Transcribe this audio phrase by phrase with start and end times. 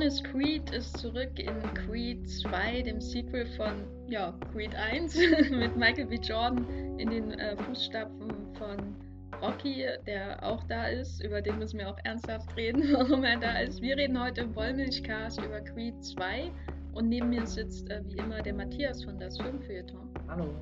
[0.00, 5.14] Adonis Creed ist zurück in Creed 2, dem Sequel von ja, Creed 1
[5.50, 6.16] mit Michael B.
[6.16, 6.64] Jordan
[6.98, 8.96] in den äh, Fußstapfen von
[9.42, 11.22] Rocky, der auch da ist.
[11.22, 13.82] Über den müssen wir auch ernsthaft reden, warum er da ist.
[13.82, 16.50] Wir reden heute im Wollmilchcast über Creed 2
[16.94, 20.08] und neben mir sitzt äh, wie immer der Matthias von das Filmfeuilleton.
[20.28, 20.54] Hallo.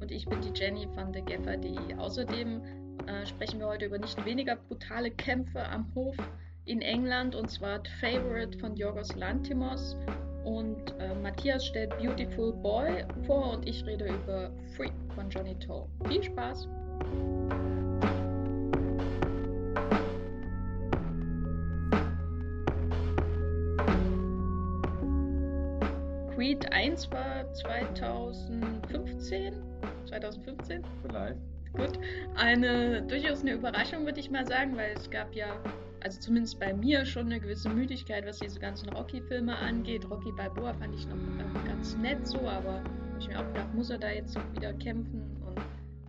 [0.00, 1.96] Und ich bin die Jenny von TheGaffer.de.
[1.98, 2.62] Außerdem
[3.06, 6.16] äh, sprechen wir heute über nicht weniger brutale Kämpfe am Hof
[6.66, 9.96] in England und zwar Favorite von Yorgos Lantimos.
[10.44, 15.88] Und äh, Matthias stellt Beautiful Boy vor und ich rede über Freak von Johnny Toe.
[16.08, 16.68] Viel Spaß!
[26.36, 29.54] Creed 1 war 2015?
[30.06, 30.84] 2015?
[31.02, 31.40] Vielleicht.
[31.72, 31.98] Gut.
[32.36, 35.48] Eine durchaus eine Überraschung, würde ich mal sagen, weil es gab ja,
[36.06, 40.08] also zumindest bei mir schon eine gewisse Müdigkeit, was diese ganzen Rocky-Filme angeht.
[40.08, 42.80] Rocky Balboa fand ich noch äh, ganz nett so, aber
[43.18, 45.58] ich mir auch gedacht, muss er da jetzt wieder kämpfen und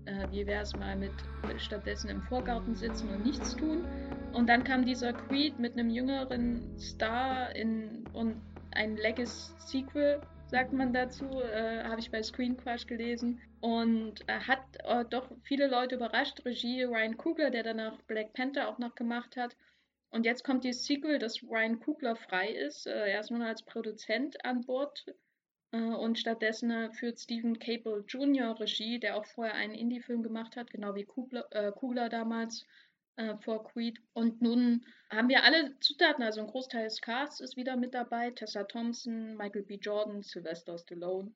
[0.05, 1.11] äh, wie wäre es mal mit
[1.57, 3.87] stattdessen im Vorgarten sitzen und nichts tun.
[4.33, 8.35] Und dann kam dieser Creed mit einem jüngeren Star in, und
[8.75, 13.41] ein Legacy-Sequel, sagt man dazu, äh, habe ich bei Screen Crush gelesen.
[13.61, 16.45] Und äh, hat äh, doch viele Leute überrascht.
[16.45, 19.55] Regie Ryan Coogler, der danach Black Panther auch noch gemacht hat.
[20.17, 22.87] Und jetzt kommt dieses Sequel, dass Ryan Coogler frei ist.
[22.87, 25.05] Äh, er ist nun als Produzent an Bord.
[25.71, 28.59] Äh, und stattdessen äh, führt Stephen Cable Jr.
[28.59, 32.65] Regie, der auch vorher einen Indie-Film gemacht hat, genau wie Coogler, Coogler damals
[33.17, 33.99] äh, vor Creed.
[34.13, 38.31] Und nun haben wir alle Zutaten, also ein Großteil des Casts ist wieder mit dabei.
[38.31, 39.75] Tessa Thompson, Michael B.
[39.75, 41.31] Jordan, Sylvester Stallone.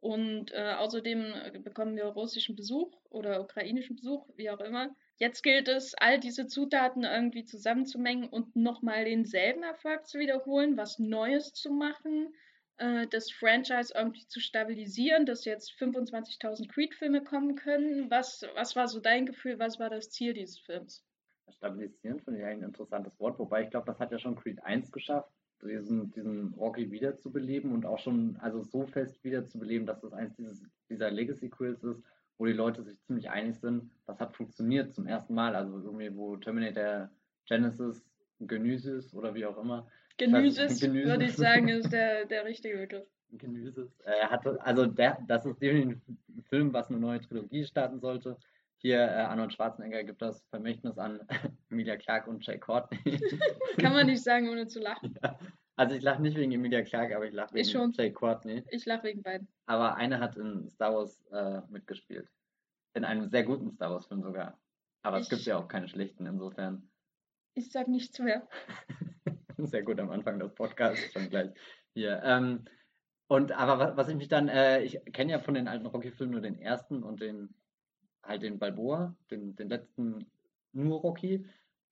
[0.00, 4.96] Und äh, außerdem äh, bekommen wir russischen Besuch oder ukrainischen Besuch, wie auch immer.
[5.18, 10.98] Jetzt gilt es, all diese Zutaten irgendwie zusammenzumengen und nochmal denselben Erfolg zu wiederholen, was
[10.98, 12.34] Neues zu machen,
[12.76, 18.10] äh, das Franchise irgendwie zu stabilisieren, dass jetzt 25.000 Creed-Filme kommen können.
[18.10, 19.58] Was, was war so dein Gefühl?
[19.58, 21.02] Was war das Ziel dieses Films?
[21.48, 24.92] Stabilisieren finde ich ein interessantes Wort, wobei ich glaube, das hat ja schon Creed 1
[24.92, 30.34] geschafft, diesen, diesen Rocky wiederzubeleben und auch schon also so fest wiederzubeleben, dass das eins
[30.36, 32.02] dieses, dieser Legacy-Quills ist,
[32.38, 35.56] wo die Leute sich ziemlich einig sind, das hat funktioniert zum ersten Mal.
[35.56, 37.10] Also irgendwie, wo Terminator
[37.46, 38.04] Genesis
[38.40, 39.86] Genüses oder wie auch immer.
[40.18, 43.06] Genüses, würde ich sagen, ist der, der richtige Begriff.
[43.32, 43.98] Genüses.
[44.04, 48.36] Äh, hatte, also der, das ist definitiv ein Film, was eine neue Trilogie starten sollte.
[48.78, 51.20] Hier, äh, Arnold Schwarzenegger gibt das Vermächtnis an
[51.70, 53.20] Emilia Clarke und Jay Courtney.
[53.78, 55.18] Kann man nicht sagen, ohne zu lachen.
[55.22, 55.38] Ja.
[55.76, 58.64] Also ich lache nicht wegen Emilia Clarke, aber ich lache wegen ich Jay Courtney.
[58.70, 59.46] Ich lache wegen beiden.
[59.66, 62.28] Aber eine hat in Star Wars äh, mitgespielt.
[62.94, 64.58] In einem sehr guten Star Wars-Film sogar.
[65.02, 66.88] Aber ich, es gibt ja auch keine schlechten, insofern.
[67.54, 68.48] Ich sag nichts mehr.
[69.58, 71.50] sehr gut am Anfang des Podcasts schon gleich
[71.92, 72.22] hier.
[72.24, 72.64] Ähm,
[73.28, 76.40] und aber was, ich mich dann, äh, ich kenne ja von den alten Rocky-Filmen nur
[76.40, 77.54] den ersten und den
[78.22, 80.30] halt den Balboa, den, den letzten
[80.72, 81.46] nur Rocky.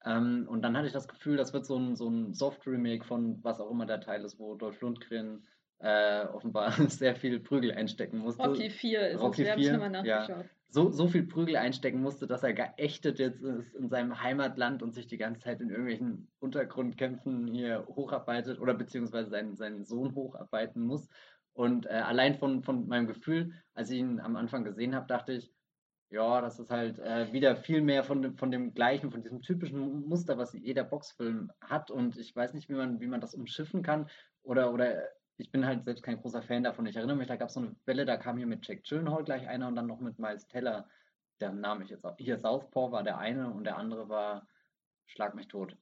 [0.04, 3.42] Ähm, und dann hatte ich das Gefühl, das wird so ein, so ein Soft-Remake von
[3.42, 5.46] was auch immer der Teil ist, wo Dolph Lundgren
[5.78, 8.44] äh, offenbar sehr viel Prügel einstecken musste.
[8.44, 12.26] Rocky 4 ist Rocky es, wir 4, nochmal Ja, so, so viel Prügel einstecken musste,
[12.26, 16.28] dass er geächtet jetzt ist in seinem Heimatland und sich die ganze Zeit in irgendwelchen
[16.40, 21.08] Untergrundkämpfen hier hocharbeitet oder beziehungsweise seinen, seinen Sohn hocharbeiten muss.
[21.52, 25.34] Und äh, allein von, von meinem Gefühl, als ich ihn am Anfang gesehen habe, dachte
[25.34, 25.52] ich,
[26.10, 29.40] ja, das ist halt äh, wieder viel mehr von dem, von dem gleichen, von diesem
[29.42, 31.90] typischen Muster, was jeder Boxfilm hat.
[31.90, 34.08] Und ich weiß nicht, wie man, wie man das umschiffen kann.
[34.42, 35.02] Oder, oder
[35.36, 36.86] ich bin halt selbst kein großer Fan davon.
[36.86, 39.24] Ich erinnere mich, da gab es so eine Welle, da kam hier mit Jack Gyllenhaal
[39.24, 40.88] gleich einer und dann noch mit Miles Teller.
[41.40, 42.16] Der Name ich jetzt auch.
[42.18, 44.46] Hier Southpaw war der eine und der andere war
[45.06, 45.76] Schlag mich tot.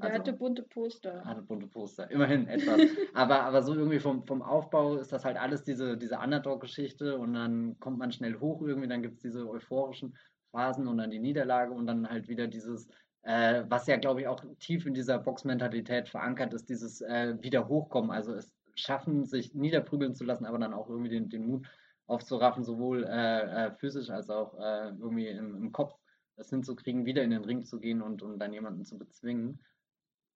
[0.00, 1.24] Also, er hatte bunte Poster.
[1.24, 2.80] Hatte bunte Poster, immerhin etwas.
[3.14, 7.34] aber, aber so irgendwie vom, vom Aufbau ist das halt alles diese, diese Underdog-Geschichte und
[7.34, 10.16] dann kommt man schnell hoch irgendwie, dann gibt es diese euphorischen
[10.52, 12.86] Phasen und dann die Niederlage und dann halt wieder dieses,
[13.22, 17.68] äh, was ja glaube ich auch tief in dieser Boxmentalität verankert ist, dieses äh, wieder
[17.68, 21.68] hochkommen, also es schaffen, sich niederprügeln zu lassen, aber dann auch irgendwie den, den Mut
[22.06, 25.98] aufzuraffen, sowohl äh, äh physisch als auch äh, irgendwie im, im Kopf
[26.36, 29.58] das hinzukriegen, wieder in den Ring zu gehen und, und dann jemanden zu bezwingen.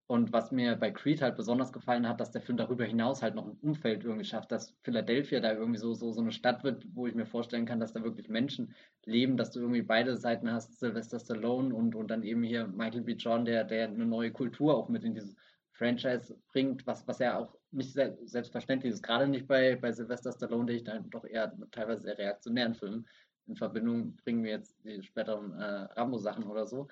[0.05, 3.35] Und was mir bei Creed halt besonders gefallen hat, dass der Film darüber hinaus halt
[3.35, 6.85] noch ein Umfeld irgendwie schafft, dass Philadelphia da irgendwie so, so, so eine Stadt wird,
[6.93, 10.51] wo ich mir vorstellen kann, dass da wirklich Menschen leben, dass du irgendwie beide Seiten
[10.51, 13.13] hast, Sylvester Stallone und, und dann eben hier Michael B.
[13.13, 15.35] John, der, der eine neue Kultur auch mit in dieses
[15.71, 20.65] Franchise bringt, was, was ja auch nicht selbstverständlich ist, gerade nicht bei, bei Sylvester Stallone,
[20.65, 23.07] den ich dann doch eher mit teilweise sehr reaktionären Filmen
[23.47, 25.63] in Verbindung bringen wir jetzt die späteren äh,
[25.95, 26.87] Rambo-Sachen oder so.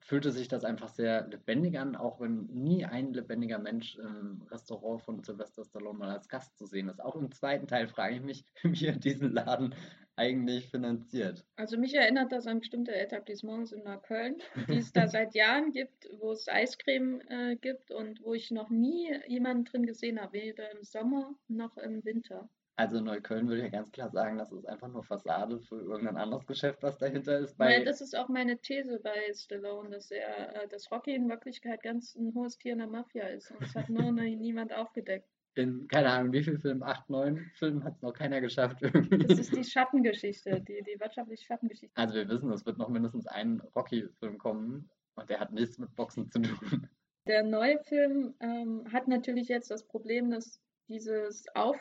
[0.00, 5.02] Fühlte sich das einfach sehr lebendig an, auch wenn nie ein lebendiger Mensch im Restaurant
[5.02, 7.00] von Sylvester Stallone mal als Gast zu sehen ist.
[7.00, 9.74] Auch im zweiten Teil frage ich mich, wie er diesen Laden
[10.16, 11.46] eigentlich finanziert.
[11.56, 14.36] Also mich erinnert das an bestimmte Etablissements in Neukölln,
[14.68, 18.68] die es da seit Jahren gibt, wo es Eiscreme äh, gibt und wo ich noch
[18.68, 22.50] nie jemanden drin gesehen habe, weder im Sommer noch im Winter.
[22.80, 26.16] Also Neukölln würde ich ja ganz klar sagen, das ist einfach nur Fassade für irgendein
[26.16, 27.58] anderes Geschäft, was dahinter ist.
[27.58, 31.82] Weil das ist auch meine These bei Stallone, dass er, äh, dass Rocky in Wirklichkeit
[31.82, 33.50] ganz ein hohes Tier in der Mafia ist.
[33.50, 35.28] Und es hat nur niemand aufgedeckt.
[35.56, 36.82] In, keine Ahnung, wie viel Film?
[36.82, 38.80] Acht, neun Filmen hat es noch keiner geschafft.
[38.80, 39.26] Irgendwie.
[39.26, 41.94] Das ist die Schattengeschichte, die, die wirtschaftliche Schattengeschichte.
[42.00, 45.94] Also wir wissen, es wird noch mindestens ein Rocky-Film kommen und der hat nichts mit
[45.96, 46.88] Boxen zu tun.
[47.26, 51.76] Der neue Film ähm, hat natürlich jetzt das Problem, dass dieses Auf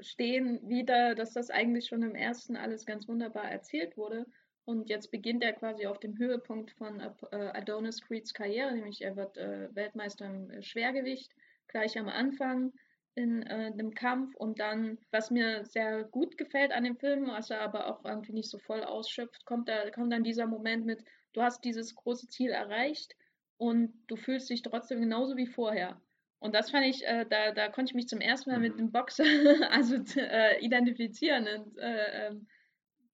[0.00, 4.26] stehen wieder, dass das eigentlich schon im ersten alles ganz wunderbar erzählt wurde.
[4.66, 9.14] Und jetzt beginnt er quasi auf dem Höhepunkt von äh, Adonis Creeds Karriere, nämlich er
[9.16, 11.32] wird äh, Weltmeister im äh, Schwergewicht
[11.68, 12.72] gleich am Anfang
[13.16, 17.60] in einem Kampf und dann, was mir sehr gut gefällt an dem Film, was er
[17.60, 21.42] aber auch irgendwie nicht so voll ausschöpft, kommt, da, kommt dann dieser Moment mit, du
[21.42, 23.14] hast dieses große Ziel erreicht
[23.56, 26.00] und du fühlst dich trotzdem genauso wie vorher.
[26.44, 28.62] Und das fand ich, äh, da, da konnte ich mich zum ersten Mal mhm.
[28.62, 29.24] mit dem Boxer
[29.70, 32.46] also äh, identifizieren in äh, ähm,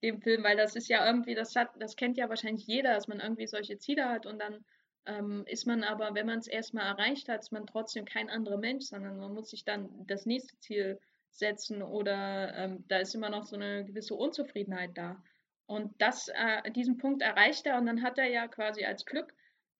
[0.03, 3.07] dem Film, weil das ist ja irgendwie, das hat, das kennt ja wahrscheinlich jeder, dass
[3.07, 4.65] man irgendwie solche Ziele hat und dann
[5.07, 8.59] ähm, ist man aber, wenn man es erstmal erreicht hat, ist man trotzdem kein anderer
[8.59, 10.99] Mensch, sondern man muss sich dann das nächste Ziel
[11.31, 15.23] setzen oder ähm, da ist immer noch so eine gewisse Unzufriedenheit da.
[15.67, 19.33] Und das, äh, diesen Punkt erreicht er und dann hat er ja quasi als Glück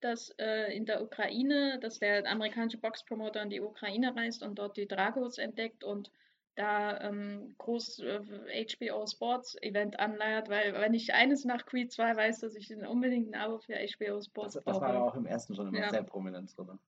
[0.05, 4.77] dass äh, in der Ukraine, dass der amerikanische Boxpromoter in die Ukraine reist und dort
[4.77, 6.11] die Dragos entdeckt und
[6.57, 12.17] da ähm, groß äh, HBO Sports Event anleiert, weil wenn ich eines nach Creed 2
[12.17, 15.27] weiß, dass ich unbedingt ein Abo für HBO Sports das, das war aber auch im
[15.27, 15.91] ersten schon immer ja.
[15.91, 16.79] sehr prominent drüber.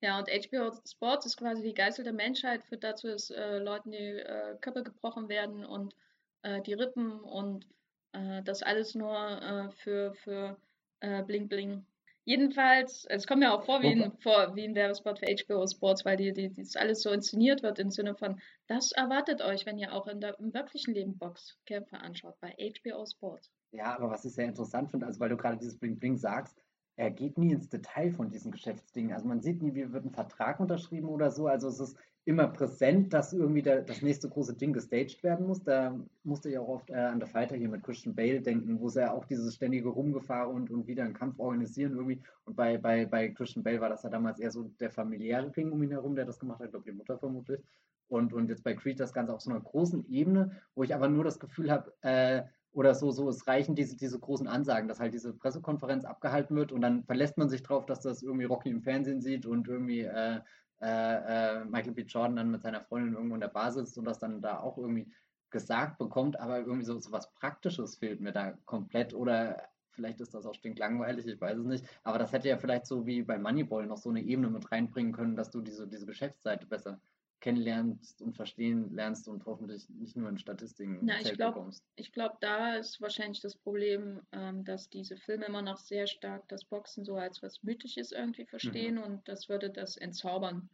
[0.00, 3.90] Ja, und HBO Sports ist quasi die Geißel der Menschheit, führt dazu, dass äh, Leuten
[3.90, 5.96] die äh, Köpfe gebrochen werden und
[6.42, 7.66] äh, die Rippen und
[8.12, 10.56] äh, das alles nur für, für
[11.00, 11.86] Bling Bling
[12.28, 16.04] Jedenfalls, es kommt mir auch vor wie, ein, vor wie ein Werbespot für HBO Sports,
[16.04, 19.78] weil die, die, das alles so inszeniert wird im Sinne von, das erwartet euch, wenn
[19.78, 23.50] ihr auch in der, im wirklichen Leben Boxkämpfe anschaut, bei HBO Sports.
[23.70, 26.62] Ja, aber was ich sehr interessant finde, also weil du gerade dieses Bling Bling sagst,
[26.96, 29.14] er geht nie ins Detail von diesen Geschäftsdingen.
[29.14, 31.46] Also man sieht nie, wie wird ein Vertrag unterschrieben oder so.
[31.46, 31.96] Also es ist
[32.28, 35.62] immer präsent, dass irgendwie der, das nächste große Ding gestaged werden muss.
[35.62, 38.90] Da musste ich auch oft äh, an der Fighter hier mit Christian Bale denken, wo
[38.90, 42.20] sie ja auch dieses ständige Rumgefahren und, und wieder einen Kampf organisieren irgendwie.
[42.44, 45.72] Und bei, bei, bei Christian Bale war das ja damals eher so der familiäre Ring
[45.72, 47.62] um ihn herum, der das gemacht hat, ich glaube die Mutter vermutlich.
[48.08, 51.08] Und, und jetzt bei Creed das Ganze auf so einer großen Ebene, wo ich aber
[51.08, 52.42] nur das Gefühl habe, äh,
[52.72, 56.72] oder so, so, es reichen diese, diese großen Ansagen, dass halt diese Pressekonferenz abgehalten wird
[56.72, 60.02] und dann verlässt man sich drauf, dass das irgendwie Rocky im Fernsehen sieht und irgendwie
[60.02, 60.40] äh,
[60.80, 62.02] äh, äh, Michael B.
[62.02, 64.78] Jordan dann mit seiner Freundin irgendwo in der Bar sitzt und das dann da auch
[64.78, 65.12] irgendwie
[65.50, 70.34] gesagt bekommt, aber irgendwie so, so was Praktisches fehlt mir da komplett oder vielleicht ist
[70.34, 73.38] das auch stinklangweilig, ich weiß es nicht, aber das hätte ja vielleicht so wie bei
[73.38, 77.00] Moneyball noch so eine Ebene mit reinbringen können, dass du diese, diese Geschäftsseite besser
[77.40, 81.84] kennenlernst und verstehen lernst und hoffentlich nicht nur in Statistiken Na, ich glaub, bekommst.
[81.96, 86.48] Ich glaube, da ist wahrscheinlich das Problem, ähm, dass diese Filme immer noch sehr stark
[86.48, 89.02] das Boxen so als was Mythisches irgendwie verstehen mhm.
[89.02, 90.68] und das würde das entzaubern.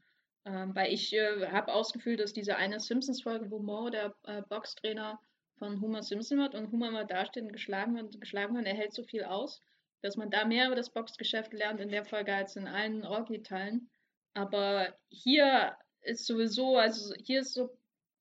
[0.46, 5.18] Ähm, weil ich äh, habe ausgefühlt, dass diese eine Simpsons-Folge, wo Mo, der äh, Boxtrainer
[5.58, 8.92] von Homer Simpson wird und Homer mal dasteht und geschlagen wird, geschlagen wird, er hält
[8.92, 9.62] so viel aus,
[10.02, 13.90] dass man da mehr über das Boxgeschäft lernt in der Folge als in allen Rocky-Teilen.
[14.34, 17.70] Aber hier ist sowieso, also hier ist so,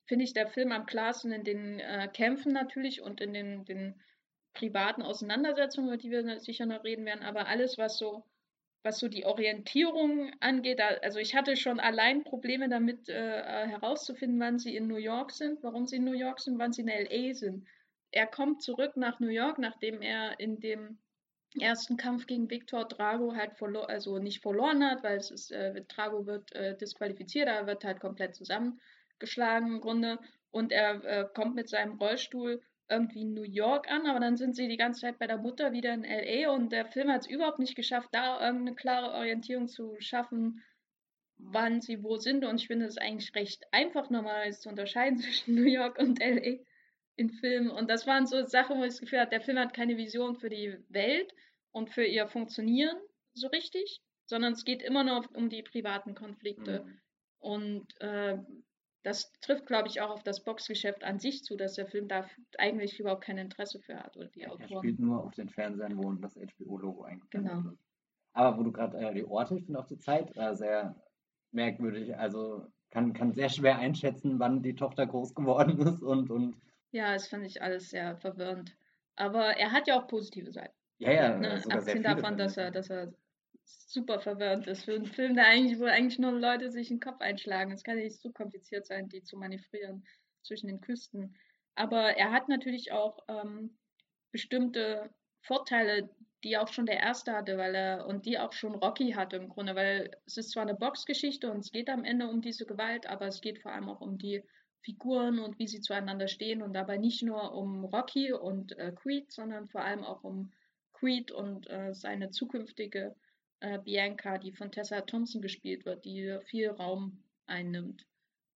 [0.06, 4.02] finde ich, der Film am klarsten in den äh, Kämpfen natürlich und in den, den
[4.54, 8.24] privaten Auseinandersetzungen, über die wir sicher noch reden werden, aber alles, was so,
[8.84, 14.40] was so die Orientierung angeht, also ich hatte schon allein Probleme damit äh, äh herauszufinden,
[14.40, 16.90] wann sie in New York sind, warum sie in New York sind, wann sie in
[16.90, 17.66] LA sind.
[18.12, 21.00] Er kommt zurück nach New York, nachdem er in dem
[21.62, 25.84] ersten Kampf gegen Viktor Drago halt verloren, also nicht verloren hat, weil es ist, äh,
[25.88, 30.20] Drago wird äh, disqualifiziert, er wird halt komplett zusammengeschlagen im Grunde
[30.52, 34.56] und er äh, kommt mit seinem Rollstuhl irgendwie in New York an, aber dann sind
[34.56, 37.30] sie die ganze Zeit bei der Mutter wieder in LA und der Film hat es
[37.30, 40.62] überhaupt nicht geschafft, da irgendeine klare Orientierung zu schaffen,
[41.38, 45.56] wann sie wo sind und ich finde es eigentlich recht einfach normalerweise zu unterscheiden zwischen
[45.56, 46.58] New York und LA
[47.16, 47.70] in Filmen.
[47.70, 50.36] Und das waren so Sachen, wo ich das Gefühl hatte, der Film hat keine Vision
[50.36, 51.34] für die Welt
[51.72, 52.98] und für ihr Funktionieren
[53.34, 56.84] so richtig, sondern es geht immer noch um die privaten Konflikte.
[56.84, 57.00] Mhm.
[57.40, 58.38] Und äh,
[59.04, 62.26] das trifft, glaube ich, auch auf das Boxgeschäft an sich zu, dass der Film da
[62.58, 64.16] eigentlich überhaupt kein Interesse für hat.
[64.16, 67.64] Oder die ja, er spielt nur auf den Fernsehern, wo das HBO-Logo eingeblendet genau.
[67.66, 67.80] wird.
[68.32, 70.96] Aber wo du gerade äh, die Orte, ich finde auch die Zeit äh, sehr
[71.52, 72.18] merkwürdig.
[72.18, 76.56] Also kann, kann sehr schwer einschätzen, wann die Tochter groß geworden ist und, und
[76.94, 78.78] ja, das fand ich alles sehr verwirrend.
[79.16, 80.76] Aber er hat ja auch positive Seiten.
[81.00, 81.62] Ja, ja, ne?
[81.70, 83.12] Abgesehen davon, dass er, dass er
[83.66, 87.20] super verwirrend ist für einen Film, der eigentlich, wo eigentlich nur Leute sich den Kopf
[87.20, 87.72] einschlagen.
[87.72, 90.06] Es kann nicht so kompliziert sein, die zu manövrieren
[90.44, 91.36] zwischen den Küsten.
[91.76, 93.76] Aber er hat natürlich auch ähm,
[94.32, 95.10] bestimmte
[95.42, 96.10] Vorteile,
[96.44, 99.50] die auch schon der erste hatte, weil er und die auch schon Rocky hatte im
[99.50, 103.08] Grunde, weil es ist zwar eine Boxgeschichte und es geht am Ende um diese Gewalt,
[103.08, 104.44] aber es geht vor allem auch um die
[104.84, 109.32] Figuren und wie sie zueinander stehen und dabei nicht nur um Rocky und äh, Creed,
[109.32, 110.52] sondern vor allem auch um
[110.92, 113.16] Creed und äh, seine zukünftige
[113.62, 118.06] äh, Bianca, die von Tessa Thompson gespielt wird, die viel Raum einnimmt.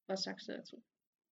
[0.07, 0.83] Was sagst du dazu?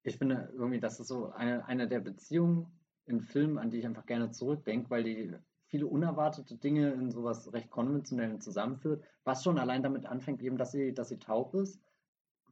[0.04, 2.68] Ich finde irgendwie, das ist so eine, eine der Beziehungen
[3.06, 5.34] in Filmen, an die ich einfach gerne zurückdenke, weil die
[5.68, 10.72] viele unerwartete Dinge in sowas recht konventionellen zusammenführt, was schon allein damit anfängt, eben, dass
[10.72, 11.82] sie, dass sie taub ist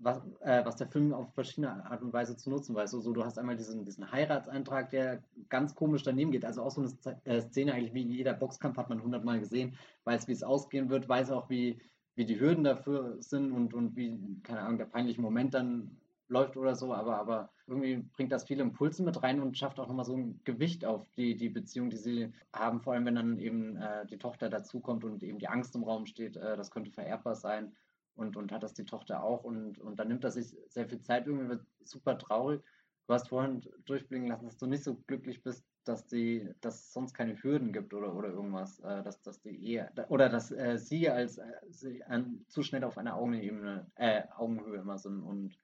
[0.03, 2.91] was, äh, was der Film auf verschiedene Art und Weise zu nutzen weiß.
[2.91, 6.45] So, du hast einmal diesen, diesen Heiratsantrag, der ganz komisch daneben geht.
[6.45, 10.27] Also auch so eine äh, Szene eigentlich wie jeder Boxkampf hat man hundertmal gesehen, weiß,
[10.27, 11.79] wie es ausgehen wird, weiß auch, wie,
[12.15, 16.57] wie die Hürden dafür sind und, und wie, keine Ahnung, der peinliche Moment dann läuft
[16.57, 20.05] oder so, aber, aber irgendwie bringt das viele Impulse mit rein und schafft auch nochmal
[20.05, 23.77] so ein Gewicht auf die, die Beziehung, die sie haben, vor allem wenn dann eben
[23.77, 27.35] äh, die Tochter dazukommt und eben die Angst im Raum steht, äh, das könnte vererbbar
[27.35, 27.73] sein
[28.15, 31.01] und, und hat das die Tochter auch und, und dann nimmt das sich sehr viel
[31.01, 32.61] Zeit, irgendwie wird super traurig.
[33.07, 36.93] Du hast vorhin durchblicken lassen, dass du nicht so glücklich bist, dass die, dass es
[36.93, 40.77] sonst keine Hürden gibt oder, oder irgendwas, äh, dass, dass die Ehe oder dass äh,
[40.77, 45.57] sie als äh, sie an, zu schnell auf einer Augenebene, äh, Augenhöhe immer sind und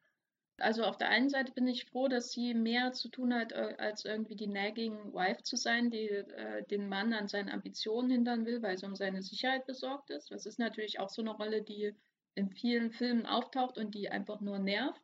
[0.62, 3.76] also auf der einen Seite bin ich froh, dass sie mehr zu tun hat, äh,
[3.78, 8.46] als irgendwie die nagging Wife zu sein, die äh, den Mann an seinen Ambitionen hindern
[8.46, 10.32] will, weil sie um seine Sicherheit besorgt ist.
[10.32, 11.96] Das ist natürlich auch so eine Rolle, die
[12.36, 15.02] in vielen Filmen auftaucht und die einfach nur nervt.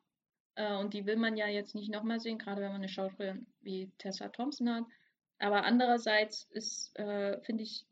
[0.55, 3.45] Äh, und die will man ja jetzt nicht nochmal sehen, gerade wenn man eine Schauspielerin
[3.61, 4.85] wie Tessa Thompson hat.
[5.39, 7.85] Aber andererseits ist, äh, finde ich,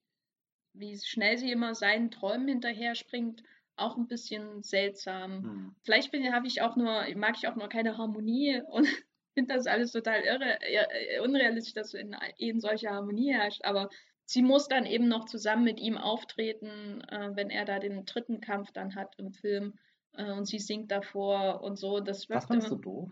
[0.74, 3.44] wie schnell sie immer seinen Träumen hinterher springt,
[3.76, 5.42] auch ein bisschen seltsam.
[5.42, 5.76] Mhm.
[5.84, 8.88] Vielleicht habe ich auch nur, mag ich auch nur keine Harmonie und
[9.34, 13.64] finde das alles total irre, äh, unrealistisch, dass in Ehen solche Harmonie herrscht.
[13.66, 13.90] Aber
[14.26, 18.42] sie muss dann eben noch zusammen mit ihm auftreten, äh, wenn er da den dritten
[18.42, 19.78] Kampf dann hat im Film
[20.14, 22.00] äh, und sie singt davor und so.
[22.00, 23.12] Das Was fandest du doof?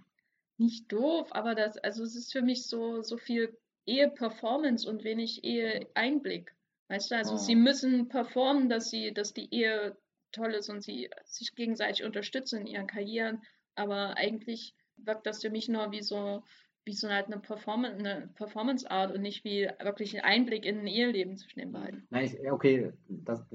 [0.58, 5.44] Nicht doof, aber das, also es ist für mich so, so viel Ehe-Performance und wenig
[5.44, 6.56] Ehe-Einblick.
[6.88, 7.38] Weißt du, also oh.
[7.38, 9.98] sie müssen performen, dass sie, dass die Ehe
[10.32, 13.42] toll ist und sie sich gegenseitig unterstützen in ihren Karrieren,
[13.76, 16.44] aber eigentlich wirkt das für mich nur wie so
[16.86, 20.80] wie so halt eine Performance, eine Performance Art und nicht wie wirklich ein Einblick in
[20.80, 22.08] ein Eheleben zwischen den beiden.
[22.10, 23.46] Nein, ich, okay, das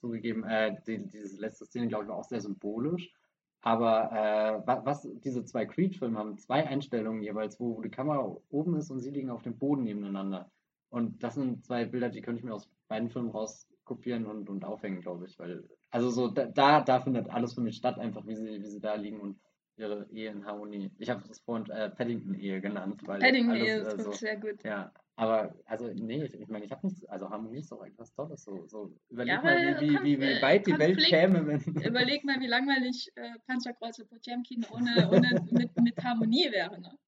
[0.00, 3.12] zugegeben, äh, die, diese letzte Szene, glaube ich, war auch sehr symbolisch.
[3.60, 8.76] Aber äh, was, diese zwei Creed-Filme haben, zwei Einstellungen jeweils, wo, wo die Kamera oben
[8.76, 10.50] ist und sie liegen auf dem Boden nebeneinander.
[10.90, 14.64] Und das sind zwei Bilder, die könnte ich mir aus beiden Filmen rauskopieren und, und
[14.64, 15.38] aufhängen, glaube ich.
[15.38, 18.80] Weil, also so, da, da findet alles für mich statt, einfach wie sie, wie sie
[18.80, 19.38] da liegen und
[19.78, 20.90] ihre Ehe in Harmonie.
[20.98, 23.02] Ich habe das vorhin äh, Paddington-Ehe genannt.
[23.04, 24.62] Paddington-Ehe ist äh, so, sehr gut.
[24.64, 28.12] Ja, aber also nee, ich, ich meine, ich habe nichts, also Harmonie ist doch etwas
[28.14, 28.42] Tolles.
[28.42, 31.60] So, so überleg ja, mal, wie, wie, wie, weit die Welt käme, wenn.
[31.82, 36.80] Überleg mal, wie langweilig äh, Panzerkreuzer Potemkin ohne, ohne mit, mit Harmonie wäre.
[36.80, 36.98] Ne?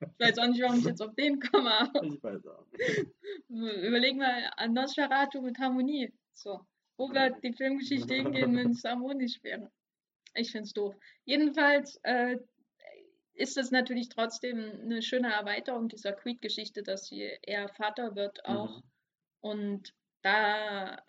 [0.00, 1.90] Ich weiß auch nicht, warum ich jetzt auf den komme.
[2.02, 3.06] Ich weiß auch nicht.
[3.48, 6.12] Überleg mal an Nosferatu mit Harmonie.
[6.32, 6.60] So.
[6.96, 9.70] Wo wird die Filmgeschichte hingehen, wenn es harmonisch wäre?
[10.38, 10.94] Ich finde es doof.
[11.24, 12.38] Jedenfalls äh,
[13.34, 18.78] ist es natürlich trotzdem eine schöne Erweiterung dieser Creed-Geschichte, dass sie eher Vater wird auch.
[18.78, 18.82] Mhm.
[19.40, 21.02] Und da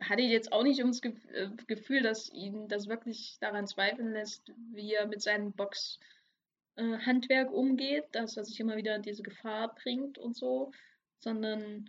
[0.00, 4.52] hatte ich jetzt auch nicht ums äh, Gefühl, dass ihn das wirklich daran zweifeln lässt,
[4.72, 9.74] wie er mit seinem Boxhandwerk äh, umgeht, dass er sich immer wieder in diese Gefahr
[9.74, 10.72] bringt und so,
[11.18, 11.88] sondern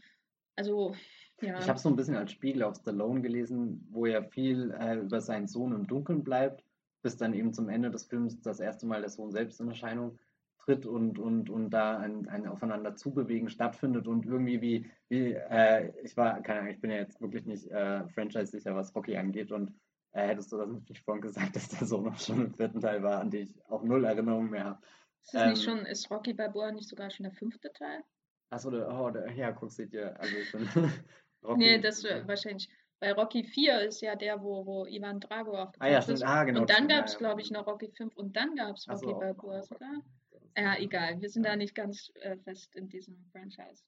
[0.56, 0.96] also
[1.42, 1.60] ja.
[1.60, 5.22] Ich habe so ein bisschen als Spiegel auf Stallone gelesen, wo er viel äh, über
[5.22, 6.64] seinen Sohn im Dunkeln bleibt,
[7.02, 10.20] bis dann eben zum Ende des Films das erste Mal der Sohn selbst in Erscheinung
[10.64, 15.92] tritt und, und, und da ein, ein Aufeinander zubewegen stattfindet und irgendwie wie, wie äh,
[16.04, 19.52] ich war, keine Ahnung, ich bin ja jetzt wirklich nicht äh, franchise-sicher, was Rocky angeht
[19.52, 19.74] und
[20.14, 23.04] äh, hättest du das nicht vorhin gesagt, dass der Sohn auch schon im vierten Teil
[23.04, 24.80] war, an den ich auch null Erinnerungen mehr habe.
[25.24, 28.04] Ist, ähm, nicht schon, ist Rocky Balboa nicht sogar schon der fünfte Teil?
[28.54, 30.36] Achso, oh, der, ja, guck, seht ihr, also
[31.44, 32.70] Rocky, nee, das äh, wahrscheinlich.
[33.00, 36.24] Bei Rocky 4 ist ja der, wo, wo Ivan Drago aufgetaucht ah, ja, ist.
[36.24, 38.76] Ah, genau, und dann gab es, ja, glaube ich, noch Rocky 5 und dann gab
[38.76, 40.02] es Rocky so, Balboa sogar.
[40.56, 41.20] Ja, egal.
[41.20, 43.84] Wir sind da nicht ganz äh, fest in diesem Franchise.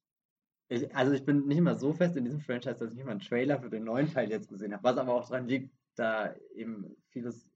[0.67, 3.11] Ich, also ich bin nicht mal so fest in diesem Franchise, dass ich nicht mal
[3.11, 4.83] einen Trailer für den neuen Teil jetzt gesehen habe.
[4.83, 7.47] Was aber auch daran liegt, da eben vieles,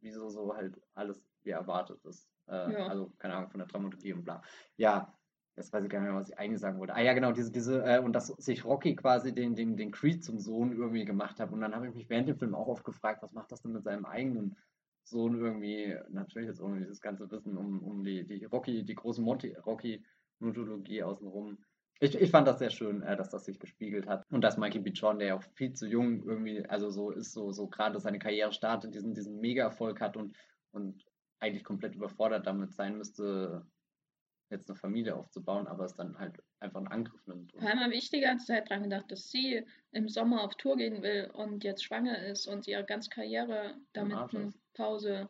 [0.00, 2.28] wieso so halt alles wie erwartet ist.
[2.46, 2.86] Äh, Ja.
[2.86, 4.42] also, keine Ahnung, von der Dramaturgie und bla.
[4.76, 5.12] Ja,
[5.56, 6.94] jetzt weiß ich gar nicht mehr, was ich eigentlich sagen wollte.
[6.94, 10.24] Ah ja, genau, diese, diese, äh, und dass sich Rocky quasi den, den, den Creed
[10.24, 11.52] zum Sohn irgendwie gemacht hat.
[11.52, 13.72] Und dann habe ich mich während dem Film auch oft gefragt, was macht das denn
[13.72, 14.56] mit seinem eigenen
[15.04, 19.22] Sohn irgendwie, natürlich jetzt ohne dieses ganze Wissen um, um die, die Rocky, die große
[19.22, 21.58] Rocky-Mythologie außenrum.
[22.00, 24.24] Ich, ich fand das sehr schön, äh, dass das sich gespiegelt hat.
[24.30, 24.90] Und dass Mikey B.
[24.90, 28.18] Jordan, der ja auch viel zu jung irgendwie, also so ist, so, so gerade seine
[28.18, 30.36] Karriere startet, diesen, diesen Mega-Erfolg hat und,
[30.72, 31.04] und
[31.38, 33.64] eigentlich komplett überfordert damit sein müsste,
[34.54, 37.52] jetzt eine Familie aufzubauen, aber es dann halt einfach einen Angriff nimmt.
[37.52, 40.76] Vor allem habe ich die ganze Zeit dran gedacht, dass sie im Sommer auf Tour
[40.76, 44.54] gehen will und jetzt schwanger ist und ihre ganze Karriere damit einen.
[44.74, 45.28] Pause,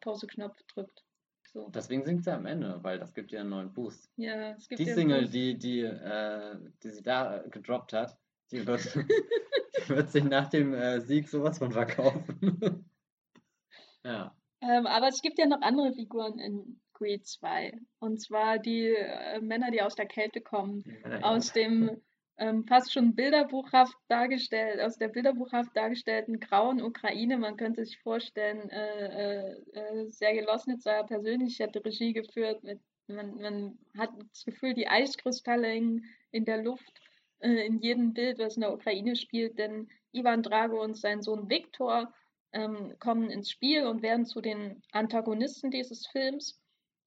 [0.00, 1.04] Pause-Knopf drückt.
[1.52, 1.68] So.
[1.68, 4.10] deswegen singt sie am Ende, weil das gibt ihr einen neuen Boost.
[4.16, 8.16] Ja, es gibt Die Single, die, die, äh, die sie da äh, gedroppt hat,
[8.50, 8.82] die wird,
[9.86, 12.86] die wird sich nach dem äh, Sieg sowas von verkaufen.
[14.04, 14.34] ja.
[14.62, 17.72] Ähm, aber es gibt ja noch andere Figuren in Creed 2.
[17.98, 20.84] Und zwar die äh, Männer, die aus der Kälte kommen.
[21.22, 22.00] Aus dem
[22.38, 27.36] ähm, fast schon bilderbuchhaft dargestellt, aus der bilderbuchhaft dargestellten grauen Ukraine.
[27.38, 32.62] Man könnte sich vorstellen, äh, äh, äh, Sergei Losnitzer persönlich hätte Regie geführt.
[32.62, 37.00] Mit, man, man hat das Gefühl, die Eiskristalle hängen in der Luft,
[37.40, 39.58] äh, in jedem Bild, was in der Ukraine spielt.
[39.58, 42.12] Denn Ivan Drago und sein Sohn Viktor
[42.52, 46.61] ähm, kommen ins Spiel und werden zu den Antagonisten dieses Films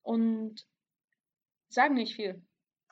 [0.05, 0.65] und
[1.69, 2.41] sagen nicht viel.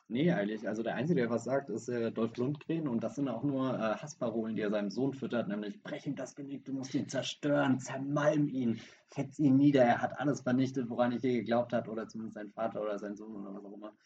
[0.08, 0.68] Nee, eigentlich.
[0.68, 3.74] Also der Einzige, der was sagt, ist äh, Dolph Lundgren und das sind auch nur
[3.74, 7.08] äh, Hassparolen, die er seinem Sohn füttert, nämlich brech ihm das Genick, du musst ihn
[7.08, 8.80] zerstören, zermalm ihn,
[9.10, 12.50] fetz ihn nieder, er hat alles vernichtet, woran ich je geglaubt hat, oder zumindest sein
[12.52, 13.96] Vater oder sein Sohn oder was auch immer.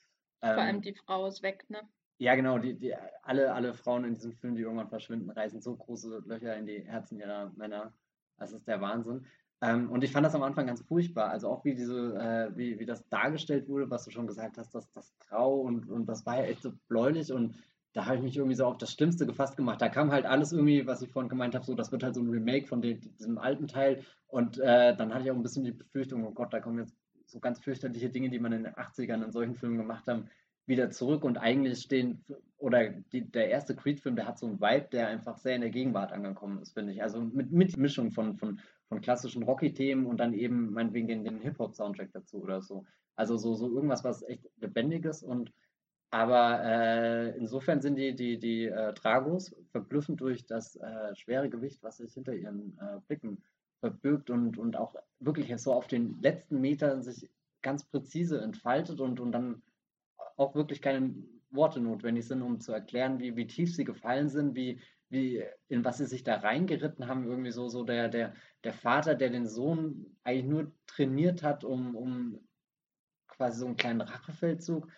[0.52, 1.88] Vor Ähm, allem die Frau ist weg, ne?
[2.18, 5.76] Ja, genau, die, die, alle, alle Frauen in diesem Film, die irgendwann verschwinden, reißen so
[5.76, 7.94] große Löcher in die Herzen ihrer Männer.
[8.38, 9.26] Das ist der Wahnsinn.
[9.60, 11.30] Ähm, und ich fand das am Anfang ganz furchtbar.
[11.30, 14.74] Also auch wie diese, äh, wie, wie das dargestellt wurde, was du schon gesagt hast,
[14.74, 17.56] das, das Grau und, und das war ja echt so bläulich und
[17.92, 19.80] da habe ich mich irgendwie so auf das Schlimmste gefasst gemacht.
[19.80, 22.20] Da kam halt alles irgendwie, was ich vorhin gemeint habe, so, das wird halt so
[22.20, 24.04] ein Remake von dem, diesem alten Teil.
[24.28, 26.94] Und äh, dann hatte ich auch ein bisschen die Befürchtung, oh Gott, da kommen jetzt
[27.26, 30.28] so ganz fürchterliche Dinge, die man in den 80ern in solchen Filmen gemacht haben,
[30.66, 32.24] wieder zurück und eigentlich stehen,
[32.58, 35.70] oder die, der erste Creed-Film, der hat so einen Vibe, der einfach sehr in der
[35.70, 37.02] Gegenwart angekommen ist, finde ich.
[37.02, 41.40] Also mit, mit Mischung von, von, von klassischen Rocky-Themen und dann eben meinetwegen den, den
[41.40, 42.84] Hip-Hop-Soundtrack dazu oder so.
[43.16, 45.52] Also so, so irgendwas, was echt Lebendiges und
[46.10, 51.82] aber äh, insofern sind die, die, die äh, Dragos verblüffend durch das äh, schwere Gewicht,
[51.82, 53.42] was sich hinter ihren äh, Blicken
[53.80, 57.28] verbirgt und, und auch wirklich so auf den letzten Metern sich
[57.60, 59.62] ganz präzise entfaltet und, und dann
[60.36, 61.14] auch wirklich keine
[61.50, 65.84] Worte notwendig sind, um zu erklären, wie, wie tief sie gefallen sind, wie, wie, in
[65.84, 67.24] was sie sich da reingeritten haben.
[67.24, 71.94] Irgendwie so, so der, der, der Vater, der den Sohn eigentlich nur trainiert hat, um,
[71.94, 72.38] um
[73.28, 74.88] quasi so einen kleinen Rachefeldzug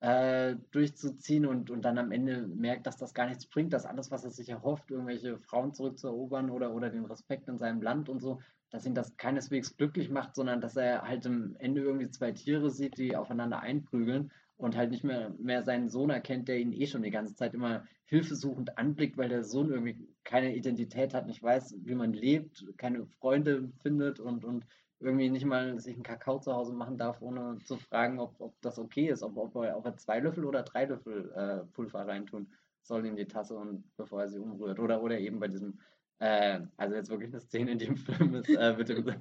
[0.00, 4.10] äh, durchzuziehen und, und dann am Ende merkt, dass das gar nichts bringt, dass alles,
[4.10, 8.20] was er sich erhofft, irgendwelche Frauen zurückzuerobern oder, oder den Respekt in seinem Land und
[8.20, 12.32] so, dass ihn das keineswegs glücklich macht, sondern dass er halt am Ende irgendwie zwei
[12.32, 16.72] Tiere sieht, die aufeinander einprügeln und halt nicht mehr, mehr seinen Sohn erkennt, der ihn
[16.72, 21.26] eh schon die ganze Zeit immer hilfesuchend anblickt, weil der Sohn irgendwie keine Identität hat,
[21.26, 24.66] nicht weiß, wie man lebt, keine Freunde findet und, und
[24.98, 28.60] irgendwie nicht mal sich einen Kakao zu Hause machen darf, ohne zu fragen, ob, ob
[28.60, 32.06] das okay ist, ob, ob, er, ob er zwei Löffel oder drei Löffel äh, Pulver
[32.06, 34.78] reintun soll in die Tasse und bevor er sie umrührt.
[34.78, 35.80] Oder, oder eben bei diesem,
[36.20, 39.14] äh, also jetzt wirklich eine Szene in dem Film ist, äh, mit dem, Du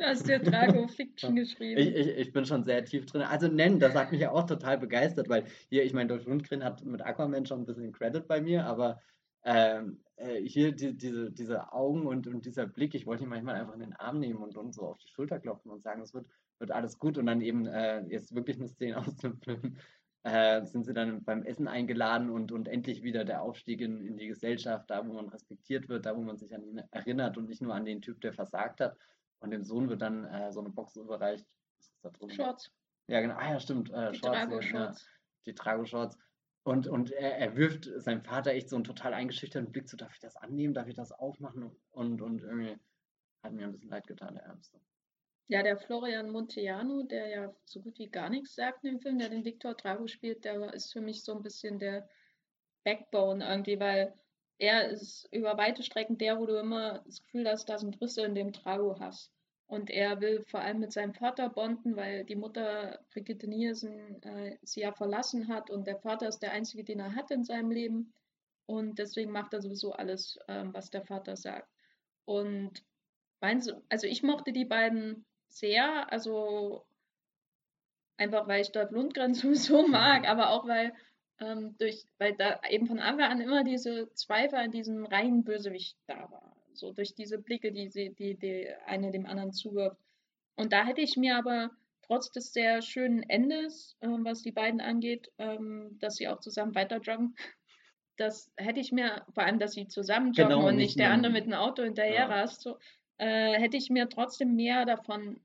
[0.00, 1.80] hast dir Drago Fiction geschrieben.
[1.80, 3.22] ich, ich, ich bin schon sehr tief drin.
[3.22, 6.62] Also nennen, das hat mich ja auch total begeistert, weil hier, ich meine, Dolph Lundgren
[6.62, 9.00] hat mit Aquaman schon ein bisschen Credit bei mir, aber
[9.44, 13.56] ähm, äh, hier die, diese, diese Augen und, und dieser Blick, ich wollte ihn manchmal
[13.56, 16.14] einfach in den Arm nehmen und, und so auf die Schulter klopfen und sagen, es
[16.14, 16.26] wird,
[16.60, 17.18] wird alles gut.
[17.18, 19.76] Und dann eben äh, jetzt wirklich eine Szene aus dem Film,
[20.24, 24.16] äh, sind sie dann beim Essen eingeladen und, und endlich wieder der Aufstieg in, in
[24.16, 27.46] die Gesellschaft, da wo man respektiert wird, da wo man sich an ihn erinnert und
[27.46, 28.96] nicht nur an den Typ, der versagt hat.
[29.40, 31.46] Und dem Sohn wird dann äh, so eine Box überreicht.
[31.76, 32.30] Was ist da drin?
[32.30, 32.72] Shorts,
[33.06, 33.34] Ja, genau.
[33.36, 33.90] Ah ja, stimmt.
[33.90, 34.94] Äh, die Shorts, ja, ja,
[35.44, 36.18] die Trago-Shorts.
[36.62, 40.14] Und, und er, er wirft seinem Vater echt so einen total eingeschüchterten Blick zu, darf
[40.14, 41.70] ich das annehmen, darf ich das aufmachen?
[41.90, 42.78] Und, und irgendwie
[43.42, 44.80] hat mir ein bisschen leid getan, der Ärmste.
[45.48, 49.18] Ja, der Florian Monteano, der ja so gut wie gar nichts sagt in dem Film,
[49.18, 52.08] der den Victor Drago spielt, der ist für mich so ein bisschen der
[52.82, 54.14] Backbone irgendwie, weil
[54.58, 58.24] er ist über weite Strecken der, wo du immer das Gefühl hast, da sind Risse
[58.24, 59.30] in dem Drago hast.
[59.66, 64.56] Und er will vor allem mit seinem Vater bonden, weil die Mutter Brigitte Nielsen äh,
[64.62, 67.70] sie ja verlassen hat und der Vater ist der einzige, den er hat in seinem
[67.70, 68.12] Leben.
[68.66, 71.68] Und deswegen macht er sowieso alles, ähm, was der Vater sagt.
[72.24, 72.84] Und
[73.40, 76.84] meinst also ich mochte die beiden sehr, also
[78.16, 80.92] einfach weil ich Dolph Lundgren sowieso mag, aber auch weil
[81.40, 85.96] ähm, durch, weil da eben von Anfang an immer diese Zweifel an diesem reinen Bösewicht
[86.06, 86.56] da war.
[86.72, 90.00] So durch diese Blicke, die sie, die, die eine dem anderen zuwirft.
[90.56, 91.70] Und da hätte ich mir aber
[92.02, 96.74] trotz des sehr schönen Endes, äh, was die beiden angeht, ähm, dass sie auch zusammen
[96.74, 97.34] weiter joggen,
[98.16, 101.32] das hätte ich mir, vor allem, dass sie zusammen joggen genau, und nicht der andere
[101.32, 102.26] mit dem Auto hinterher ja.
[102.26, 102.78] rast, so,
[103.18, 105.40] äh, hätte ich mir trotzdem mehr davon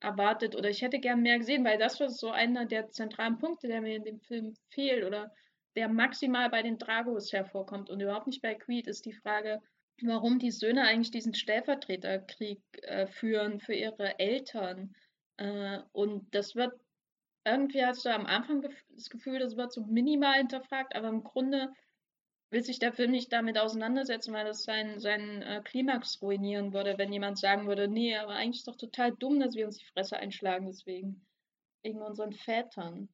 [0.00, 3.68] erwartet oder ich hätte gern mehr gesehen, weil das war so einer der zentralen Punkte,
[3.68, 5.32] der mir in dem Film fehlt oder
[5.76, 9.60] der maximal bei den Dragos hervorkommt und überhaupt nicht bei Creed, ist die Frage,
[10.02, 14.94] warum die Söhne eigentlich diesen Stellvertreterkrieg äh, führen für ihre Eltern.
[15.36, 16.72] Äh, und das wird,
[17.44, 21.72] irgendwie hast du am Anfang das Gefühl, das wird so minimal hinterfragt, aber im Grunde
[22.54, 26.96] will sich der Film nicht damit auseinandersetzen, weil das seinen, seinen äh, Klimax ruinieren würde,
[26.96, 29.86] wenn jemand sagen würde, nee, aber eigentlich ist doch total dumm, dass wir uns die
[29.86, 31.26] Fresse einschlagen deswegen.
[31.82, 33.08] Wegen unseren Vätern.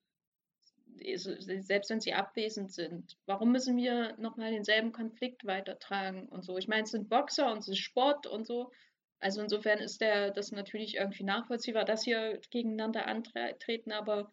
[1.17, 3.17] Selbst wenn sie abwesend sind.
[3.25, 6.59] Warum müssen wir nochmal denselben Konflikt weitertragen und so?
[6.59, 8.71] Ich meine, es sind Boxer und es ist Sport und so.
[9.21, 12.15] Also insofern ist der das natürlich irgendwie nachvollziehbar, dass sie
[12.51, 14.31] gegeneinander antreten, aber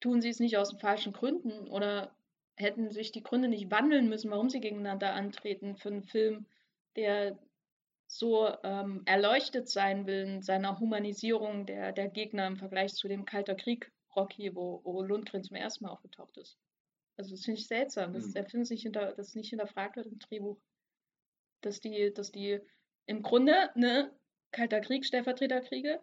[0.00, 2.16] tun sie es nicht aus den falschen Gründen oder
[2.62, 6.46] hätten sich die Gründe nicht wandeln müssen, warum sie gegeneinander antreten für einen Film,
[6.96, 7.38] der
[8.06, 13.24] so ähm, erleuchtet sein will in seiner Humanisierung der, der Gegner im Vergleich zu dem
[13.24, 16.58] Kalter Krieg Rocky, wo, wo Lundgren zum ersten Mal aufgetaucht ist.
[17.16, 18.32] Also das finde ich seltsam, dass mhm.
[18.32, 20.58] der Film sich hinter, das nicht hinterfragt wird im Drehbuch.
[21.62, 22.60] Dass die, dass die
[23.06, 24.10] im Grunde, ne,
[24.50, 26.00] Kalter Krieg, Stellvertreterkriege,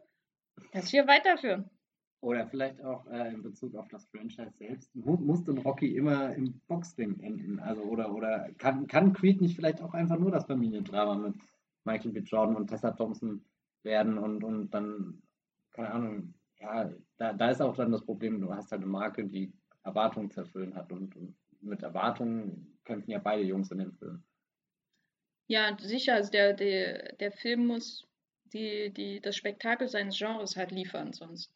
[0.72, 1.70] das hier weiterführen.
[2.22, 4.94] Oder vielleicht auch äh, in Bezug auf das Franchise selbst.
[4.94, 7.60] Mu muss denn Rocky immer im Boxring enden?
[7.60, 11.36] Also, oder, oder kann, kann Creed nicht vielleicht auch einfach nur das Familiendrama mit
[11.86, 12.20] Michael B.
[12.20, 13.46] Jordan und Tessa Thompson
[13.84, 15.22] werden und, und dann,
[15.72, 19.26] keine Ahnung, ja, da, da ist auch dann das Problem, du hast halt eine Marke,
[19.26, 19.54] die
[19.84, 24.24] Erwartungen zu erfüllen hat und, und mit Erwartungen kämpfen ja beide Jungs in dem Film.
[25.48, 28.06] Ja, sicher, also der, der, der Film muss
[28.54, 31.52] die, die, das Spektakel seines Genres halt liefern, sonst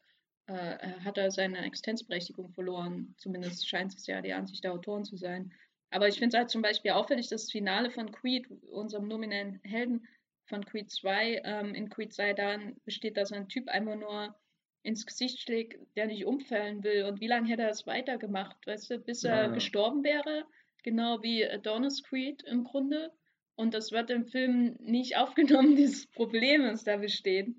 [0.46, 3.14] äh, hat er seine Existenzberechtigung verloren.
[3.18, 5.52] Zumindest scheint es ja die Ansicht der Autoren zu sein.
[5.90, 9.60] Aber ich finde es halt zum Beispiel auffällig, dass das Finale von Creed, unserem nominellen
[9.62, 10.06] Helden
[10.46, 14.34] von Creed 2, ähm, in Creed 2 darin besteht, dass ein Typ einfach nur
[14.82, 17.04] ins Gesicht schlägt, der nicht umfallen will.
[17.04, 19.48] Und wie lange hätte er das weitergemacht, weißt du, bis er ja.
[19.48, 20.44] gestorben wäre?
[20.82, 23.10] Genau wie Adonis Creed im Grunde.
[23.54, 27.54] Und das wird im Film nicht aufgenommen, dieses Problem, das da besteht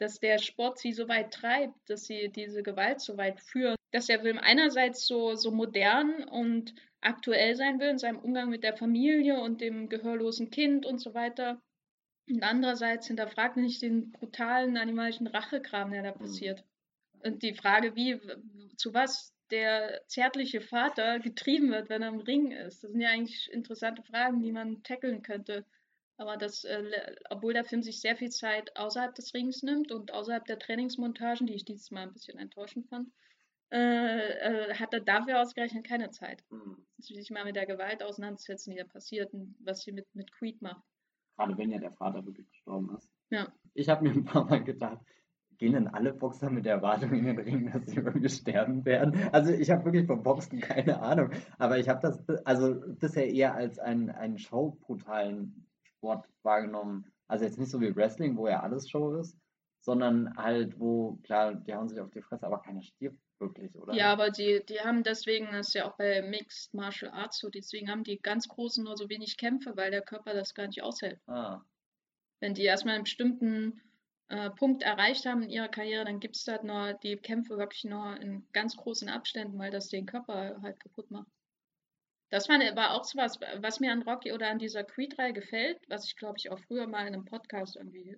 [0.00, 4.06] dass der Sport sie so weit treibt, dass sie diese Gewalt so weit führt, dass
[4.06, 8.76] der Film einerseits so, so modern und aktuell sein will in seinem Umgang mit der
[8.76, 11.60] Familie und dem gehörlosen Kind und so weiter.
[12.28, 16.18] Und andererseits hinterfragt nicht den brutalen animalischen Rachekram, der da mhm.
[16.18, 16.64] passiert.
[17.22, 18.18] Und die Frage, wie,
[18.76, 22.84] zu was der zärtliche Vater getrieben wird, wenn er im Ring ist.
[22.84, 25.66] Das sind ja eigentlich interessante Fragen, die man tackeln könnte.
[26.20, 26.84] Aber das, äh,
[27.30, 31.46] obwohl der Film sich sehr viel Zeit außerhalb des Rings nimmt und außerhalb der Trainingsmontagen,
[31.46, 33.08] die ich dieses Mal ein bisschen enttäuschend fand,
[33.72, 36.44] äh, äh, hat er dafür ausgerechnet keine Zeit.
[36.50, 36.76] Mhm.
[36.98, 40.60] Sich mal mit der Gewalt auseinanderzusetzen, die da passiert und was sie mit, mit Creed
[40.60, 40.84] macht.
[41.38, 43.08] Gerade wenn ja der Vater wirklich gestorben ist.
[43.30, 43.50] Ja.
[43.72, 45.00] Ich habe mir ein paar Mal gedacht,
[45.56, 49.18] gehen denn alle Boxer mit der Erwartung in den Ring, dass sie irgendwie sterben werden?
[49.32, 53.54] Also ich habe wirklich vom Boxen keine Ahnung, aber ich habe das also bisher eher
[53.54, 55.66] als einen, einen showbrutalen
[56.00, 57.12] Sport wahrgenommen.
[57.28, 59.36] Also jetzt nicht so wie Wrestling, wo ja alles Show ist,
[59.80, 63.94] sondern halt, wo, klar, die hauen sich auf die Fresse, aber keiner stirbt wirklich, oder?
[63.94, 67.48] Ja, aber die, die haben deswegen, das ist ja auch bei Mixed Martial Arts so,
[67.48, 70.82] deswegen haben die ganz Großen nur so wenig Kämpfe, weil der Körper das gar nicht
[70.82, 71.20] aushält.
[71.26, 71.60] Ah.
[72.40, 73.80] Wenn die erstmal einen bestimmten
[74.28, 77.84] äh, Punkt erreicht haben in ihrer Karriere, dann gibt es halt nur die Kämpfe wirklich
[77.84, 81.30] nur in ganz großen Abständen, weil das den Körper halt kaputt macht.
[82.30, 86.06] Das war auch so was, was mir an Rocky oder an dieser Creed-Reihe gefällt, was
[86.06, 88.16] ich glaube ich auch früher mal in einem Podcast irgendwie,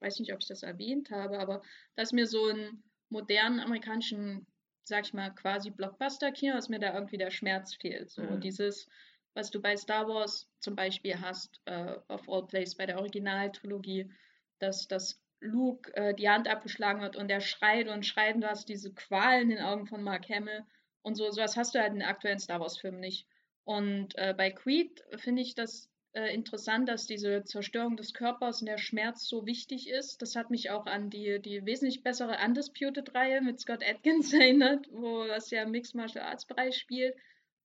[0.00, 1.62] weiß nicht, ob ich das erwähnt habe, aber
[1.94, 4.46] dass mir so einen modernen amerikanischen,
[4.84, 8.10] sag ich mal, quasi Blockbuster-Kino, dass mir da irgendwie der Schmerz fehlt.
[8.10, 8.40] So mhm.
[8.40, 8.88] dieses,
[9.34, 14.10] was du bei Star Wars zum Beispiel hast, uh, of all places, bei der Originaltrilogie,
[14.58, 18.48] dass das Luke äh, die Hand abgeschlagen wird und er schreit und schreit und du
[18.48, 20.64] hast diese Qual in den Augen von Mark Hamill
[21.02, 23.26] und so, sowas hast du halt in den aktuellen Star Wars-Filmen nicht.
[23.70, 28.66] Und äh, bei Creed finde ich das äh, interessant, dass diese Zerstörung des Körpers und
[28.66, 30.20] der Schmerz so wichtig ist.
[30.22, 35.24] Das hat mich auch an die, die wesentlich bessere Undisputed-Reihe mit Scott Atkins erinnert, wo
[35.24, 37.14] das ja im Mixed Martial Arts Bereich spielt,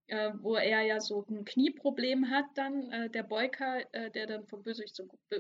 [0.05, 4.45] äh, wo er ja so ein Knieproblem hat dann, äh, der Boyka, äh, der dann
[4.45, 5.39] vom Bösewicht zum äh,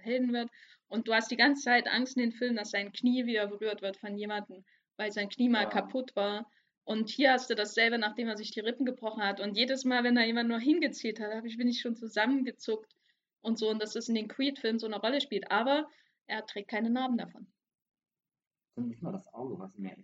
[0.00, 0.50] Helden wird.
[0.88, 3.82] Und du hast die ganze Zeit Angst in den Filmen, dass sein Knie wieder berührt
[3.82, 4.64] wird von jemandem,
[4.96, 5.70] weil sein Knie mal ja.
[5.70, 6.50] kaputt war.
[6.84, 9.40] Und hier hast du dasselbe, nachdem er sich die Rippen gebrochen hat.
[9.40, 12.96] Und jedes Mal, wenn da jemand nur hingezielt hat, ich, bin ich schon zusammengezuckt
[13.40, 13.70] und so.
[13.70, 15.50] Und dass das in den Creed-Filmen so eine Rolle spielt.
[15.50, 15.88] Aber
[16.26, 17.46] er trägt keine Narben davon.
[18.76, 19.94] Ist nicht mal das Auge, was mir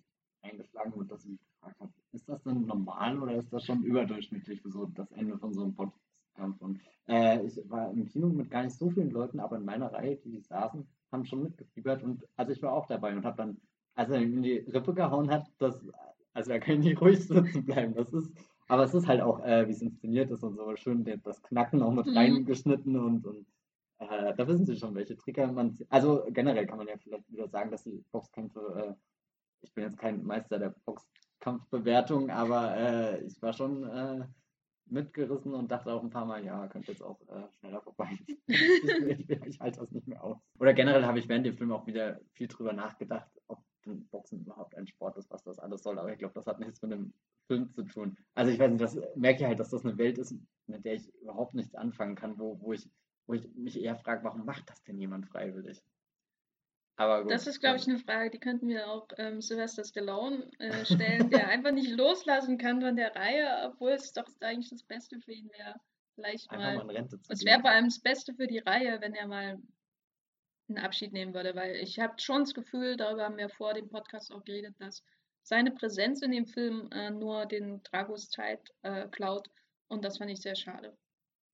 [0.42, 3.82] eingeschlagen wird, dass ich mich gefragt habe, ist das denn normal oder ist das schon
[3.82, 6.60] überdurchschnittlich für so das Ende von so einem Boxkampf?
[6.60, 9.92] Und äh, ich war im Kino mit gar nicht so vielen Leuten, aber in meiner
[9.92, 13.60] Reihe, die saßen, haben schon mitgefiebert und also ich war auch dabei und habe dann,
[13.94, 15.82] als er in die Rippe gehauen hat, das
[16.34, 17.94] also da können die ruhig sitzen bleiben.
[17.94, 18.30] Das ist,
[18.68, 21.82] aber es ist halt auch, äh, wie es inszeniert ist und so schön das Knacken
[21.82, 22.16] auch mit mhm.
[22.16, 23.46] reingeschnitten und, und
[23.98, 25.76] äh, da wissen sie schon, welche Trigger man.
[25.88, 28.94] Also generell kann man ja vielleicht wieder sagen, dass die Boxkämpfe, äh,
[29.62, 34.26] ich bin jetzt kein Meister der Boxkampfbewertung, aber äh, ich war schon äh,
[34.86, 38.18] mitgerissen und dachte auch ein paar Mal, ja, könnte jetzt auch äh, schneller vorbei.
[38.26, 38.38] ich,
[39.28, 40.38] ich, ich halte das nicht mehr aus.
[40.58, 43.62] Oder generell habe ich während dem Film auch wieder viel drüber nachgedacht, ob
[43.94, 45.98] Boxen überhaupt ein Sport ist, was das alles soll.
[45.98, 47.12] Aber ich glaube, das hat nichts mit einem
[47.46, 48.16] Film zu tun.
[48.34, 50.34] Also ich weiß nicht, das merke ich halt, dass das eine Welt ist,
[50.66, 52.88] mit der ich überhaupt nichts anfangen kann, wo, wo, ich,
[53.26, 55.82] wo ich mich eher frage, warum macht das denn jemand freiwillig?
[56.96, 60.50] Aber gut, das ist, glaube ich, eine Frage, die könnten wir auch ähm, Sylvester Stallone
[60.58, 64.82] äh, stellen, der einfach nicht loslassen kann von der Reihe, obwohl es doch eigentlich das
[64.82, 65.76] Beste für ihn wäre.
[66.16, 66.84] Vielleicht mal.
[66.84, 69.62] mal es wäre vor allem das Beste für die Reihe, wenn er mal
[70.68, 73.88] einen Abschied nehmen würde, weil ich habe schon das Gefühl, darüber haben wir vor dem
[73.88, 75.02] Podcast auch geredet, dass
[75.42, 79.48] seine Präsenz in dem Film äh, nur den Dragos Zeit äh, klaut
[79.88, 80.96] und das fand ich sehr schade.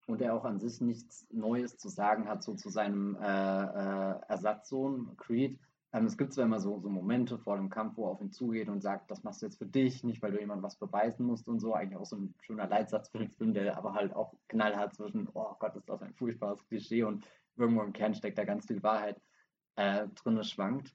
[0.07, 4.21] Und er auch an sich nichts Neues zu sagen hat, so zu seinem äh, äh
[4.29, 5.59] Ersatzsohn Creed.
[5.95, 8.33] Ähm, es gibt zwar immer so, so Momente vor dem Kampf, wo er auf ihn
[8.33, 11.25] zugeht und sagt, das machst du jetzt für dich, nicht weil du jemand was beweisen
[11.25, 11.73] musst und so.
[11.73, 15.29] Eigentlich auch so ein schöner Leitsatz für den Film, der aber halt auch knallhart zwischen,
[15.33, 17.25] oh Gott, ist das ein furchtbares Klischee und
[17.57, 19.21] irgendwo im Kern steckt da ganz viel Wahrheit
[19.77, 20.95] äh, drin schwankt.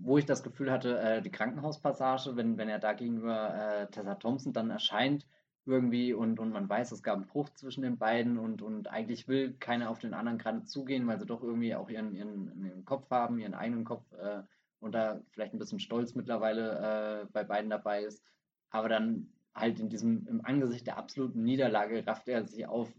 [0.00, 4.16] Wo ich das Gefühl hatte, äh, die Krankenhauspassage, wenn, wenn er da gegenüber äh, Tessa
[4.16, 5.26] Thompson dann erscheint,
[5.66, 9.28] irgendwie und, und man weiß, es gab einen Bruch zwischen den beiden und, und eigentlich
[9.28, 12.84] will keiner auf den anderen gerade zugehen, weil sie doch irgendwie auch ihren, ihren, ihren
[12.84, 14.42] Kopf haben, ihren eigenen Kopf äh,
[14.80, 18.22] und da vielleicht ein bisschen Stolz mittlerweile äh, bei beiden dabei ist.
[18.70, 22.92] Aber dann halt in diesem, im Angesicht der absoluten Niederlage rafft er sich auf,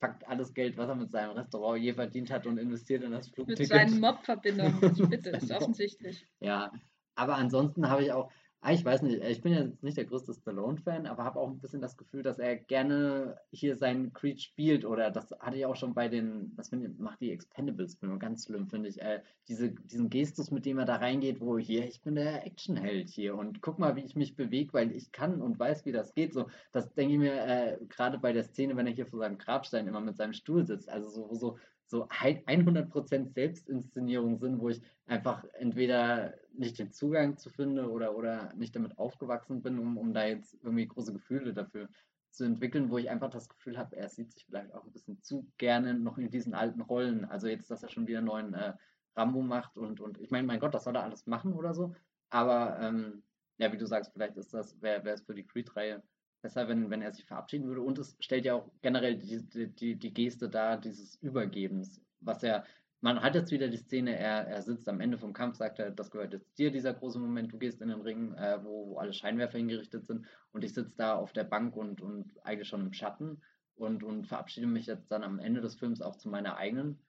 [0.00, 3.28] packt alles Geld, was er mit seinem Restaurant je verdient hat und investiert in das
[3.28, 3.60] Flugticket.
[3.60, 6.26] Mit seinen Mob-Verbindungen, bitte, ist offensichtlich.
[6.40, 6.72] Ja,
[7.14, 8.30] aber ansonsten habe ich auch,
[8.70, 11.80] ich weiß nicht, ich bin jetzt nicht der größte Stallone-Fan, aber habe auch ein bisschen
[11.80, 14.84] das Gefühl, dass er gerne hier seinen Creed spielt.
[14.84, 18.68] Oder das hatte ich auch schon bei den, was ich, macht die Expendables-Filme ganz schlimm,
[18.68, 19.02] finde ich.
[19.02, 23.08] Äh, diese, diesen Gestus, mit dem er da reingeht, wo hier, ich bin der Actionheld
[23.08, 26.14] hier und guck mal, wie ich mich bewege, weil ich kann und weiß, wie das
[26.14, 26.32] geht.
[26.32, 29.38] So, das denke ich mir äh, gerade bei der Szene, wenn er hier vor seinem
[29.38, 30.88] Grabstein immer mit seinem Stuhl sitzt.
[30.88, 31.58] Also so, so,
[31.92, 38.50] so 100% Selbstinszenierung sind, wo ich einfach entweder nicht den Zugang zu finde oder, oder
[38.54, 41.90] nicht damit aufgewachsen bin, um, um da jetzt irgendwie große Gefühle dafür
[42.30, 45.22] zu entwickeln, wo ich einfach das Gefühl habe, er sieht sich vielleicht auch ein bisschen
[45.22, 47.26] zu gerne noch in diesen alten Rollen.
[47.26, 48.72] Also jetzt, dass er schon wieder einen neuen äh,
[49.14, 51.94] Rambo macht und, und ich meine, mein Gott, das soll er alles machen oder so.
[52.30, 53.22] Aber ähm,
[53.58, 56.02] ja, wie du sagst, vielleicht ist das, wäre es für die Creed-Reihe
[56.42, 57.82] besser, wenn, wenn er sich verabschieden würde.
[57.82, 62.64] Und es stellt ja auch generell die, die, die Geste dar, dieses Übergebens, was er
[63.02, 65.90] man hat jetzt wieder die Szene, er, er sitzt am Ende vom Kampf, sagt er,
[65.90, 68.98] das gehört jetzt dir, dieser große Moment, du gehst in den Ring, äh, wo, wo
[68.98, 72.86] alle Scheinwerfer hingerichtet sind und ich sitze da auf der Bank und, und eigentlich schon
[72.86, 73.42] im Schatten
[73.74, 77.00] und, und verabschiede mich jetzt dann am Ende des Films auch zu meiner eigenen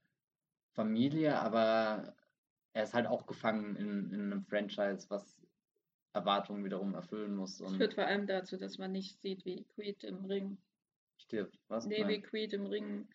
[0.71, 2.15] Familie, aber
[2.73, 5.42] er ist halt auch gefangen in, in einem Franchise, was
[6.13, 7.59] Erwartungen wiederum erfüllen muss.
[7.59, 10.57] Es führt vor allem dazu, dass man nicht sieht, wie Creed im Ring
[11.17, 11.59] stirbt.
[11.67, 11.87] Was?
[11.87, 13.07] Nee, wie Creed im Ring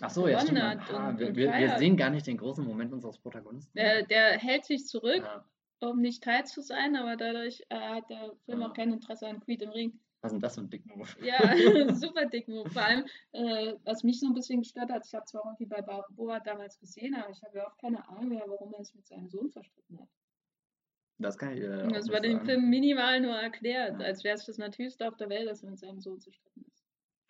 [0.00, 0.60] Ach so, ja, stimmt.
[0.60, 3.76] Ah, wir, wir, wir, sehen gar nicht den großen Moment unseres Protagonisten.
[3.78, 5.44] Der, der hält sich zurück, ja.
[5.80, 8.68] um nicht Teil zu sein, aber dadurch äh, hat der Film ja.
[8.68, 9.98] auch kein Interesse an Creed im Ring.
[10.20, 11.16] Was ist denn das für ein Dickmove?
[11.22, 11.38] Ja,
[11.94, 12.70] super Dickmove.
[12.70, 15.80] Vor allem, äh, was mich so ein bisschen gestört hat, ich habe zwar Rocky bei
[15.80, 19.06] Balboa damals gesehen, aber ich habe ja auch keine Ahnung mehr, warum er sich mit
[19.06, 20.08] seinem Sohn verstritten hat.
[21.18, 21.62] Das kann ich.
[21.62, 24.06] Äh, das war dem Film minimal nur erklärt, ja.
[24.06, 26.84] als wäre es das Natürlichste auf der Welt, dass er mit seinem Sohn zerstritten ist.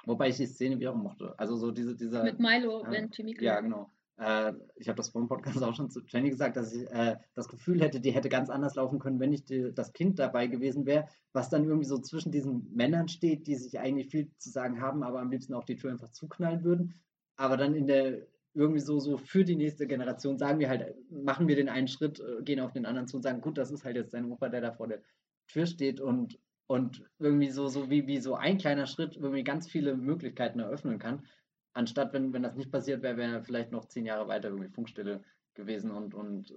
[0.04, 1.34] Wobei ich die Szene wie auch mochte.
[1.38, 2.22] Also so diese, dieser.
[2.24, 3.90] Mit Milo, äh, wenn Timmy Ja, genau.
[4.18, 7.16] Äh, ich habe das vor dem Podcast auch schon zu Jenny gesagt, dass ich äh,
[7.34, 10.46] das Gefühl hätte, die hätte ganz anders laufen können, wenn nicht die, das Kind dabei
[10.46, 14.50] gewesen wäre, was dann irgendwie so zwischen diesen Männern steht, die sich eigentlich viel zu
[14.50, 16.94] sagen haben, aber am liebsten auch die Tür einfach zuknallen würden.
[17.36, 21.46] aber dann in der irgendwie so, so für die nächste Generation sagen wir halt, machen
[21.46, 23.84] wir den einen Schritt, äh, gehen auf den anderen zu und sagen, gut, das ist
[23.84, 25.02] halt jetzt dein Opa, der da vor der
[25.46, 29.68] Tür steht und, und irgendwie so, so wie, wie so ein kleiner Schritt irgendwie ganz
[29.68, 31.26] viele Möglichkeiten eröffnen kann.
[31.74, 34.70] Anstatt, wenn, wenn das nicht passiert wäre, wäre er vielleicht noch zehn Jahre weiter irgendwie
[34.70, 35.22] Funkstille
[35.54, 36.54] gewesen und, und äh,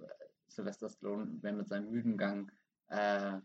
[0.47, 2.51] Sylvester Stallone wäre mit seinem müden Gang
[2.87, 3.39] äh,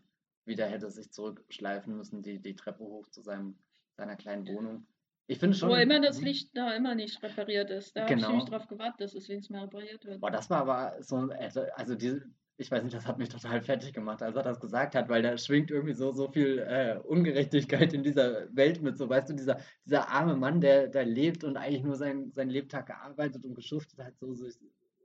[0.45, 3.57] wieder hätte sich zurückschleifen müssen, die, die Treppe hoch zu seinem,
[3.93, 4.87] seiner kleinen Wohnung.
[5.27, 5.69] Ich finde schon.
[5.69, 7.95] Wo immer das Licht da immer nicht repariert ist.
[7.95, 8.09] Da genau.
[8.09, 10.21] habe ich nämlich drauf gewartet, dass es wenigstens mal repariert wird.
[10.21, 12.23] Boah, das war aber so, also, also diese,
[12.57, 15.23] ich weiß nicht, das hat mich total fertig gemacht, als er das gesagt hat, weil
[15.23, 18.97] da schwingt irgendwie so, so viel äh, Ungerechtigkeit in dieser Welt mit.
[18.97, 22.49] So, weißt du, dieser, dieser arme Mann, der, der lebt und eigentlich nur sein, sein
[22.49, 24.47] Lebtag gearbeitet und geschuftet hat, so, so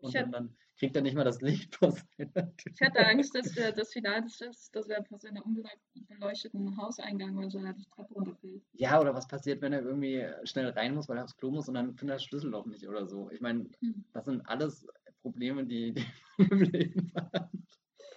[0.01, 2.73] und dann, dann, kriegt er nicht mal das Licht vor seiner Tür.
[2.75, 7.51] Ich hatte Angst, dass der, das Finale ist, dass er vor seinem unbeleuchteten Hauseingang oder
[7.51, 8.63] so die Treppe runterfällt.
[8.73, 11.69] Ja, oder was passiert, wenn er irgendwie schnell rein muss, weil er aufs Klo muss
[11.69, 13.31] und dann findet er das Schlüsselloch nicht oder so.
[13.31, 14.05] Ich meine, hm.
[14.15, 14.87] das sind alles
[15.21, 16.07] Probleme, die, die
[16.51, 17.67] im Leben haben.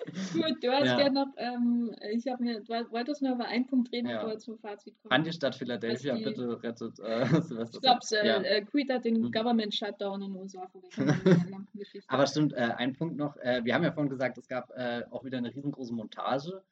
[0.33, 3.67] Gut, du hast ja, ja noch, ähm, ich habe mir, du wolltest nur über einen
[3.67, 4.17] Punkt reden, ja.
[4.17, 5.11] bevor wir zum Fazit kommen.
[5.11, 7.75] An die Stadt Philadelphia, die, bitte rettet äh, Silvester.
[7.75, 8.41] Ich glaube, äh, ja.
[8.41, 9.31] äh, Quid hat den mhm.
[9.31, 10.69] Government Shutdown in USA
[12.07, 15.03] Aber stimmt, äh, ein Punkt noch, äh, wir haben ja vorhin gesagt, es gab äh,
[15.11, 16.63] auch wieder eine riesengroße Montage,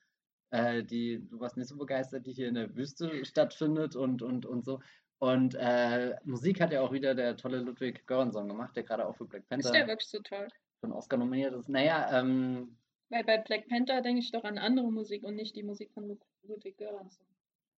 [0.52, 4.46] äh, die, du warst nicht so begeistert, die hier in der Wüste stattfindet und, und,
[4.46, 4.82] und so.
[5.20, 9.16] Und äh, Musik hat ja auch wieder der tolle Ludwig Göransson gemacht, der gerade auch
[9.16, 9.68] für Black Panther.
[9.68, 10.48] Ist der wirklich so toll?
[10.80, 11.70] Für einen Oscar nominiert ist.
[11.70, 12.76] Naja, ähm,
[13.12, 16.18] weil bei Black Panther denke ich doch an andere Musik und nicht die Musik von
[16.44, 17.26] Ludwig Göransson.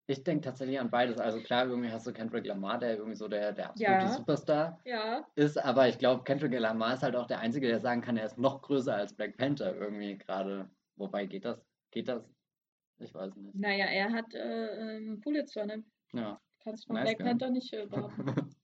[0.05, 1.17] Ich denke tatsächlich an beides.
[1.17, 4.11] Also klar, irgendwie hast du Kendrick Lamar, der irgendwie so der, der absolute ja.
[4.11, 5.27] Superstar ja.
[5.35, 8.25] ist, aber ich glaube, Kendrick Lamar ist halt auch der Einzige, der sagen kann, er
[8.25, 10.69] ist noch größer als Black Panther irgendwie gerade.
[10.97, 11.65] Wobei geht das?
[11.91, 12.29] Geht das?
[12.99, 13.55] Ich weiß nicht.
[13.55, 15.83] Naja, er hat äh, ähm, Pulitzer, ne?
[16.11, 16.39] Ja.
[16.63, 18.25] Kannst von nice, Black Panther nicht äh, behaupten.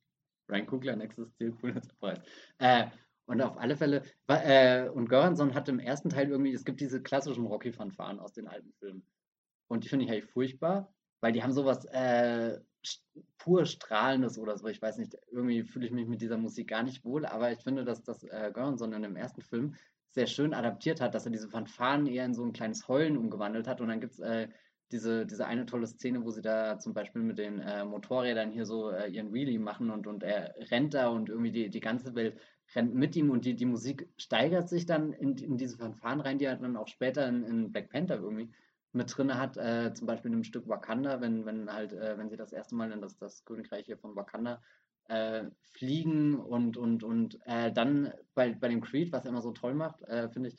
[0.50, 2.20] Ryan Coogler, nächstes Ziel, Pulitzer-Preis.
[2.58, 2.88] Äh,
[3.30, 7.00] und auf alle Fälle, äh, und Göransson hat im ersten Teil irgendwie, es gibt diese
[7.00, 9.06] klassischen Rocky-Fanfaren aus den alten Filmen.
[9.68, 12.60] Und die finde ich eigentlich furchtbar, weil die haben sowas äh,
[13.38, 14.65] pur Strahlendes oder so.
[14.65, 17.60] Ich weiß nicht, irgendwie fühle ich mich mit dieser Musik gar nicht wohl, aber ich
[17.60, 19.76] finde, dass das äh, Göransson in dem ersten Film
[20.10, 23.68] sehr schön adaptiert hat, dass er diese Fanfaren eher in so ein kleines Heulen umgewandelt
[23.68, 23.80] hat.
[23.80, 24.48] Und dann gibt es äh,
[24.91, 28.65] diese, diese eine tolle Szene, wo sie da zum Beispiel mit den äh, Motorrädern hier
[28.65, 32.15] so äh, ihren Wheelie machen und, und er rennt da und irgendwie die, die ganze
[32.15, 32.39] Welt
[32.75, 36.38] rennt mit ihm und die, die Musik steigert sich dann in, in diese Fanfaren rein,
[36.39, 38.52] die er dann auch später in, in Black Panther irgendwie
[38.91, 42.30] mit drin hat, äh, zum Beispiel in einem Stück Wakanda, wenn, wenn halt, äh, wenn
[42.30, 44.62] sie das erste Mal in das, das Königreich hier von Wakanda
[45.08, 49.52] äh, fliegen und, und, und äh, dann bei, bei dem Creed, was er immer so
[49.52, 50.58] toll macht, finde ich,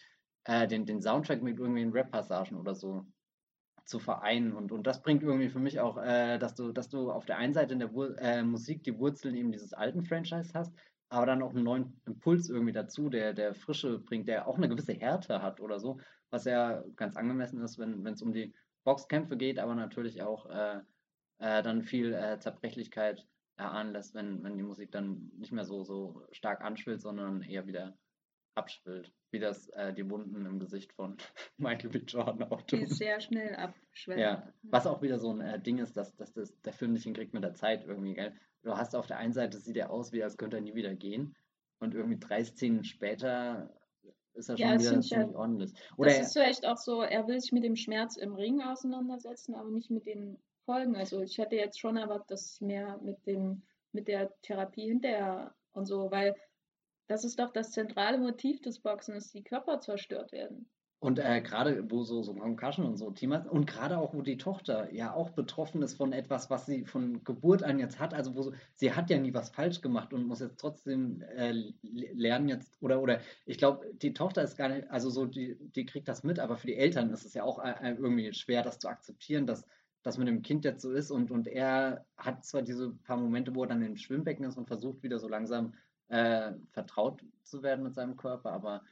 [0.48, 3.04] den, den Soundtrack mit irgendwelchen Rap-Passagen oder so
[3.90, 4.52] zu vereinen.
[4.52, 7.52] Und, und das bringt irgendwie für mich auch, dass du, dass du auf der einen
[7.52, 10.72] Seite in der Wur Musik die Wurzeln eben dieses alten Franchise hast,
[11.08, 14.68] aber dann auch einen neuen Impuls irgendwie dazu, der, der Frische bringt, der auch eine
[14.68, 15.98] gewisse Härte hat oder so,
[16.30, 20.80] was ja ganz angemessen ist, wenn es um die Boxkämpfe geht, aber natürlich auch äh,
[21.38, 23.26] äh, dann viel äh, Zerbrechlichkeit
[23.56, 27.66] erahnen lässt, wenn, wenn die Musik dann nicht mehr so, so stark anschwillt, sondern eher
[27.66, 27.96] wieder
[28.54, 31.16] abschwillt, wie das äh, die Wunden im Gesicht von
[31.56, 31.98] Michael B.
[31.98, 32.80] Jordan auch tun.
[32.80, 34.20] Die sehr schnell abschwellen.
[34.20, 37.04] Ja, was auch wieder so ein äh, Ding ist, dass, dass das, der Film nicht
[37.04, 38.34] hinkriegt mit der Zeit irgendwie, gell?
[38.62, 40.94] Du hast auf der einen Seite, sieht er aus, wie als könnte er nie wieder
[40.94, 41.34] gehen
[41.78, 43.70] und irgendwie drei Szenen später
[44.34, 45.72] ist er schon ja, wieder ziemlich ja, ordentlich.
[45.96, 49.54] Oder das ist vielleicht auch so, er will sich mit dem Schmerz im Ring auseinandersetzen,
[49.54, 50.96] aber nicht mit den Folgen.
[50.96, 55.86] Also ich hätte jetzt schon erwartet, dass mehr mit dem, mit der Therapie hinterher und
[55.86, 56.36] so, weil
[57.10, 60.70] das ist doch das zentrale Motiv des Boxen, dass die Körper zerstört werden.
[61.00, 64.36] Und äh, gerade wo so, so Concussion und so Thema und gerade auch wo die
[64.36, 68.36] Tochter ja auch betroffen ist von etwas, was sie von Geburt an jetzt hat, also
[68.36, 72.48] wo so, sie hat ja nie was falsch gemacht und muss jetzt trotzdem äh, lernen
[72.48, 76.06] jetzt oder oder ich glaube die Tochter ist gar nicht, also so die die kriegt
[76.06, 78.88] das mit, aber für die Eltern ist es ja auch äh, irgendwie schwer, das zu
[78.88, 79.64] akzeptieren, dass
[80.02, 83.54] das mit dem Kind jetzt so ist und und er hat zwar diese paar Momente,
[83.54, 85.72] wo er dann im Schwimmbecken ist und versucht wieder so langsam
[86.10, 88.82] äh, vertraut zu werden mit seinem Körper, aber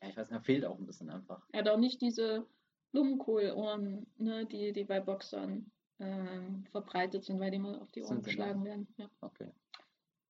[0.00, 1.42] ja, ich weiß nicht, fehlt auch ein bisschen einfach.
[1.52, 2.46] Er hat auch nicht diese
[2.92, 8.22] Blumenkohlohren, ne, die, die bei Boxern ähm, verbreitet sind, weil die mal auf die Ohren
[8.22, 8.88] geschlagen werden.
[8.96, 9.08] Ja.
[9.20, 9.50] Okay.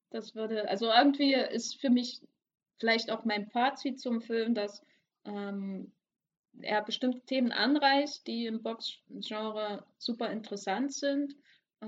[0.09, 2.21] Das würde, also irgendwie ist für mich
[2.77, 4.85] vielleicht auch mein Fazit zum Film, dass
[5.25, 5.91] ähm,
[6.61, 11.35] er bestimmte Themen anreißt, die im Boxgenre super interessant sind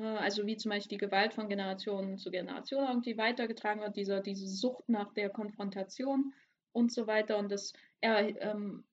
[0.03, 4.47] also wie zum Beispiel die Gewalt von Generation zu Generation irgendwie weitergetragen wird, dieser, diese
[4.47, 6.33] Sucht nach der Konfrontation
[6.71, 7.37] und so weiter.
[7.37, 8.83] Und das, er ähm,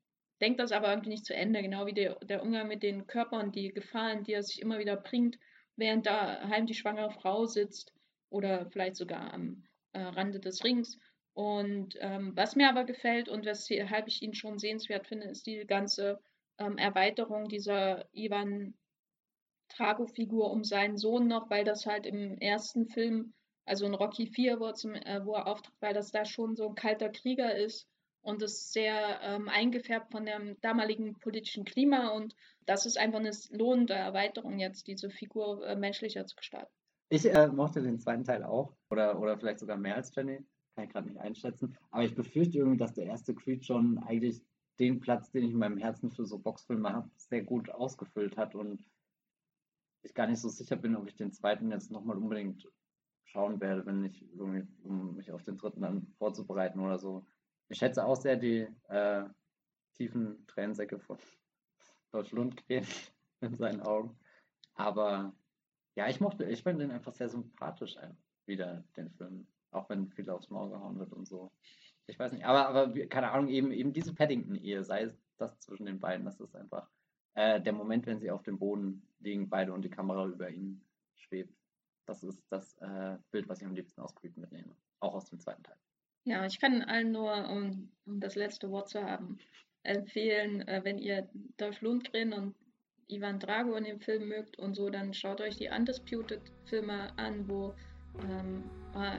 [0.41, 3.53] denkt das aber irgendwie nicht zu Ende, genau wie der, der Umgang mit den Körpern,
[3.53, 5.39] die Gefahren, die er sich immer wieder bringt,
[5.77, 7.93] während daheim die schwangere Frau sitzt
[8.29, 10.99] oder vielleicht sogar am, äh, Rande des Rings.
[11.35, 15.67] Und ähm, was mir aber gefällt und weshalb ich ihn schon sehenswert finde, ist die
[15.67, 16.21] ganze
[16.59, 18.75] ähm, Erweiterung dieser Ivan
[19.77, 23.33] Drago-Figur um seinen Sohn noch, weil das halt im ersten Film,
[23.65, 26.57] also in Rocky 4, wo er, zum, äh, wo er auftritt, weil das da schon
[26.57, 27.89] so ein kalter Krieger ist
[28.23, 32.35] und ist sehr ähm, eingefärbt von dem damaligen politischen Klima und
[32.67, 36.73] das ist einfach eine lohnende Erweiterung jetzt, diese Figur äh, menschlicher zu gestalten.
[37.09, 40.39] Ich äh, mochte den zweiten Teil auch oder, oder vielleicht sogar mehr als Jenny,
[40.75, 44.43] kann ich gerade nicht einschätzen, aber ich befürchte irgendwie, dass der erste Creed schon eigentlich
[44.79, 48.55] den Platz, den ich in meinem Herzen für so Boxfilme habe, sehr gut ausgefüllt hat
[48.55, 48.85] und
[50.03, 52.69] ich gar nicht so sicher bin, ob ich den zweiten jetzt nochmal unbedingt
[53.25, 57.27] schauen werde, wenn ich irgendwie, um mich auf den dritten dann vorzubereiten oder so.
[57.69, 59.25] Ich schätze auch sehr die äh,
[59.95, 61.19] tiefen Tränensäcke von
[62.11, 62.87] Dolph Lundgren
[63.41, 64.19] in seinen Augen.
[64.75, 65.35] Aber
[65.95, 67.97] ja, ich mochte, ich fand den einfach sehr sympathisch
[68.47, 69.47] wieder, den Film.
[69.71, 71.51] Auch wenn viel aufs Maul gehauen wird und so.
[72.07, 75.87] Ich weiß nicht, aber, aber keine Ahnung, eben, eben diese Paddington-Ehe, sei es das zwischen
[75.87, 76.91] den beiden, das ist einfach
[77.35, 80.85] äh, der Moment, wenn sie auf dem Boden liegen, beide und die Kamera über ihnen
[81.15, 81.55] schwebt.
[82.07, 84.75] Das ist das äh, Bild, was ich am liebsten aus Creed mitnehme.
[85.01, 85.77] Auch aus dem zweiten Teil.
[86.25, 89.39] Ja, ich kann allen nur, um, um das letzte Wort zu haben,
[89.83, 92.55] empfehlen, äh, wenn ihr Dolph Lundgren und
[93.09, 97.75] Ivan Drago in dem Film mögt und so, dann schaut euch die Undisputed-Filme an, wo
[98.23, 98.65] ähm,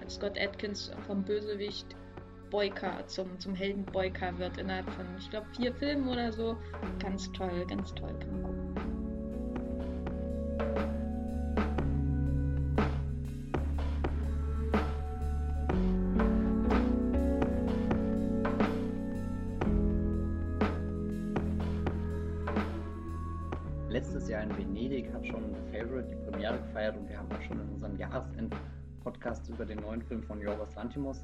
[0.07, 1.95] Scott Atkins vom Bösewicht
[2.53, 6.55] Boyka zum, zum Helden Boyka wird innerhalb von, ich glaube, vier Filmen oder so.
[6.99, 8.13] Ganz toll, ganz toll.
[8.19, 8.62] Kann man gucken.
[30.43, 31.23] Jorgos Lantimos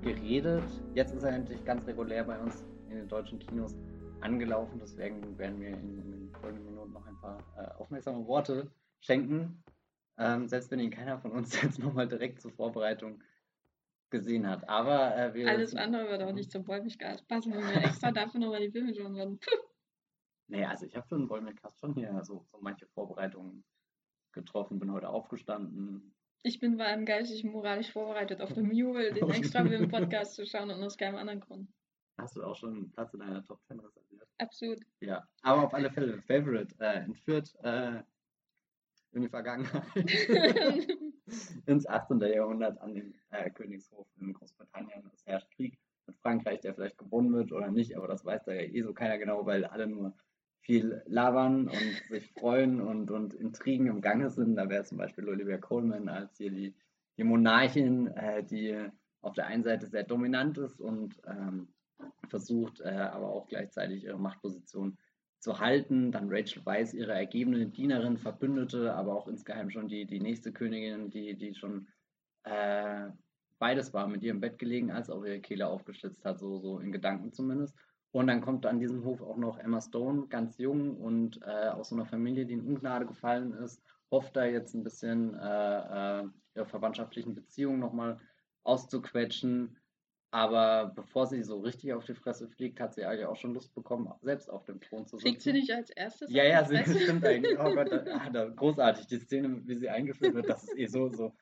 [0.00, 0.64] geredet.
[0.94, 3.76] Jetzt ist er endlich ganz regulär bei uns in den deutschen Kinos
[4.20, 4.78] angelaufen.
[4.80, 9.62] Deswegen werden wir in, den folgenden Minuten noch ein paar äh, aufmerksame Worte schenken.
[10.18, 13.22] Ähm, selbst wenn ihn keiner von uns jetzt nochmal direkt zur Vorbereitung
[14.08, 14.66] gesehen hat.
[14.68, 18.40] Aber äh, wir Alles andere wird auch nicht zum Wollmilchcast passen, wenn wir extra dafür
[18.40, 19.38] nochmal die Filme schauen würden.
[20.48, 23.64] nee, also ich habe für den Wollmilchcast schon hier so, so manche Vorbereitungen
[24.32, 29.12] getroffen, bin heute aufgestanden, ich bin vor allem geistig und moralisch vorbereitet, auf dem Mule
[29.12, 31.68] den extra Film Podcast zu schauen und aus keinem anderen Grund.
[32.18, 34.28] Hast du auch schon einen Platz in deiner Top 10 reserviert?
[34.38, 34.80] Absolut.
[35.00, 38.02] Ja, aber auf alle Fälle, Favorite äh, entführt äh,
[39.12, 39.82] in die Vergangenheit
[41.66, 42.20] ins 18.
[42.20, 45.10] Jahrhundert an den äh, Königshof in Großbritannien.
[45.12, 48.52] Es herrscht Krieg mit Frankreich, der vielleicht gewonnen wird oder nicht, aber das weiß da
[48.52, 50.14] ja eh so keiner genau, weil alle nur
[50.66, 54.56] viel labern und sich freuen und, und Intrigen im Gange sind.
[54.56, 56.74] Da wäre zum Beispiel Olivia Coleman als hier die,
[57.16, 58.76] die Monarchin, äh, die
[59.20, 61.68] auf der einen Seite sehr dominant ist und ähm,
[62.28, 64.98] versucht, äh, aber auch gleichzeitig ihre Machtposition
[65.38, 66.10] zu halten.
[66.10, 71.10] Dann Rachel Weisz, ihre ergebene Dienerin, Verbündete, aber auch insgeheim schon die, die nächste Königin,
[71.10, 71.86] die, die schon
[72.42, 73.08] äh,
[73.60, 76.80] beides war, mit ihr im Bett gelegen, als auch ihre Kehle aufgeschlitzt hat, so, so
[76.80, 77.76] in Gedanken zumindest.
[78.16, 81.90] Und dann kommt an diesem Hof auch noch Emma Stone, ganz jung und äh, aus
[81.90, 86.24] so einer Familie, die in Ungnade gefallen ist, hofft da jetzt ein bisschen äh, äh,
[86.54, 88.16] ihre verwandtschaftlichen Beziehungen nochmal
[88.62, 89.76] auszuquetschen.
[90.30, 93.74] Aber bevor sie so richtig auf die Fresse fliegt, hat sie eigentlich auch schon Lust
[93.74, 95.28] bekommen, selbst auf dem Thron zu sitzen.
[95.28, 96.30] Fliegt sie nicht als erstes?
[96.30, 97.58] Ja, ja, sie stimmt eigentlich.
[97.58, 99.08] Oh Gott, ah, da, großartig.
[99.08, 101.34] Die Szene, wie sie eingeführt wird, das ist eh so, so.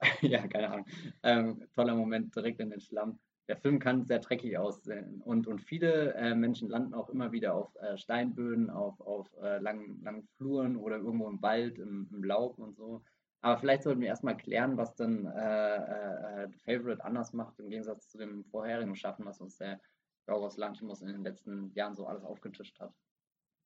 [0.20, 0.86] ja, keine Ahnung.
[1.24, 3.18] Ähm, toller Moment direkt in den Schlamm
[3.48, 5.22] der Film kann sehr dreckig aussehen.
[5.22, 9.58] Und, und viele äh, Menschen landen auch immer wieder auf äh, Steinböden, auf, auf äh,
[9.58, 13.02] langen, langen Fluren oder irgendwo im Wald, im, im Laub und so.
[13.42, 18.08] Aber vielleicht sollten wir erstmal klären, was dann äh, äh, Favorite anders macht, im Gegensatz
[18.08, 19.80] zu dem vorherigen Schaffen, was uns der
[20.26, 22.92] Jorgos Lantimos in den letzten Jahren so alles aufgetischt hat.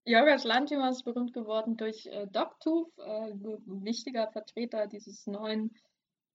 [0.04, 3.32] Jorgos Lantimos ist berühmt geworden durch äh, Dogtooth, äh,
[3.82, 5.74] wichtiger Vertreter dieses neuen,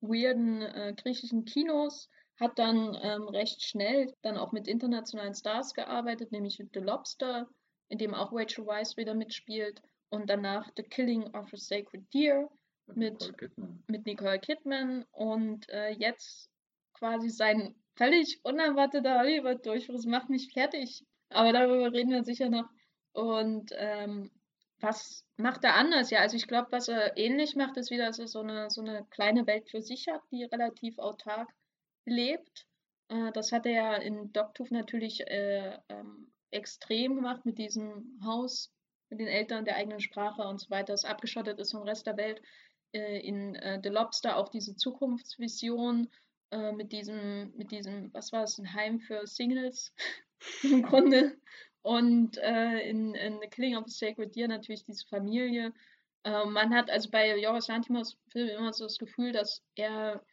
[0.02, 2.10] weirden äh, griechischen Kinos
[2.40, 7.48] hat dann ähm, recht schnell dann auch mit internationalen Stars gearbeitet, nämlich mit The Lobster,
[7.90, 12.50] in dem auch Rachel Weisz wieder mitspielt, und danach The Killing of a Sacred Deer
[12.88, 16.50] mit, Nicole Kidman, mit Nicole Kidman und äh, jetzt
[16.94, 19.96] quasi sein völlig unerwarteter Hollywood-Durchbruch.
[19.96, 21.04] Das macht mich fertig.
[21.30, 22.70] Aber darüber reden wir sicher noch.
[23.14, 24.32] Und ähm,
[24.80, 26.12] was macht er anders?
[26.12, 28.82] Ja, also ich glaube, was er ähnlich macht, ist wieder, dass er so eine, so
[28.82, 31.50] eine kleine Welt für sich hat, die relativ autark
[32.06, 32.68] lebt.
[33.10, 38.72] Äh, das hat er ja in Dogtooth natürlich äh, ähm, extrem gemacht mit diesem Haus,
[39.10, 42.18] mit den Eltern der eigenen Sprache und so weiter, das abgeschottet ist vom Rest der
[42.18, 42.42] Welt.
[42.94, 46.10] Äh, in äh, The Lobster auch diese Zukunftsvision
[46.52, 49.94] äh, mit diesem, mit diesem, was war es, ein Heim für Singles
[50.64, 51.38] im Grunde.
[51.82, 55.74] Und äh, in, in The Killing of a Sacred Deer natürlich diese Familie.
[56.24, 60.24] Äh, man hat also bei Jorgos Lanthimos Film immer so das Gefühl, dass er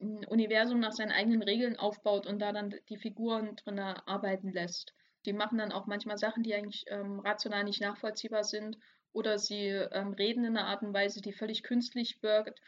[0.00, 4.94] ein Universum nach seinen eigenen Regeln aufbaut und da dann die Figuren drin arbeiten lässt.
[5.24, 8.78] Die machen dann auch manchmal Sachen, die eigentlich ähm, rational nicht nachvollziehbar sind
[9.12, 12.60] oder sie ähm, reden in einer Art und Weise, die völlig künstlich wirkt.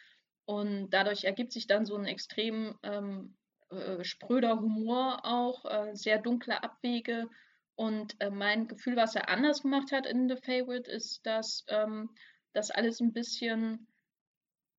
[0.46, 3.36] Und dadurch ergibt sich dann so ein extrem ähm,
[3.70, 7.28] äh, spröder Humor auch, äh, sehr dunkle Abwege.
[7.74, 12.08] Und äh, mein Gefühl, was er anders gemacht hat in The Favorite, ist, dass ähm,
[12.54, 13.86] das alles ein bisschen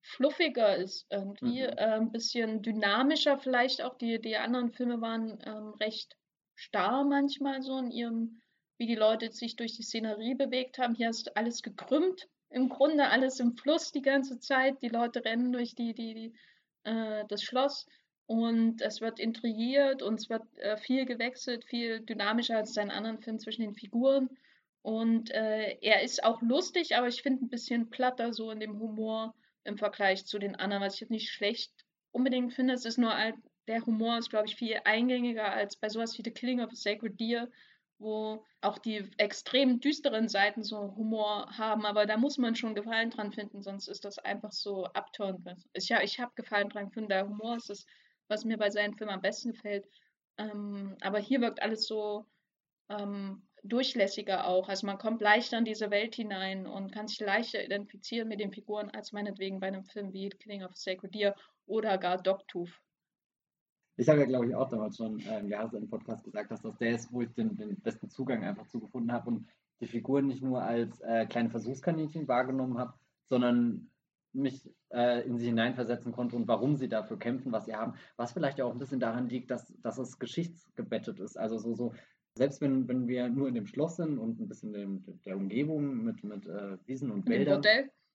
[0.02, 1.68] fluffiger ist irgendwie, mhm.
[1.76, 3.96] äh, ein bisschen dynamischer vielleicht auch.
[3.96, 6.16] Die, die anderen Filme waren ähm, recht
[6.54, 8.40] starr manchmal so in ihrem,
[8.78, 10.94] wie die Leute sich durch die Szenerie bewegt haben.
[10.94, 14.82] Hier ist alles gekrümmt, im Grunde alles im Fluss die ganze Zeit.
[14.82, 16.34] Die Leute rennen durch die, die, die
[16.84, 17.86] äh, das Schloss
[18.26, 23.18] und es wird intrigiert und es wird äh, viel gewechselt, viel dynamischer als in anderen
[23.18, 24.30] Filmen zwischen den Figuren.
[24.82, 28.78] Und äh, er ist auch lustig, aber ich finde ein bisschen platter so in dem
[28.78, 29.34] Humor
[29.70, 31.72] im Vergleich zu den anderen, was ich jetzt nicht schlecht
[32.12, 32.74] unbedingt finde.
[32.74, 33.14] Es ist nur,
[33.66, 36.74] der Humor ist, glaube ich, viel eingängiger als bei sowas wie The Killing of a
[36.74, 37.48] Sacred Deer,
[37.98, 43.10] wo auch die extrem düsteren Seiten so Humor haben, aber da muss man schon Gefallen
[43.10, 45.46] dran finden, sonst ist das einfach so abturnt.
[45.72, 47.86] Ich, ich habe Gefallen dran gefunden, der Humor ist das,
[48.28, 49.86] was mir bei seinen Filmen am besten gefällt.
[50.38, 52.26] Ähm, aber hier wirkt alles so
[52.88, 54.68] ähm, durchlässiger auch.
[54.68, 58.52] Also man kommt leichter in diese Welt hinein und kann sich leichter identifizieren mit den
[58.52, 61.34] Figuren als meinetwegen bei einem Film wie Killing of a Sacred Deer
[61.66, 62.72] oder gar Dogtooth.
[63.96, 66.94] Ich habe ja, glaube ich, auch damals schon äh, im Jahresend-Podcast gesagt, dass das der
[66.94, 69.46] ist, wo ich den, den besten Zugang einfach zugefunden habe und
[69.80, 72.94] die Figuren nicht nur als äh, kleine Versuchskaninchen wahrgenommen habe,
[73.28, 73.90] sondern
[74.32, 77.94] mich äh, in sie hineinversetzen konnte und warum sie dafür kämpfen, was sie haben.
[78.16, 81.36] Was vielleicht auch ein bisschen daran liegt, dass, dass es geschichtsgebettet ist.
[81.36, 81.94] Also so, so
[82.40, 86.02] selbst wenn, wenn wir nur in dem Schloss sind und ein bisschen in der Umgebung
[86.02, 87.60] mit, mit äh, Wiesen und Wäldern.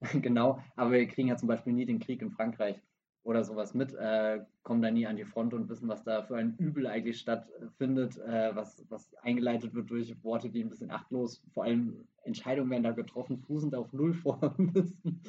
[0.20, 2.82] genau, aber wir kriegen ja zum Beispiel nie den Krieg in Frankreich
[3.22, 6.38] oder sowas mit, äh, kommen da nie an die Front und wissen, was da für
[6.38, 11.44] ein Übel eigentlich stattfindet, äh, was, was eingeleitet wird durch Worte, die ein bisschen achtlos,
[11.54, 14.16] vor allem Entscheidungen werden da getroffen, fußend auf Null
[14.58, 15.22] müssen.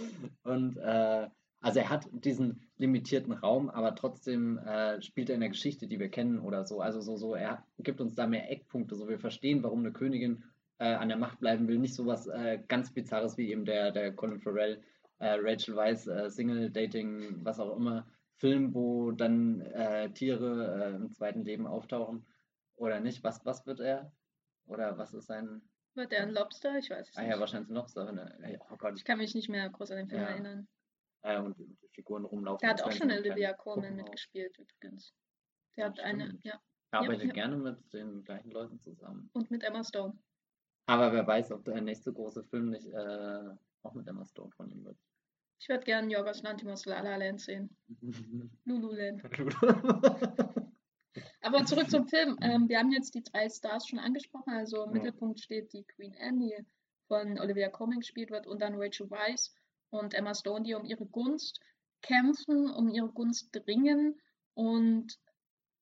[0.42, 1.28] Und äh,
[1.61, 5.98] also er hat diesen limitierten Raum, aber trotzdem äh, spielt er in der Geschichte, die
[5.98, 6.80] wir kennen oder so.
[6.80, 10.44] Also so, so, er gibt uns da mehr Eckpunkte, so wir verstehen, warum eine Königin
[10.78, 11.78] äh, an der Macht bleiben will.
[11.78, 14.82] Nicht so was äh, ganz Bizarres wie eben der, der Colin Farrell,
[15.18, 21.11] äh, Rachel Weisz, äh, Single, Dating, was auch immer, Film, wo dann äh, Tiere im
[21.11, 22.26] zweiten Leben auftauchen
[22.76, 23.24] oder nicht.
[23.24, 24.12] Was, was wird er?
[24.66, 25.62] Oder was ist sein.
[25.94, 26.76] Wird er ein Lobster?
[26.76, 27.30] Ich weiß es ah, nicht.
[27.30, 28.28] Ah ja, wahrscheinlich ein Lobster.
[28.70, 28.92] Oh Gott.
[28.96, 30.28] Ich kann mich nicht mehr groß an den Film ja.
[30.28, 30.68] erinnern
[31.26, 32.60] äh, und die Figuren rumlaufen.
[32.60, 35.12] Der hat auch schon Olivia Colman mitgespielt übrigens.
[35.76, 36.60] Der ja, hat eine, ja.
[36.92, 39.28] Er arbeitet ja, gerne mit den gleichen Leuten zusammen.
[39.32, 40.16] Und mit Emma Stone.
[40.86, 43.50] Aber wer weiß, ob der nächste große Film nicht äh,
[43.82, 44.96] auch mit Emma Stone von ihm wird.
[45.58, 47.76] Ich würde gerne Jorgos Lantimos La La Land sehen.
[48.64, 49.22] Lululand.
[51.40, 52.36] Aber zurück zum Film.
[52.40, 54.52] Ähm, wir haben jetzt die drei Stars schon angesprochen.
[54.52, 55.02] Also im ja.
[55.02, 56.54] Mittelpunkt steht die Queen Anne, die
[57.08, 59.52] von Olivia Colman gespielt wird, und dann Rachel Weisz
[59.91, 61.61] und Emma Stone, die um ihre Gunst
[62.03, 64.20] kämpfen, um ihre Gunst dringen.
[64.55, 65.18] Und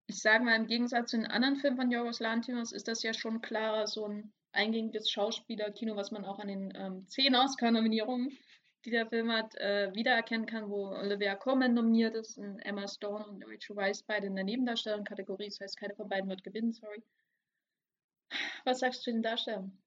[0.07, 3.15] ich sage mal, im Gegensatz zu den anderen Filmen von Yorgos Lanthimos ist das ja
[3.15, 8.37] schon klarer so ein eingängiges Schauspielerkino, was man auch an den ähm, zehn Oscar-Nominierungen,
[8.85, 13.27] die der Film hat, äh, wiedererkennen kann, wo Olivia Colman nominiert ist und Emma Stone
[13.27, 15.47] und Rachel Weisz beide in der Nebendarstellerkategorie.
[15.47, 17.03] Das heißt, keine von beiden wird gewinnen, sorry.
[18.65, 19.84] Was sagst du zu den Darstellern?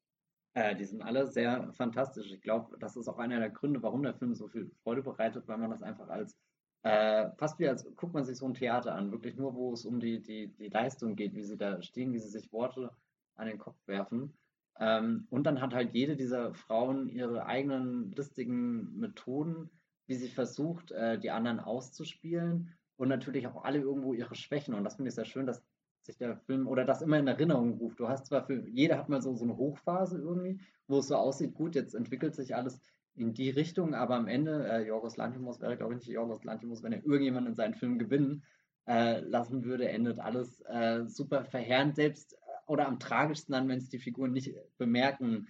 [0.58, 2.32] Äh, die sind alle sehr fantastisch.
[2.32, 5.48] Ich glaube, das ist auch einer der Gründe, warum der Film so viel Freude bereitet,
[5.48, 6.36] weil man das einfach als
[6.82, 9.86] äh, fast wie als guckt man sich so ein Theater an, wirklich nur, wo es
[9.86, 12.90] um die, die, die Leistung geht, wie sie da stehen, wie sie sich Worte
[13.36, 14.34] an den Kopf werfen.
[14.80, 19.70] Ähm, und dann hat halt jede dieser Frauen ihre eigenen listigen Methoden,
[20.08, 24.74] wie sie versucht, äh, die anderen auszuspielen und natürlich auch alle irgendwo ihre Schwächen.
[24.74, 25.64] Und das finde ich sehr schön, dass
[26.08, 28.00] sich der Film oder das immer in Erinnerung ruft.
[28.00, 31.16] Du hast zwar für, jeder hat mal so, so eine Hochphase irgendwie, wo es so
[31.16, 32.80] aussieht, gut, jetzt entwickelt sich alles
[33.16, 36.84] in die Richtung, aber am Ende, äh, Jorgos Lanthimos wäre, glaube ich, nicht Jorgos Lanthimos,
[36.84, 38.44] wenn er irgendjemand in seinen Film gewinnen
[38.88, 42.38] äh, lassen würde, endet alles äh, super verheerend, selbst äh,
[42.68, 45.48] oder am tragischsten dann, wenn es die Figuren nicht bemerken,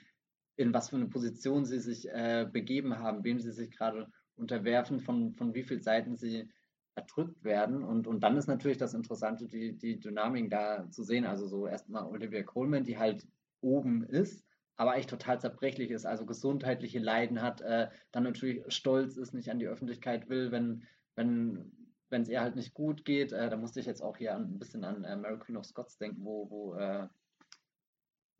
[0.55, 4.99] in was für eine Position sie sich äh, begeben haben, wem sie sich gerade unterwerfen,
[4.99, 6.49] von, von wie vielen Seiten sie
[6.97, 7.83] erdrückt werden.
[7.83, 11.25] Und, und dann ist natürlich das Interessante, die, die Dynamik da zu sehen.
[11.25, 13.25] Also so erstmal Olivia Coleman, die halt
[13.61, 14.45] oben ist,
[14.75, 19.49] aber eigentlich total zerbrechlich ist, also gesundheitliche Leiden hat, äh, dann natürlich stolz ist, nicht
[19.49, 20.83] an die Öffentlichkeit will, wenn,
[21.15, 21.71] wenn
[22.09, 24.59] wenn es ihr halt nicht gut geht, äh, da musste ich jetzt auch hier ein
[24.59, 27.07] bisschen an äh, Mary Queen of Scots denken, wo, wo äh,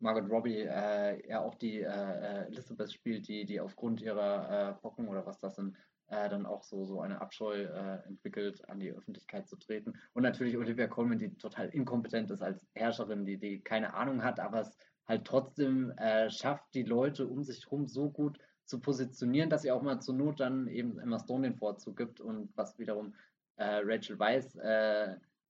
[0.00, 4.74] Margot Robbie äh, ja auch die äh, äh, Elizabeth spielt, die, die aufgrund ihrer äh,
[4.80, 5.76] Pocken oder was das sind,
[6.08, 9.94] äh, dann auch so, so eine Abscheu äh, entwickelt, an die Öffentlichkeit zu treten.
[10.14, 14.40] Und natürlich Olivia Colman, die total inkompetent ist als Herrscherin, die, die keine Ahnung hat,
[14.40, 15.94] aber es halt trotzdem
[16.28, 20.14] schafft, die Leute um sich herum so gut zu positionieren, dass sie auch mal zur
[20.14, 23.14] Not dann eben Emma Stone den Vorzug gibt und was wiederum
[23.56, 24.54] Rachel Weisz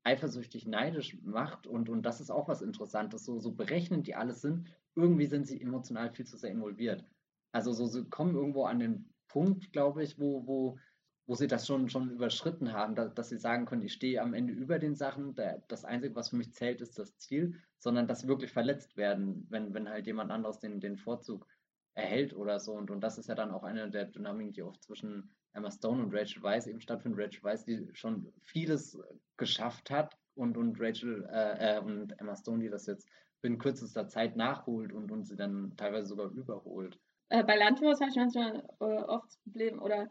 [0.05, 4.41] eifersüchtig neidisch macht und, und das ist auch was Interessantes, so, so berechnend die alles
[4.41, 7.05] sind, irgendwie sind sie emotional viel zu sehr involviert.
[7.53, 10.79] Also so, sie kommen irgendwo an den Punkt, glaube ich, wo, wo,
[11.27, 14.35] wo sie das schon, schon überschritten haben, da, dass sie sagen können, ich stehe am
[14.35, 18.07] Ende über den Sachen, der, das Einzige, was für mich zählt, ist das Ziel, sondern
[18.07, 21.47] dass sie wirklich verletzt werden, wenn, wenn halt jemand anderes den, den Vorzug
[21.95, 22.73] erhält oder so.
[22.73, 26.03] Und, und das ist ja dann auch eine der Dynamiken, die oft zwischen Emma Stone
[26.03, 27.21] und Rachel Weisz eben stattfindet.
[27.21, 28.99] Rachel Weisz, die schon vieles
[29.37, 33.09] geschafft hat und, und Rachel äh, äh, und Emma Stone, die das jetzt
[33.43, 36.99] in kürzester Zeit nachholt und, und sie dann teilweise sogar überholt.
[37.31, 40.11] Äh, bei Landhaus habe ich manchmal äh, oft das Problem oder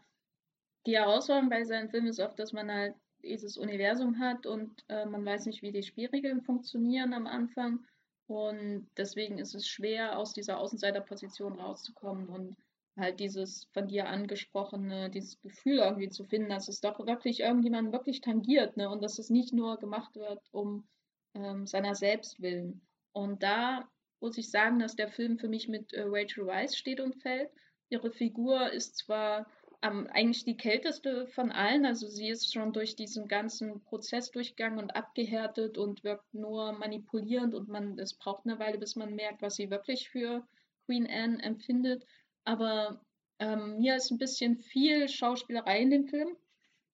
[0.86, 5.04] die Herausforderung bei seinen Filmen ist oft, dass man halt dieses Universum hat und äh,
[5.06, 7.84] man weiß nicht, wie die Spielregeln funktionieren am Anfang.
[8.26, 12.56] Und deswegen ist es schwer, aus dieser Außenseiterposition rauszukommen und
[12.96, 17.92] halt dieses von dir angesprochene, dieses Gefühl irgendwie zu finden, dass es doch wirklich irgendjemand
[17.92, 18.90] wirklich tangiert, ne?
[18.90, 20.86] Und dass es nicht nur gemacht wird um
[21.34, 22.86] ähm, seiner selbst willen.
[23.12, 23.88] Und da
[24.20, 27.50] muss ich sagen, dass der Film für mich mit äh, Rachel Weisz steht und fällt.
[27.88, 29.46] Ihre Figur ist zwar
[29.82, 34.78] ähm, eigentlich die kälteste von allen, also sie ist schon durch diesen ganzen Prozess durchgegangen
[34.78, 39.40] und abgehärtet und wirkt nur manipulierend und man, es braucht eine Weile, bis man merkt,
[39.40, 40.46] was sie wirklich für
[40.86, 42.04] Queen Anne empfindet
[42.48, 42.98] aber
[43.40, 46.34] ähm, mir ist ein bisschen viel Schauspielerei in dem Film.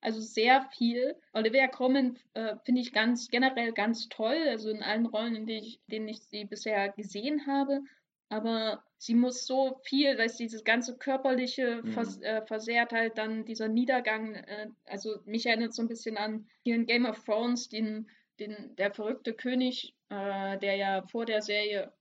[0.04, 1.16] Also sehr viel.
[1.32, 5.64] Olivia Colman äh, finde ich ganz generell ganz toll, also in allen Rollen, in denen
[5.64, 7.80] ich, denen ich sie bisher gesehen habe.
[8.28, 11.92] Aber sie muss so viel, weil dieses ganze körperliche mhm.
[11.92, 16.74] vers äh, Versehrtheit, dann dieser Niedergang, äh, also mich erinnert so ein bisschen an hier
[16.74, 21.94] in Game of Thrones, den, den, der verrückte König, äh, der ja vor der Serie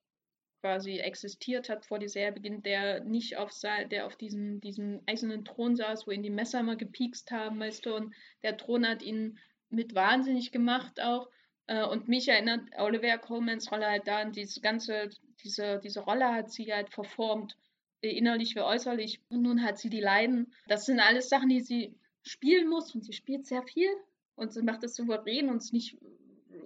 [0.64, 3.52] quasi existiert hat vor die Serie beginnt, der nicht auf
[3.92, 7.86] der auf diesem, diesem eisernen Thron saß, wo ihn die Messer immer gepiekst haben, weißt
[7.86, 9.40] du, und der Thron hat ihn
[9.70, 11.30] mit wahnsinnig gemacht auch.
[11.68, 15.10] Äh, und mich erinnert Olivia Colemans Rolle halt da an diese ganze,
[15.44, 17.58] diese, diese Rolle hat sie halt verformt,
[18.02, 19.20] äh, innerlich wie äußerlich.
[19.28, 20.54] Und nun hat sie die Leiden.
[20.70, 23.90] Das sind alles Sachen, die sie spielen muss und sie spielt sehr viel
[24.36, 25.98] und sie macht das souverän und ist nicht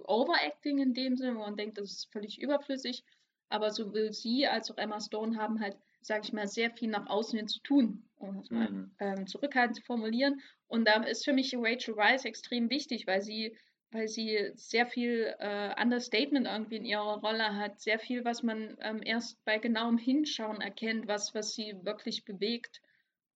[0.04, 3.02] Overacting in dem Sinne, wo man denkt, das ist völlig überflüssig.
[3.48, 7.08] Aber sowohl sie als auch Emma Stone haben halt, sage ich mal, sehr viel nach
[7.08, 8.90] außen hin zu tun, um es mal mhm.
[8.98, 10.40] ähm, zurückhaltend zu formulieren.
[10.66, 13.56] Und da ist für mich Rachel Rice extrem wichtig, weil sie,
[13.90, 18.76] weil sie sehr viel äh, Understatement irgendwie in ihrer Rolle hat, sehr viel, was man
[18.80, 22.80] ähm, erst bei genauem Hinschauen erkennt, was, was sie wirklich bewegt.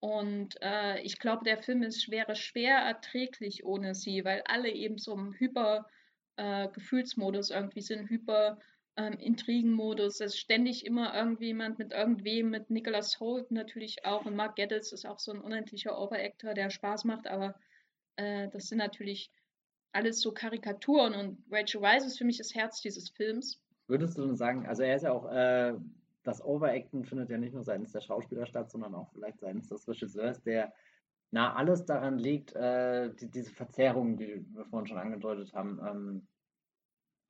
[0.00, 4.98] Und äh, ich glaube, der Film ist wäre schwer erträglich ohne sie, weil alle eben
[4.98, 8.58] so im Hyper-Gefühlsmodus äh, irgendwie sind, hyper
[8.96, 10.20] ähm, Intrigenmodus.
[10.20, 14.24] Es ist ständig immer irgendjemand mit irgendwem, mit Nicholas Holt natürlich auch.
[14.26, 17.54] Und Mark Geddes ist auch so ein unendlicher Overactor, der Spaß macht, aber
[18.16, 19.30] äh, das sind natürlich
[19.92, 23.60] alles so Karikaturen und Rachel Weisz ist für mich das Herz dieses Films.
[23.88, 25.74] Würdest du sagen, also er ist ja auch, äh,
[26.22, 29.86] das Overacten findet ja nicht nur seitens der Schauspieler statt, sondern auch vielleicht seitens des
[29.86, 30.72] Regisseurs, der
[31.30, 36.26] na alles daran legt, äh, die, diese Verzerrungen, die wir vorhin schon angedeutet haben, ähm,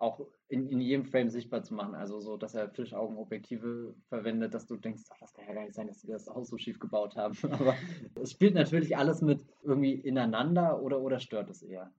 [0.03, 1.95] auch in, in jedem Frame sichtbar zu machen.
[1.95, 5.75] Also so, dass er Fischaugenobjektive verwendet, dass du denkst, ach, das kann ja gar nicht
[5.75, 7.39] sein, dass sie das auch so schief gebaut haben.
[7.53, 7.77] Aber
[8.21, 11.93] es spielt natürlich alles mit irgendwie ineinander oder, oder stört es eher?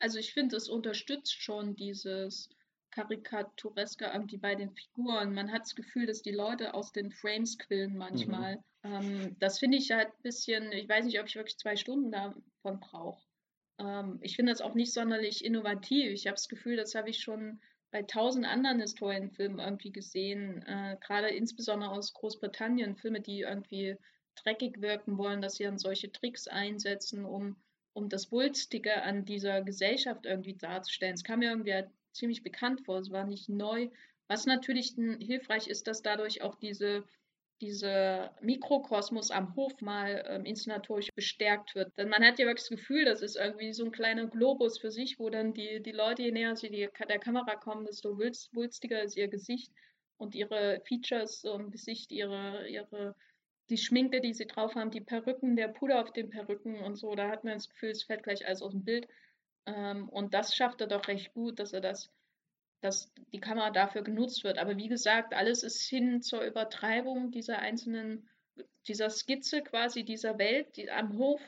[0.00, 2.50] Also ich finde, es unterstützt schon dieses
[2.90, 5.32] Karikatureske irgendwie bei den Figuren.
[5.32, 8.56] Man hat das Gefühl, dass die Leute aus den Frames quillen manchmal.
[8.56, 8.62] Mhm.
[8.82, 12.10] Ähm, das finde ich halt ein bisschen, ich weiß nicht, ob ich wirklich zwei Stunden
[12.10, 13.22] davon brauche.
[13.78, 16.10] Ähm, ich finde das auch nicht sonderlich innovativ.
[16.12, 17.60] Ich habe das Gefühl, das habe ich schon
[17.90, 23.96] bei tausend anderen Historienfilmen irgendwie gesehen, äh, gerade insbesondere aus Großbritannien, Filme, die irgendwie
[24.34, 27.56] dreckig wirken wollen, dass sie dann solche Tricks einsetzen, um,
[27.94, 31.14] um das Wulstige an dieser Gesellschaft irgendwie darzustellen.
[31.14, 33.88] Es kam mir irgendwie halt ziemlich bekannt vor, es war nicht neu.
[34.28, 37.04] Was natürlich hilfreich ist, dass dadurch auch diese
[37.60, 41.96] dieser Mikrokosmos am Hof mal ähm, inszenatorisch bestärkt wird.
[41.96, 44.90] Denn man hat ja wirklich das Gefühl, das ist irgendwie so ein kleiner Globus für
[44.90, 48.54] sich, wo dann die, die Leute, je näher sie die, der Kamera kommen, desto wulst,
[48.54, 49.72] wulstiger ist ihr Gesicht
[50.18, 53.14] und ihre Features im Gesicht, ihre, ihre
[53.68, 57.14] die Schminke, die sie drauf haben, die Perücken, der Puder auf den Perücken und so,
[57.14, 59.08] da hat man das Gefühl, es fällt gleich alles aus dem Bild.
[59.66, 62.10] Ähm, und das schafft er doch recht gut, dass er das,
[62.86, 64.58] dass die Kamera dafür genutzt wird.
[64.58, 68.28] Aber wie gesagt, alles ist hin zur Übertreibung dieser einzelnen,
[68.86, 71.40] dieser Skizze quasi dieser Welt die, am Hof.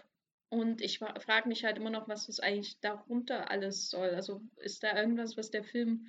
[0.51, 4.11] Und ich frage mich halt immer noch, was das eigentlich darunter alles soll.
[4.11, 6.09] Also ist da irgendwas, was der Film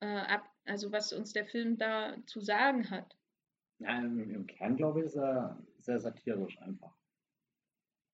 [0.00, 3.16] äh, ab, also was uns der Film da zu sagen hat?
[3.78, 6.94] Ja, im, Kern glaube ich, ist er sehr satirisch einfach.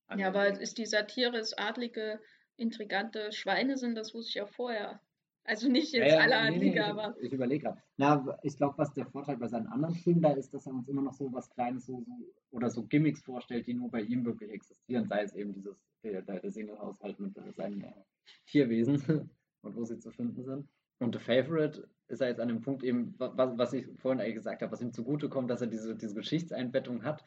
[0.06, 2.20] Also, ja, aber ist die Satire, dass adlige,
[2.56, 5.00] intrigante Schweine sind, das wusste ich auch vorher.
[5.46, 7.14] Also nicht jetzt ja, alle nee, nee, aber.
[7.18, 7.82] Ich, ich überlege gerade.
[7.96, 10.88] Na, ich glaube, was der Vorteil bei seinen anderen Filmen da ist, dass er uns
[10.88, 12.12] immer noch so was Kleines so, so
[12.50, 15.06] oder so Gimmicks vorstellt, die nur bei ihm wirklich existieren.
[15.06, 17.92] Sei es eben dieses, der, der Single-Haushalt mit seinen äh,
[18.46, 19.30] Tierwesen
[19.62, 20.68] und wo sie zu finden sind.
[20.98, 24.36] Und The Favorite ist er jetzt an dem Punkt eben, was, was ich vorhin eigentlich
[24.36, 27.24] gesagt habe, was ihm zugutekommt, dass er diese, diese Geschichtseinbettung hat.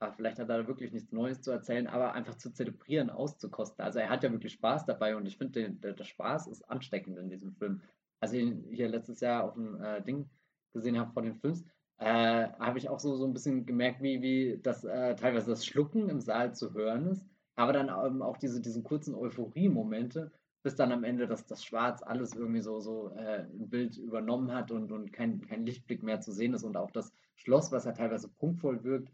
[0.00, 3.84] Aber vielleicht hat er da wirklich nichts Neues zu erzählen, aber einfach zu zelebrieren, auszukosten.
[3.84, 7.18] Also er hat ja wirklich Spaß dabei und ich finde, der, der, Spaß ist ansteckend
[7.18, 7.80] in diesem Film.
[8.20, 10.28] Als ich ihn hier letztes Jahr auf dem äh, Ding
[10.72, 11.64] gesehen habe vor den Films,
[11.98, 15.66] äh, habe ich auch so, so ein bisschen gemerkt, wie, wie das äh, teilweise das
[15.66, 17.26] Schlucken im Saal zu hören ist,
[17.56, 20.30] aber dann ähm, auch diese, diesen kurzen Euphorie-Momente,
[20.62, 24.52] bis dann am Ende das, das Schwarz alles irgendwie so, so äh, im Bild übernommen
[24.52, 27.84] hat und, und kein, kein Lichtblick mehr zu sehen ist und auch das Schloss, was
[27.84, 29.10] ja teilweise punktvoll wirkt,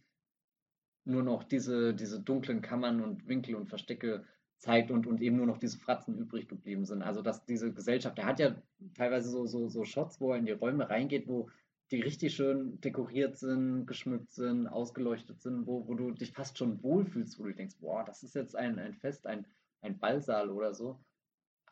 [1.05, 4.25] nur noch diese, diese dunklen Kammern und Winkel und Verstecke
[4.59, 7.03] zeigt und, und eben nur noch diese Fratzen übrig geblieben sind.
[7.03, 8.55] Also dass diese Gesellschaft, der hat ja
[8.95, 11.51] teilweise so, so, so Shots, wo er in die Räume reingeht, wo
[11.91, 16.83] die richtig schön dekoriert sind, geschmückt sind, ausgeleuchtet sind, wo, wo du dich fast schon
[16.83, 19.47] wohlfühlst, wo du denkst, boah, das ist jetzt ein, ein Fest, ein,
[19.83, 20.99] ein Ballsaal oder so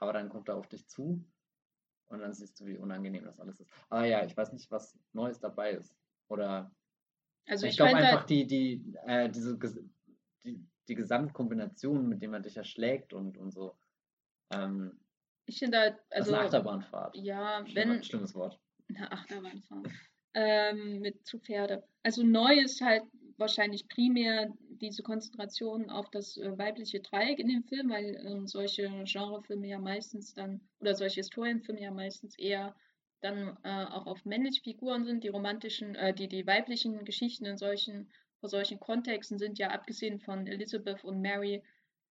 [0.02, 1.24] aber dann kommt er auf dich zu
[2.08, 3.70] und dann siehst du, wie unangenehm das alles ist.
[3.88, 5.94] Aber ja, ich weiß nicht, was Neues dabei ist.
[6.26, 6.72] Oder
[7.46, 9.58] also ich, ich glaube einfach, die, die, äh, diese,
[10.44, 13.76] die, die Gesamtkombination, mit dem er dich erschlägt und, und so.
[14.52, 14.98] Ähm,
[15.46, 16.10] ich finde halt, also.
[16.10, 17.16] Das ist eine Achterbahnfahrt.
[17.16, 18.02] Ja, Schlimmer, wenn.
[18.02, 18.60] Schlimmes Wort.
[18.88, 19.88] Eine Achterbahnfahrt.
[20.34, 21.84] ähm, mit zu Pferde.
[22.02, 23.04] Also neu ist halt
[23.36, 28.88] wahrscheinlich primär diese Konzentration auf das äh, weibliche Dreieck in dem Film, weil äh, solche
[29.04, 32.74] Genrefilme ja meistens dann, oder solche Historienfilme ja meistens eher
[33.22, 35.24] dann äh, auch auf männliche Figuren sind.
[35.24, 38.10] Die romantischen, äh, die, die weiblichen Geschichten in solchen,
[38.40, 41.62] vor solchen Kontexten sind ja abgesehen von Elizabeth und Mary,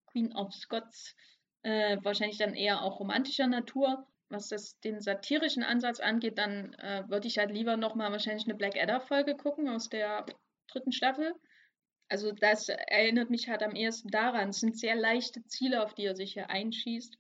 [0.07, 1.15] Queen of Scots,
[1.63, 4.07] äh, wahrscheinlich dann eher auch romantischer Natur.
[4.29, 8.55] Was das, den satirischen Ansatz angeht, dann äh, würde ich halt lieber nochmal wahrscheinlich eine
[8.55, 10.25] Black Adder-Folge gucken aus der
[10.69, 11.35] dritten Staffel.
[12.09, 14.51] Also das erinnert mich halt am ehesten daran.
[14.51, 17.17] Es sind sehr leichte Ziele, auf die er sich hier einschießt.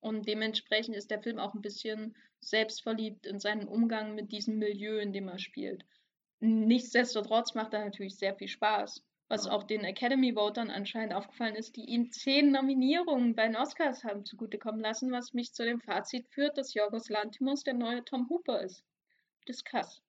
[0.00, 4.98] Und dementsprechend ist der Film auch ein bisschen selbstverliebt in seinen Umgang mit diesem Milieu,
[4.98, 5.84] in dem er spielt.
[6.40, 9.02] Nichtsdestotrotz macht er natürlich sehr viel Spaß.
[9.28, 14.24] Was auch den Academy-Votern anscheinend aufgefallen ist, die ihm zehn Nominierungen bei den Oscars haben
[14.24, 18.62] zugutekommen lassen, was mich zu dem Fazit führt, dass Jorgos Lantimos der neue Tom Hooper
[18.62, 18.82] ist.
[19.46, 20.02] Discuss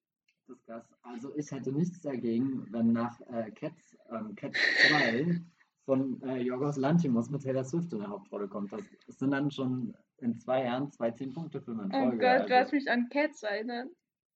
[0.52, 0.86] das Gas.
[1.02, 4.58] Also ich hätte nichts dagegen, wenn nach äh, Cats, ähm, Cats
[4.90, 5.42] 2
[5.86, 8.72] von äh, Jorgos Lantimos mit Taylor Swift in der Hauptrolle kommt.
[8.72, 12.18] Das, das sind dann schon in zwei Jahren zwei Zehn-Punkte-Filme in oh Folge.
[12.18, 12.48] Oh Gott, also.
[12.48, 13.90] du hast mich an Cats erinnert.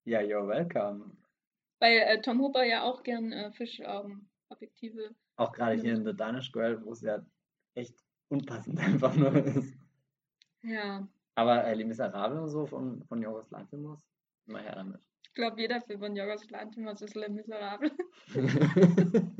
[0.05, 1.11] Ja, you're welcome.
[1.79, 5.15] Weil äh, Tom Hooper ja auch gern äh, Fischaugen-Objektive.
[5.37, 7.23] Auch gerade hier in The Danish Girl, wo es ja
[7.75, 7.95] echt
[8.29, 9.77] unpassend einfach nur ist.
[10.63, 11.07] Ja.
[11.35, 14.07] Aber äh, Les Miserables und so von, von Jorgos Lantimos,
[14.47, 15.01] immer her damit.
[15.23, 17.91] Ich glaube, jeder Film von Jorgos Lanthimos ist Le Miserable.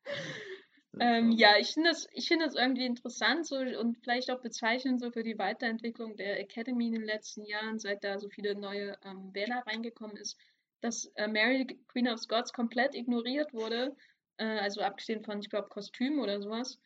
[0.98, 5.10] ähm, ja, ich finde das, find das irgendwie interessant so, und vielleicht auch bezeichnend so
[5.10, 9.32] für die Weiterentwicklung der Academy in den letzten Jahren, seit da so viele neue ähm,
[9.32, 10.36] Wähler reingekommen ist,
[10.80, 13.94] dass äh, Mary, Queen of Scots, komplett ignoriert wurde.
[14.38, 16.78] Äh, also abgesehen von, ich glaube, Kostüm oder sowas.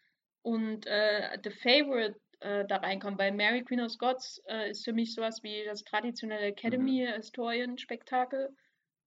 [0.43, 4.93] Und äh, The Favorite äh, da reinkommen, weil Mary Queen of Scots äh, ist für
[4.93, 8.55] mich sowas wie das traditionelle Academy-Historien-Spektakel.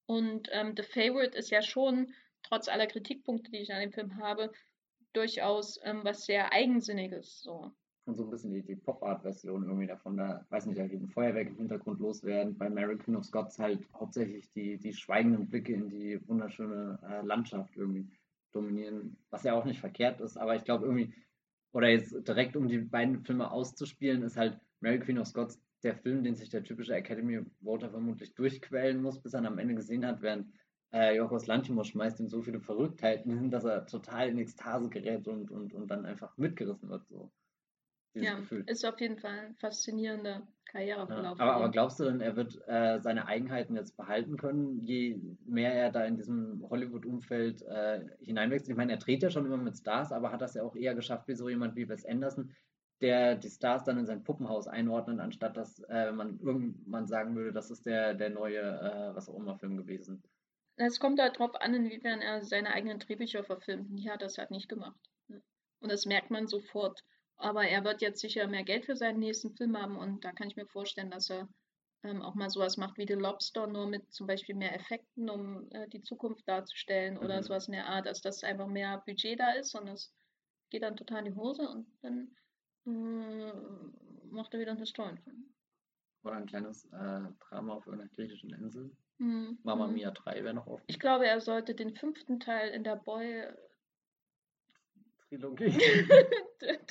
[0.07, 4.17] Und ähm, The Favorite ist ja schon, trotz aller Kritikpunkte, die ich an dem Film
[4.17, 4.51] habe,
[5.17, 7.41] durchaus ähm, was sehr Eigensinniges.
[7.41, 7.71] So.
[8.05, 11.09] Und so ein bisschen die, die Pop-Art-Version irgendwie davon, da weiß nicht, da geht ein
[11.09, 12.57] Feuerwerk im Hintergrund loswerden.
[12.57, 17.25] Bei Mary Queen of Scots halt hauptsächlich die, die schweigenden Blicke in die wunderschöne äh,
[17.25, 18.07] Landschaft irgendwie
[18.53, 21.13] dominieren, was ja auch nicht verkehrt ist, aber ich glaube irgendwie,
[21.73, 25.95] oder jetzt direkt um die beiden Filme auszuspielen, ist halt Mary Queen of Scots der
[25.95, 30.05] Film, den sich der typische Academy Voter vermutlich durchquälen muss, bis er am Ende gesehen
[30.05, 30.47] hat, während
[30.93, 35.27] äh, Jorgos Lanthimos schmeißt ihm so viele Verrücktheiten hin, dass er total in Ekstase gerät
[35.27, 37.05] und, und, und dann einfach mitgerissen wird.
[37.07, 37.31] So.
[38.13, 38.63] ja, Gefühl.
[38.67, 41.37] ist auf jeden Fall ein faszinierender Karriereverlauf.
[41.39, 45.19] Ja, aber, aber, glaubst du denn, er wird äh, seine Eigenheiten jetzt behalten können, je
[45.45, 48.69] mehr er da in diesem Hollywood-Umfeld äh, hineinwächst?
[48.69, 50.95] Ich meine, er dreht ja schon immer mit Stars, aber hat das ja auch eher
[50.95, 52.53] geschafft wie so jemand wie Wes Anderson,
[53.01, 57.51] der die Stars dann in sein Puppenhaus einordnet, anstatt dass äh, man irgendwann sagen würde,
[57.51, 60.23] das ist der, der neue, äh, was auch immer, Film gewesen.
[60.77, 63.99] Es kommt halt drauf an, inwiefern er seine eigenen Drehbücher verfilmt.
[63.99, 64.99] Hier hat er es halt nicht gemacht.
[65.27, 65.41] Ne?
[65.79, 67.03] Und das merkt man sofort.
[67.35, 70.47] Aber er wird jetzt sicher mehr Geld für seinen nächsten Film haben und da kann
[70.47, 71.47] ich mir vorstellen, dass er
[72.03, 75.69] ähm, auch mal sowas macht wie The Lobster, nur mit zum Beispiel mehr Effekten, um
[75.71, 77.21] äh, die Zukunft darzustellen mhm.
[77.21, 80.13] oder sowas in der Art, dass das einfach mehr Budget da ist und es
[80.69, 82.35] geht dann total in die Hose und dann
[82.85, 83.53] äh,
[84.29, 85.53] macht er wieder einen Historienfilm.
[86.23, 88.91] Oder ein kleines äh, Drama auf einer griechischen Insel.
[89.19, 89.57] Mhm.
[89.63, 89.93] Mama mhm.
[89.93, 90.83] Mia 3 wäre noch offen.
[90.87, 93.47] Ich glaube, er sollte den fünften Teil in der Boy
[95.29, 95.69] Trilogie.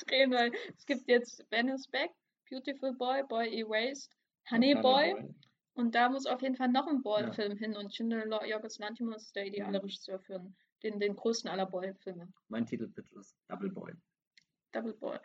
[0.07, 2.11] drehen, weil es gibt jetzt Venice Back,
[2.49, 4.11] Beautiful Boy, Boy Erased,
[4.49, 5.13] Honey, Boy.
[5.13, 5.35] Boy.
[5.73, 7.57] Und da muss auf jeden Fall noch ein Boy-Film ja.
[7.57, 10.43] hin und Schindler Jorgos Lantimos, der ideale Regisseur für
[10.81, 12.27] den, den größten aller Boy-Filme.
[12.47, 13.93] Mein Titelpitch ist Double Boy.
[14.71, 15.19] Double Boy.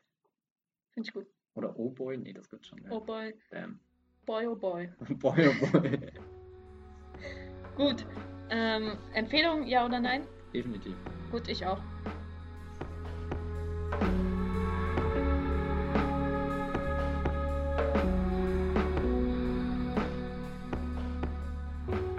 [0.91, 1.27] Finde ich gut.
[1.55, 2.19] Oder Oh Boy?
[2.19, 2.83] Nee, das gibt's schon.
[2.83, 2.91] Ja.
[2.91, 3.35] Oh Boy.
[3.51, 3.81] Damn.
[4.27, 4.93] Boy Oh Boy.
[5.19, 6.13] boy Oh Boy.
[7.77, 8.07] Gut.
[8.51, 10.23] Ähm, Empfehlung, ja oder nein?
[10.53, 10.95] Definitiv.
[11.31, 11.79] Gut, ich auch.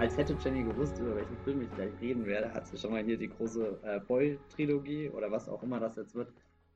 [0.04, 3.02] als hätte Jenny gewusst, über welchen Film ich gleich reden werde, hat sie schon mal
[3.02, 6.32] hier die große äh, Boy-Trilogie oder was auch immer das jetzt wird,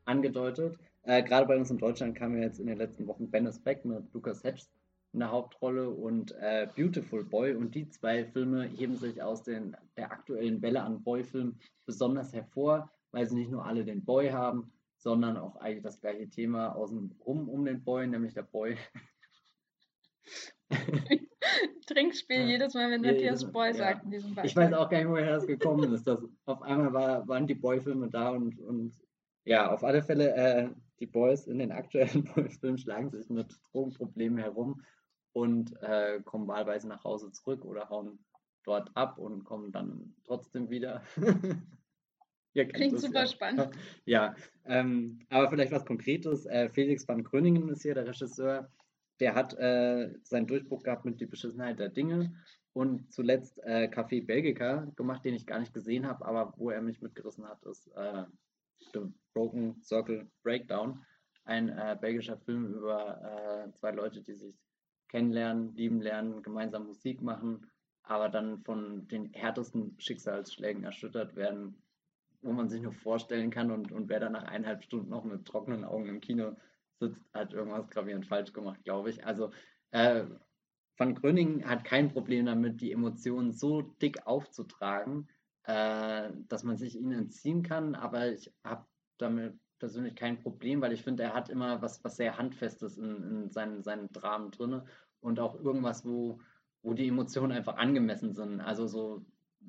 [0.07, 0.79] angedeutet.
[1.03, 3.59] Äh, Gerade bei uns in Deutschland kam ja jetzt in den letzten Wochen Ben is
[3.61, 4.71] Back mit Lucas Hedges
[5.19, 7.57] in der Hauptrolle und äh, Beautiful Boy.
[7.57, 12.89] Und die zwei Filme heben sich aus den, der aktuellen Welle an Boy-Filmen besonders hervor,
[13.11, 17.19] weil sie nicht nur alle den Boy haben, sondern auch eigentlich das gleiche Thema außen
[17.27, 18.77] rum um den Boy, nämlich der Boy
[21.89, 22.47] Trinkspiel ja.
[22.47, 23.75] jedes Mal, wenn Matthias Boy ja.
[23.75, 24.51] sagt in diesem Beispiel.
[24.51, 26.07] Ich weiß auch gar nicht, woher das gekommen ist.
[26.07, 28.95] Dass auf einmal war, waren die Boy-Filme da und, und
[29.45, 30.69] ja, auf alle Fälle, äh,
[31.01, 34.81] die Boys in den aktuellen Boy-Filmen schlagen sich mit Drogenproblemen herum
[35.39, 38.19] und äh, kommen wahlweise nach Hause zurück oder hauen
[38.65, 41.03] dort ab und kommen dann trotzdem wieder.
[42.55, 43.27] Klingt super ja.
[43.27, 43.71] spannend.
[44.05, 44.35] Ja,
[44.65, 46.45] ähm, aber vielleicht was Konkretes.
[46.47, 48.69] Äh, Felix van Gröningen ist hier der Regisseur
[49.21, 52.35] der hat äh, seinen Durchbruch gehabt mit Die Beschissenheit der Dinge
[52.73, 56.81] und zuletzt äh, Café Belgica gemacht, den ich gar nicht gesehen habe, aber wo er
[56.81, 58.25] mich mitgerissen hat, ist äh,
[58.93, 61.05] The Broken Circle Breakdown.
[61.45, 64.55] Ein äh, belgischer Film über äh, zwei Leute, die sich
[65.09, 67.67] kennenlernen, lieben lernen, gemeinsam Musik machen,
[68.03, 71.83] aber dann von den härtesten Schicksalsschlägen erschüttert werden,
[72.43, 75.45] wo man sich nur vorstellen kann und, und wer dann nach eineinhalb Stunden noch mit
[75.45, 76.57] trockenen Augen im Kino
[77.01, 79.25] sitzt, hat irgendwas gravierend falsch gemacht, glaube ich.
[79.27, 79.51] Also
[79.91, 80.25] äh,
[80.97, 85.29] Van Gröning hat kein Problem damit, die Emotionen so dick aufzutragen,
[85.65, 88.87] äh, dass man sich ihnen entziehen kann, aber ich habe
[89.19, 93.23] damit persönlich kein Problem, weil ich finde, er hat immer was, was sehr Handfestes in,
[93.23, 94.83] in seinen, seinen Dramen drin
[95.21, 96.41] und auch irgendwas, wo,
[96.83, 98.61] wo die Emotionen einfach angemessen sind.
[98.61, 99.25] Also so,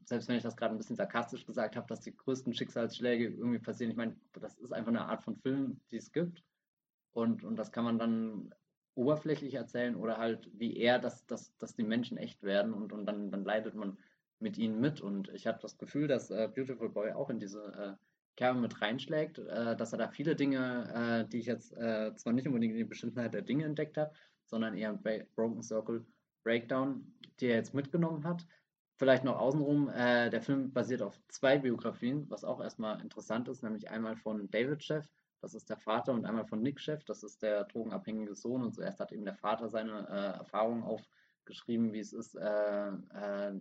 [0.05, 3.59] selbst wenn ich das gerade ein bisschen sarkastisch gesagt habe, dass die größten Schicksalsschläge irgendwie
[3.59, 6.43] passieren, ich meine, das ist einfach eine Art von Film, die es gibt.
[7.11, 8.53] Und, und das kann man dann
[8.95, 13.05] oberflächlich erzählen oder halt wie er, dass, dass, dass die Menschen echt werden und, und
[13.05, 13.97] dann, dann leidet man
[14.39, 15.01] mit ihnen mit.
[15.01, 18.81] Und ich habe das Gefühl, dass äh, Beautiful Boy auch in diese äh, Kerbe mit
[18.81, 22.73] reinschlägt, äh, dass er da viele Dinge, äh, die ich jetzt äh, zwar nicht unbedingt
[22.73, 24.13] in die Bestimmtheit der Dinge entdeckt habe,
[24.45, 26.05] sondern eher im Broken Circle
[26.43, 28.45] Breakdown, die er jetzt mitgenommen hat.
[28.95, 33.63] Vielleicht noch außenrum, äh, der Film basiert auf zwei Biografien, was auch erstmal interessant ist,
[33.63, 35.07] nämlich einmal von David Sheff,
[35.41, 38.61] das ist der Vater, und einmal von Nick Chef, das ist der drogenabhängige Sohn.
[38.61, 42.91] Und zuerst hat eben der Vater seine äh, Erfahrungen aufgeschrieben, wie es ist, äh,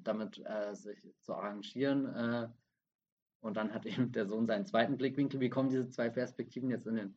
[0.02, 0.42] damit
[0.72, 2.52] sich zu arrangieren.
[3.40, 5.40] Und dann hat eben der Sohn seinen zweiten Blickwinkel.
[5.40, 7.16] Wie kommen diese zwei Perspektiven jetzt in den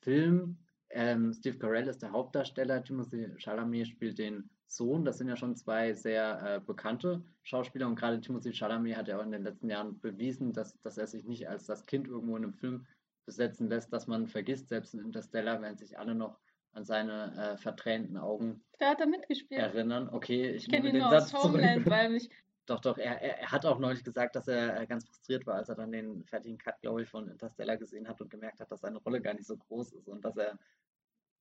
[0.00, 0.58] Film?
[0.90, 5.04] Ähm, Steve Carell ist der Hauptdarsteller, Timothy Chalamet spielt den Sohn.
[5.04, 9.18] Das sind ja schon zwei sehr äh, bekannte Schauspieler und gerade Timothy Chalamet hat ja
[9.18, 12.36] auch in den letzten Jahren bewiesen, dass, dass er sich nicht als das Kind irgendwo
[12.36, 12.86] in einem Film
[13.24, 16.38] besetzen lässt, dass man vergisst, selbst in Interstellar, wenn sich alle noch
[16.72, 19.60] an seine äh, vertränten Augen da hat er mitgespielt.
[19.60, 20.08] erinnern.
[20.10, 22.30] Okay, ich, kenne ihn den nur Satz aus Homeland, weil mich
[22.66, 25.68] doch, doch, er, er, hat auch neulich gesagt, dass er äh, ganz frustriert war, als
[25.68, 28.80] er dann den fertigen Cut, glaube ich, von Interstellar gesehen hat und gemerkt hat, dass
[28.80, 30.58] seine Rolle gar nicht so groß ist und dass er,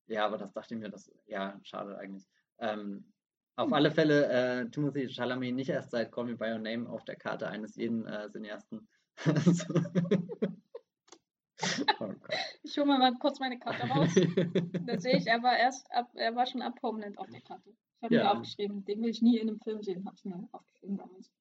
[0.08, 2.28] ja, aber das dachte ich mir, das, ja, schade eigentlich.
[2.58, 3.06] Ähm,
[3.56, 3.74] auf hm.
[3.74, 4.26] alle Fälle,
[4.62, 7.76] äh, Timothy Chalamet nicht erst seit Call Me By Your Name auf der Karte eines
[7.76, 8.88] jeden äh, Cineasten.
[12.00, 12.14] oh
[12.64, 14.10] ich hole mir mal kurz meine Karte raus.
[14.88, 17.76] da sehe ich, er war erst ab, er war schon ab Homeland auf der Karte.
[18.02, 18.24] Ich habe ja.
[18.24, 21.32] mir aufgeschrieben, den will ich nie in einem Film sehen, habe ich mir aufgeschrieben damals.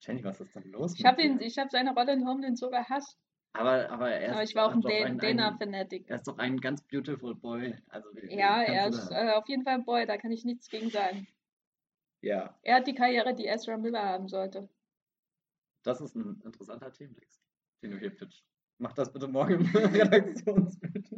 [0.00, 0.98] Jenny, was ist denn los?
[0.98, 3.18] Ich habe hab seine Rolle in Homeland so gehasst.
[3.52, 6.08] Aber, aber, er aber ich war auch ein Dana-Fanatic.
[6.08, 7.76] Er ist doch ein ganz beautiful Boy.
[7.88, 10.88] Also, ja, er ist äh, auf jeden Fall ein Boy, da kann ich nichts gegen
[10.88, 11.26] sagen.
[12.22, 12.58] Ja.
[12.62, 14.70] Er hat die Karriere, die Ezra Miller haben sollte.
[15.82, 17.42] Das ist ein interessanter Thementext,
[17.82, 18.42] den du hier pitchst.
[18.78, 21.10] Mach das bitte morgen im Redaktionsbild.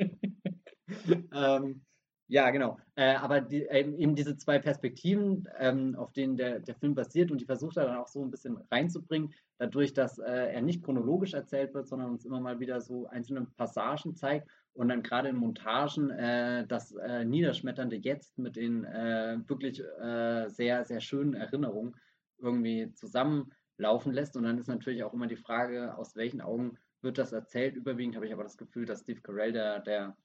[1.32, 1.86] ähm,
[2.28, 2.78] ja, genau.
[2.96, 7.40] Äh, aber die, eben diese zwei Perspektiven, ähm, auf denen der, der Film basiert und
[7.40, 11.34] die versucht er dann auch so ein bisschen reinzubringen, dadurch, dass äh, er nicht chronologisch
[11.34, 15.36] erzählt wird, sondern uns immer mal wieder so einzelne Passagen zeigt und dann gerade in
[15.36, 21.94] Montagen äh, das äh, niederschmetternde Jetzt mit den äh, wirklich äh, sehr, sehr schönen Erinnerungen
[22.38, 24.36] irgendwie zusammenlaufen lässt.
[24.36, 27.76] Und dann ist natürlich auch immer die Frage, aus welchen Augen wird das erzählt.
[27.76, 30.16] Überwiegend habe ich aber das Gefühl, dass Steve Carell der, der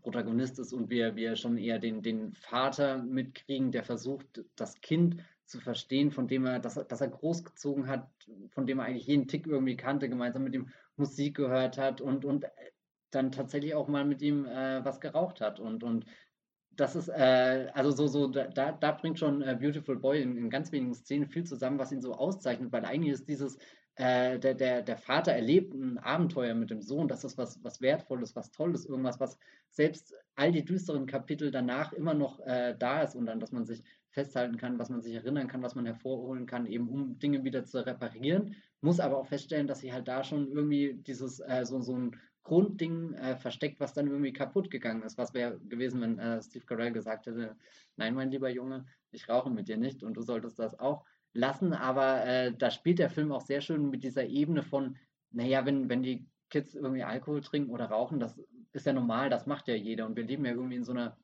[0.00, 5.22] Protagonist ist und wir, wir schon eher den, den Vater mitkriegen, der versucht, das Kind
[5.46, 8.08] zu verstehen, von dem er, dass, dass er großgezogen hat,
[8.50, 12.24] von dem er eigentlich jeden Tick irgendwie kannte, gemeinsam mit ihm Musik gehört hat und,
[12.24, 12.46] und
[13.10, 15.60] dann tatsächlich auch mal mit ihm äh, was geraucht hat.
[15.60, 16.06] Und, und
[16.70, 20.50] das ist, äh, also so, so, da, da bringt schon äh, Beautiful Boy in, in
[20.50, 23.58] ganz wenigen Szenen viel zusammen, was ihn so auszeichnet, weil eigentlich ist dieses,
[23.96, 27.80] äh, der, der, der Vater erlebt ein Abenteuer mit dem Sohn, das ist was, was
[27.80, 29.38] Wertvolles, was Tolles, irgendwas, was
[29.68, 33.66] selbst all die düsteren Kapitel danach immer noch äh, da ist und dann, dass man
[33.66, 37.44] sich festhalten kann, was man sich erinnern kann, was man hervorholen kann, eben um Dinge
[37.44, 41.64] wieder zu reparieren, muss aber auch feststellen, dass sie halt da schon irgendwie dieses, äh,
[41.64, 45.16] so, so ein Grundding äh, versteckt, was dann irgendwie kaputt gegangen ist.
[45.16, 47.56] Was wäre gewesen, wenn äh, Steve Carell gesagt hätte,
[47.96, 51.04] nein, mein lieber Junge, ich rauche mit dir nicht und du solltest das auch
[51.34, 54.96] lassen, aber äh, da spielt der Film auch sehr schön mit dieser Ebene von,
[55.30, 58.38] naja, wenn, wenn die Kids irgendwie Alkohol trinken oder rauchen, das
[58.72, 60.06] ist ja normal, das macht ja jeder.
[60.06, 61.16] Und wir leben ja irgendwie in so einer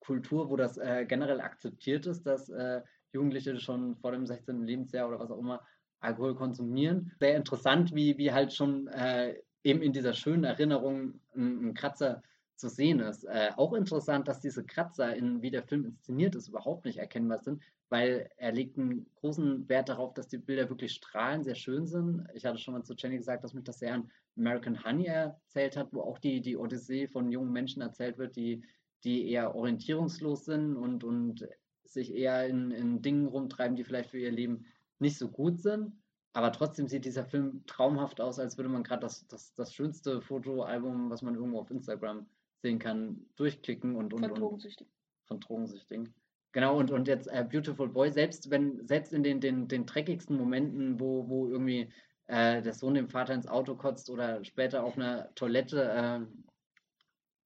[0.00, 2.82] Kultur, wo das äh, generell akzeptiert ist, dass äh,
[3.12, 4.64] Jugendliche schon vor dem 16.
[4.64, 5.64] Lebensjahr oder was auch immer
[6.00, 7.12] Alkohol konsumieren.
[7.18, 12.22] Sehr interessant, wie, wie halt schon äh, eben in dieser schönen Erinnerung ein, ein Kratzer
[12.60, 13.24] zu sehen ist.
[13.24, 17.38] Äh, auch interessant, dass diese Kratzer, in wie der Film inszeniert ist, überhaupt nicht erkennbar
[17.38, 21.86] sind, weil er legt einen großen Wert darauf, dass die Bilder wirklich strahlen, sehr schön
[21.86, 22.28] sind.
[22.34, 25.76] Ich hatte schon mal zu Jenny gesagt, dass mich das sehr an American Honey erzählt
[25.76, 28.62] hat, wo auch die, die Odyssee von jungen Menschen erzählt wird, die,
[29.02, 31.48] die eher orientierungslos sind und, und
[31.84, 34.66] sich eher in, in Dingen rumtreiben, die vielleicht für ihr Leben
[35.00, 35.92] nicht so gut sind.
[36.32, 40.20] Aber trotzdem sieht dieser Film traumhaft aus, als würde man gerade das, das, das schönste
[40.20, 42.26] Fotoalbum, was man irgendwo auf Instagram
[42.62, 44.92] sehen kann, durchklicken und, und, von Drogensüchtigen.
[45.26, 46.14] Von Drogensüchtigen.
[46.52, 50.36] Genau, und, und jetzt äh, Beautiful Boy, selbst wenn, selbst in den, den, den dreckigsten
[50.36, 51.92] Momenten, wo, wo irgendwie
[52.26, 56.26] äh, der Sohn dem Vater ins Auto kotzt oder später auf einer Toilette äh,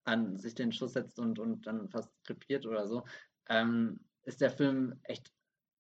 [0.05, 3.05] an sich den Schuss setzt und, und dann fast krepiert oder so,
[3.49, 5.34] ähm, ist der Film echt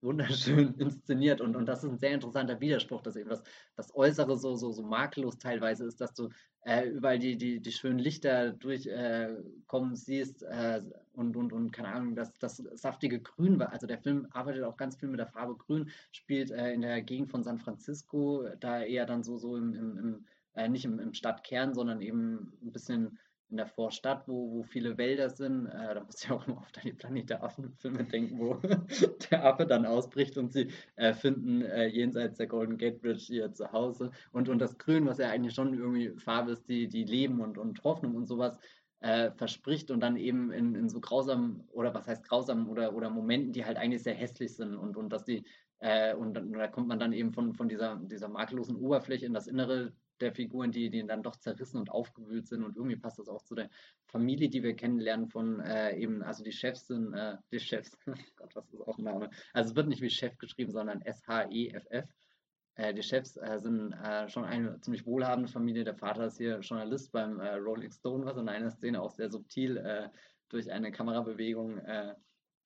[0.04, 3.42] wunderschön inszeniert und, und das ist ein sehr interessanter Widerspruch, dass eben das,
[3.74, 6.28] das Äußere so, so, so makellos teilweise ist, dass du
[6.64, 10.82] äh, überall die, die, die schönen Lichter durchkommen äh, siehst äh,
[11.14, 13.72] und, und, und keine Ahnung, das, das saftige Grün war.
[13.72, 17.02] Also der Film arbeitet auch ganz viel mit der Farbe Grün, spielt äh, in der
[17.02, 20.24] Gegend von San Francisco, da eher dann so, so im, im, im
[20.54, 23.18] äh, nicht im, im Stadtkern, sondern eben ein bisschen
[23.54, 25.66] in der Vorstadt, wo, wo viele Wälder sind.
[25.66, 28.54] Äh, da muss ich auch immer auf die Planet der Affen-Filme denken, wo
[29.30, 33.52] der Affe dann ausbricht und sie äh, finden äh, jenseits der Golden Gate Bridge ihr
[33.52, 34.10] Zuhause.
[34.32, 37.56] Und, und das Grün, was ja eigentlich schon irgendwie Farbe ist, die, die Leben und,
[37.56, 38.58] und Hoffnung und sowas
[38.98, 43.08] äh, verspricht und dann eben in, in so grausamen, oder was heißt grausam, oder, oder
[43.08, 45.44] Momenten, die halt eigentlich sehr hässlich sind und, und dass die,
[45.78, 49.32] äh, und, und da kommt man dann eben von, von dieser, dieser makellosen Oberfläche in
[49.32, 52.64] das Innere der Figuren, die, die dann doch zerrissen und aufgewühlt sind.
[52.64, 53.70] Und irgendwie passt das auch zu der
[54.06, 58.14] Familie, die wir kennenlernen von äh, eben, also die Chefs sind, äh, die Chefs, oh
[58.36, 59.30] Gott, was ist auch ein Name?
[59.52, 62.08] Also es wird nicht wie Chef geschrieben, sondern S-H-E-F-F.
[62.76, 65.84] Äh, die Chefs äh, sind äh, schon eine ziemlich wohlhabende Familie.
[65.84, 69.30] Der Vater ist hier Journalist beim äh, Rolling Stone, was in einer Szene auch sehr
[69.30, 70.10] subtil
[70.50, 71.80] durch eine Kamerabewegung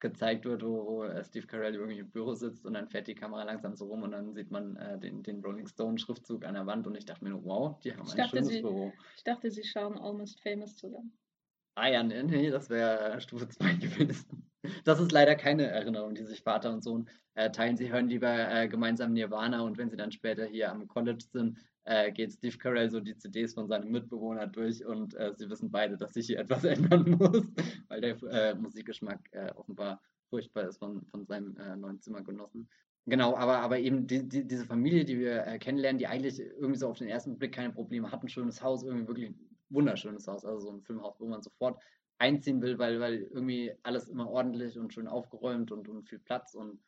[0.00, 3.14] gezeigt wird, wo, wo äh, Steve Carell irgendwie im Büro sitzt und dann fährt die
[3.14, 6.54] Kamera langsam so rum und dann sieht man äh, den, den Rolling Stone Schriftzug an
[6.54, 8.92] der Wand und ich dachte mir nur, wow, die haben ich ein schönes sie, Büro.
[9.16, 11.12] Ich dachte, sie schauen Almost Famous zusammen.
[11.74, 14.50] Ah ja, nee, nee das wäre äh, Stufe 2 gewesen.
[14.84, 17.76] Das ist leider keine Erinnerung, die sich Vater und Sohn äh, teilen.
[17.76, 21.58] Sie hören lieber äh, gemeinsam Nirvana und wenn sie dann später hier am College sind,
[21.88, 25.70] äh, geht Steve Carell so die CDs von seinem Mitbewohner durch und äh, sie wissen
[25.70, 27.46] beide, dass sich hier etwas ändern muss,
[27.88, 32.68] weil der äh, Musikgeschmack äh, offenbar furchtbar ist von, von seinem äh, neuen Zimmergenossen.
[33.06, 36.78] Genau, aber, aber eben die, die, diese Familie, die wir äh, kennenlernen, die eigentlich irgendwie
[36.78, 39.34] so auf den ersten Blick keine Probleme hatten, schönes Haus, irgendwie wirklich
[39.70, 41.80] wunderschönes Haus, also so ein Filmhaus, wo man sofort
[42.18, 46.54] einziehen will, weil, weil irgendwie alles immer ordentlich und schön aufgeräumt und, und viel Platz
[46.54, 46.82] und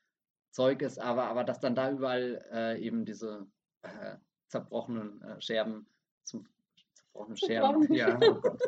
[0.51, 3.47] Zeug ist, aber, aber dass dann da überall äh, eben diese
[3.83, 4.17] äh,
[4.51, 5.87] zerbrochenen äh, Scherben
[6.25, 6.47] zum
[6.95, 7.95] zerbrochenen Scherben.
[7.95, 8.63] Ja, oh Gott.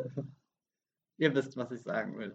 [1.19, 2.35] Ihr wisst, was ich sagen will,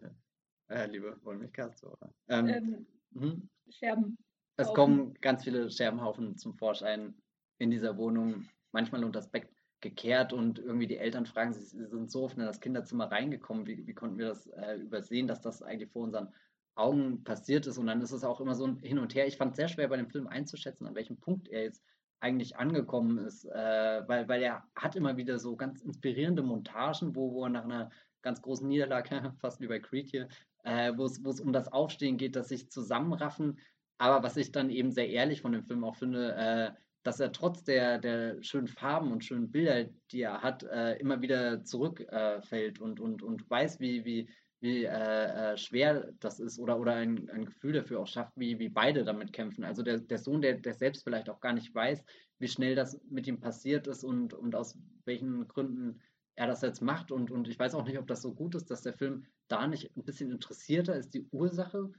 [0.70, 1.98] äh, liebe Wollmilchkastor.
[2.28, 3.50] Ähm, ähm, mhm.
[3.70, 4.18] Scherben.
[4.58, 7.16] Es kommen ganz viele Scherbenhaufen zum Vorschein
[7.60, 9.48] in dieser Wohnung, manchmal unter das Bett
[9.82, 13.68] gekehrt und irgendwie die Eltern fragen sich, sie sind so oft in das Kinderzimmer reingekommen,
[13.68, 16.34] wie, wie konnten wir das äh, übersehen, dass das eigentlich vor unseren
[16.74, 19.28] Augen passiert ist und dann ist es auch immer so ein Hin und Her.
[19.28, 21.84] Ich fand es sehr schwer bei dem Film einzuschätzen, an welchem Punkt er jetzt
[22.20, 27.34] eigentlich angekommen ist, äh, weil, weil er hat immer wieder so ganz inspirierende Montagen, wo,
[27.34, 27.90] wo er nach einer
[28.22, 30.28] ganz großen Niederlage, fast wie bei Creed hier,
[30.64, 33.60] äh, wo es um das Aufstehen geht, dass sich zusammenraffen.
[34.00, 36.72] Aber was ich dann eben sehr ehrlich von dem Film auch finde, äh,
[37.04, 41.22] dass er trotz der, der schönen Farben und schönen Bilder, die er hat, äh, immer
[41.22, 46.80] wieder zurückfällt und, und, und weiß, wie, wie, wie äh, äh, schwer das ist oder,
[46.80, 49.64] oder ein, ein Gefühl dafür auch schafft, wie, wie beide damit kämpfen.
[49.64, 52.04] Also der, der Sohn, der, der selbst vielleicht auch gar nicht weiß,
[52.40, 56.02] wie schnell das mit ihm passiert ist und, und aus welchen Gründen
[56.36, 57.12] er das jetzt macht.
[57.12, 59.68] Und, und ich weiß auch nicht, ob das so gut ist, dass der Film da
[59.68, 61.92] nicht ein bisschen interessierter ist, die Ursache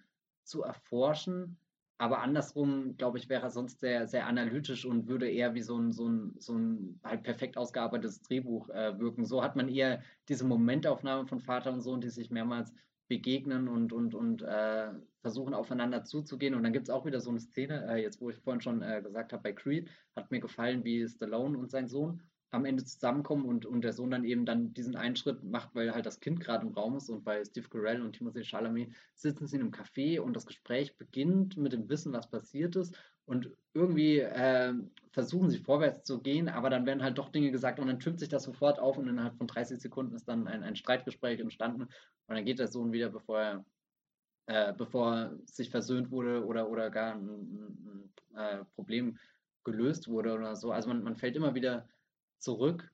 [0.44, 1.58] zu erforschen
[1.98, 5.76] aber andersrum, glaube ich, wäre er sonst sehr, sehr analytisch und würde eher wie so
[5.76, 9.24] ein, so ein, so ein halt perfekt ausgearbeitetes Drehbuch äh, wirken.
[9.24, 12.72] So hat man eher diese Momentaufnahme von Vater und Sohn, die sich mehrmals
[13.08, 14.90] begegnen und, und, und äh,
[15.22, 16.54] versuchen aufeinander zuzugehen.
[16.54, 18.82] Und dann gibt es auch wieder so eine Szene, äh, jetzt wo ich vorhin schon
[18.82, 22.84] äh, gesagt habe, bei Creed hat mir gefallen, wie Stallone und sein Sohn am Ende
[22.84, 26.40] zusammenkommen und, und der Sohn dann eben dann diesen Einschritt macht, weil halt das Kind
[26.40, 29.72] gerade im Raum ist und bei Steve Carell und Timothée Chalamet sitzen sie in einem
[29.72, 32.96] Café und das Gespräch beginnt mit dem Wissen, was passiert ist
[33.26, 34.72] und irgendwie äh,
[35.10, 38.20] versuchen sie vorwärts zu gehen, aber dann werden halt doch Dinge gesagt und dann türmt
[38.20, 41.82] sich das sofort auf und innerhalb von 30 Sekunden ist dann ein, ein Streitgespräch entstanden
[41.82, 43.64] und dann geht der Sohn wieder, bevor er
[44.46, 49.18] äh, bevor sich versöhnt wurde oder, oder gar ein, ein, ein äh, Problem
[49.62, 50.72] gelöst wurde oder so.
[50.72, 51.86] Also man, man fällt immer wieder
[52.38, 52.90] zurück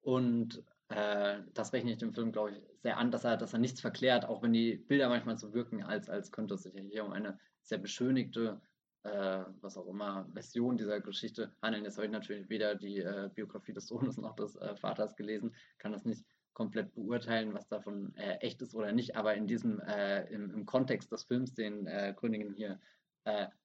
[0.00, 3.58] und äh, das rechne ich dem Film, glaube ich, sehr an, dass er, dass er
[3.58, 7.04] nichts verklärt, auch wenn die Bilder manchmal so wirken, als, als könnte es sich hier
[7.04, 8.60] um eine sehr beschönigte,
[9.04, 11.84] äh, was auch immer, Version dieser Geschichte handeln.
[11.84, 15.54] Jetzt habe ich natürlich weder die äh, Biografie des Sohnes noch des äh, Vaters gelesen,
[15.78, 19.80] kann das nicht komplett beurteilen, was davon äh, echt ist oder nicht, aber in diesem,
[19.80, 21.86] äh, im, im, Kontext des Films, den
[22.16, 22.78] Gröningen hier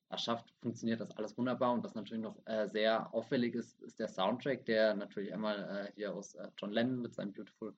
[0.09, 1.73] erschafft, funktioniert das alles wunderbar.
[1.73, 5.91] Und was natürlich noch äh, sehr auffällig ist, ist der Soundtrack, der natürlich einmal äh,
[5.95, 7.73] hier aus äh, John Lennon mit seinem Beautiful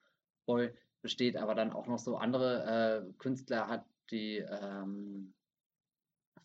[0.45, 0.71] Boy
[1.01, 5.33] besteht, aber dann auch noch so andere äh, Künstler hat, die ähm,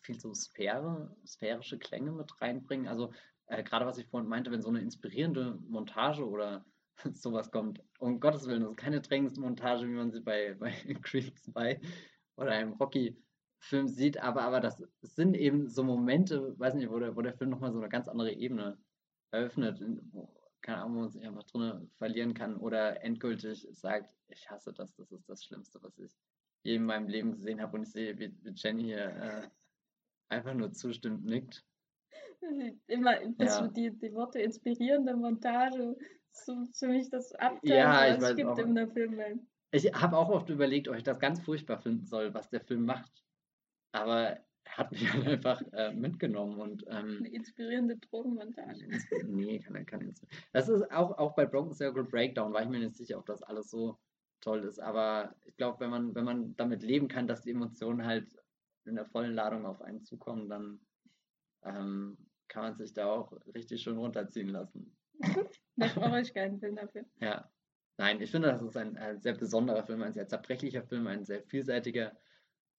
[0.01, 2.87] viel so Sphäre, sphärische Klänge mit reinbringen.
[2.87, 3.11] Also
[3.47, 6.65] äh, gerade was ich vorhin meinte, wenn so eine inspirierende Montage oder
[7.11, 10.71] sowas kommt, um Gottes Willen, das ist keine drängendste Montage, wie man sie bei, bei
[11.01, 11.79] Creed 2
[12.35, 13.17] oder einem Rocky
[13.59, 17.33] Film sieht, aber, aber das sind eben so Momente, weiß nicht, wo der, wo der
[17.33, 18.77] Film nochmal so eine ganz andere Ebene
[19.31, 19.81] eröffnet,
[20.11, 20.29] wo,
[20.61, 24.95] keine Ahnung, wo man sich einfach drin verlieren kann oder endgültig sagt, ich hasse das,
[24.95, 26.11] das ist das Schlimmste, was ich
[26.63, 29.47] je in meinem Leben gesehen habe und ich sehe, wie, wie Jenny hier äh,
[30.29, 31.65] einfach nur zustimmt, nickt.
[32.87, 33.67] Immer das ja.
[33.67, 35.95] die, die Worte inspirierende Montage,
[36.31, 38.57] so ziemlich das Abteil, ja, was es gibt auch.
[38.57, 39.47] in der Film.
[39.71, 42.85] Ich habe auch oft überlegt, ob ich das ganz furchtbar finden soll, was der Film
[42.85, 43.23] macht.
[43.91, 46.83] Aber er hat mich halt einfach äh, mitgenommen und.
[46.87, 48.87] Ähm, Eine inspirierende Drogenmontage.
[49.27, 50.13] nee, kann er kann
[50.53, 53.43] Das ist auch, auch bei Broken Circle Breakdown, war ich mir nicht sicher, ob das
[53.43, 53.97] alles so
[54.41, 54.79] toll ist.
[54.79, 58.27] Aber ich glaube, wenn man, wenn man damit leben kann, dass die Emotionen halt
[58.85, 60.79] in der vollen Ladung auf einen zukommen, dann
[61.63, 64.95] ähm, kann man sich da auch richtig schön runterziehen lassen.
[65.75, 67.05] da brauche ich keinen Film dafür.
[67.19, 67.49] Ja.
[67.99, 71.25] Nein, ich finde, das ist ein, ein sehr besonderer Film, ein sehr zerbrechlicher Film, ein
[71.25, 72.15] sehr vielseitiger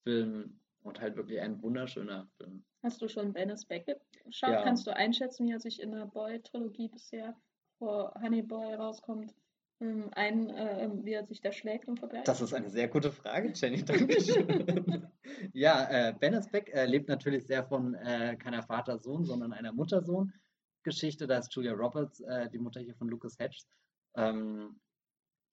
[0.04, 2.64] Film und halt wirklich ein wunderschöner Film.
[2.82, 4.50] Hast du schon Venice Beckett geschaut?
[4.50, 4.62] Ja.
[4.62, 7.36] Kannst du einschätzen, wie er sich in der Boy-Trilogie bisher
[7.78, 9.34] vor Honey Boy rauskommt?
[9.80, 12.24] Ähm, ein, äh, wie er sich da schlägt im Vergleich?
[12.24, 13.84] Das ist eine sehr gute Frage, Jenny.
[13.84, 15.06] Dankeschön.
[15.52, 21.28] ja, äh, Bennis Beck äh, lebt natürlich sehr von äh, keiner Vater-Sohn, sondern einer Mutter-Sohn-Geschichte.
[21.28, 23.68] Da ist Julia Roberts, äh, die Mutter hier von Lucas Hedges.
[24.16, 24.80] Ähm,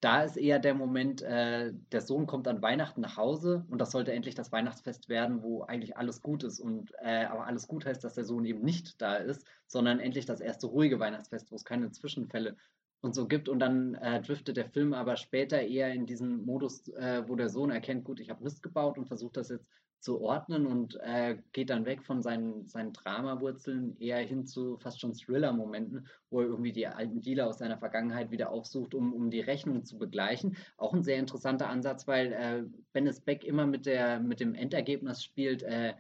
[0.02, 3.92] da ist eher der Moment, äh, der Sohn kommt an Weihnachten nach Hause und das
[3.92, 6.60] sollte endlich das Weihnachtsfest werden, wo eigentlich alles gut ist.
[6.60, 10.26] Und äh, aber alles gut heißt, dass der Sohn eben nicht da ist, sondern endlich
[10.26, 12.56] das erste ruhige Weihnachtsfest, wo es keine Zwischenfälle
[13.02, 16.88] und so gibt und dann äh, driftet der Film aber später eher in diesen Modus,
[16.90, 19.68] äh, wo der Sohn erkennt, gut, ich habe Mist gebaut und versucht das jetzt
[20.00, 25.02] zu ordnen und äh, geht dann weg von seinen, seinen Dramawurzeln eher hin zu fast
[25.02, 29.32] schon Thriller-Momenten, wo er irgendwie die alten Dealer aus seiner Vergangenheit wieder aufsucht, um, um
[29.32, 30.58] die Rechnung zu begleichen.
[30.78, 32.64] Auch ein sehr interessanter Ansatz, weil äh,
[32.94, 35.94] Bennis Beck immer mit, der, mit dem Endergebnis spielt, äh,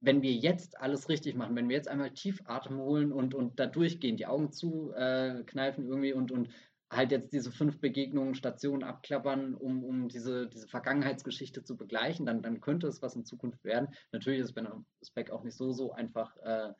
[0.00, 3.58] wenn wir jetzt alles richtig machen, wenn wir jetzt einmal tief Atem holen und, und
[3.58, 6.48] da durchgehen, die Augen zu äh, kneifen irgendwie und, und
[6.96, 12.42] halt jetzt diese fünf Begegnungen, Stationen abklappern, um, um diese, diese Vergangenheitsgeschichte zu begleichen, dann,
[12.42, 13.88] dann könnte es was in Zukunft werden.
[14.12, 14.68] Natürlich ist Ben
[15.02, 16.72] Speck auch nicht so, so einfach äh,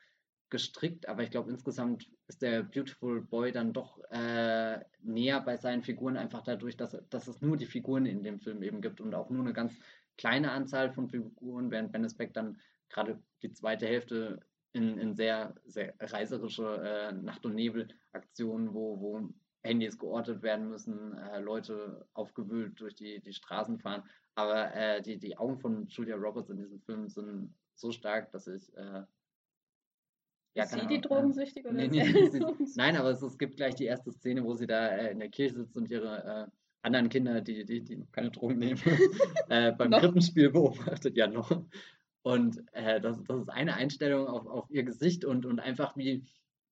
[0.51, 5.82] gestrickt, aber ich glaube insgesamt ist der Beautiful Boy dann doch äh, näher bei seinen
[5.82, 9.15] Figuren, einfach dadurch, dass, dass es nur die Figuren in dem Film eben gibt und
[9.15, 9.74] auch nur eine ganz
[10.16, 12.59] kleine Anzahl von Figuren, während Ben Speck dann
[12.89, 14.41] gerade die zweite Hälfte
[14.73, 19.28] in, in sehr, sehr reiserische äh, Nacht- und Nebel-Aktionen, wo, wo
[19.65, 24.03] Handys geortet werden müssen, äh, Leute aufgewühlt durch die, die Straßen fahren.
[24.35, 28.47] Aber äh, die, die Augen von Julia Roberts in diesem Film sind so stark, dass
[28.47, 28.74] ich.
[28.77, 29.03] Äh,
[30.57, 32.39] ja, ist sie die Drogensüchtige oder nee, nee, sie,
[32.77, 35.31] Nein, aber es, es, gibt gleich die erste Szene, wo sie da äh, in der
[35.31, 36.51] Kirche sitzt und ihre äh,
[36.82, 38.81] anderen Kinder, die, die, die keine Drogen nehmen,
[39.49, 41.16] äh, beim Krippenspiel beobachtet.
[41.16, 41.65] Ja, noch.
[42.23, 46.24] Und das, das ist eine Einstellung auf, auf ihr Gesicht und, und einfach wie,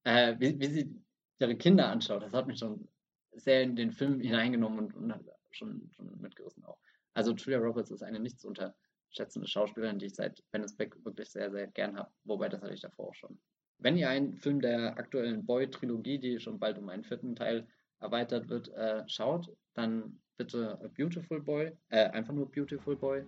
[0.02, 1.02] wie, wie sie
[1.38, 2.22] ihre Kinder anschaut.
[2.22, 2.88] Das hat mich schon
[3.32, 5.14] sehr in den Film hineingenommen und, und
[5.50, 6.78] schon, schon mitgerissen auch.
[7.14, 11.30] Also Julia Roberts ist eine nicht zu unterschätzende Schauspielerin, die ich seit Venice Beck wirklich
[11.30, 12.10] sehr, sehr gern habe.
[12.24, 13.38] Wobei, das hatte ich davor auch schon.
[13.78, 17.66] Wenn ihr einen Film der aktuellen Boy-Trilogie, die schon bald um einen vierten Teil
[18.00, 23.24] erweitert wird, äh, schaut, dann bitte A Beautiful Boy, äh, einfach nur Beautiful Boy.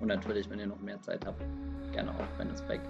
[0.00, 1.42] Und natürlich, wenn ihr noch mehr Zeit habt,
[1.92, 2.80] gerne auch Venice Beck.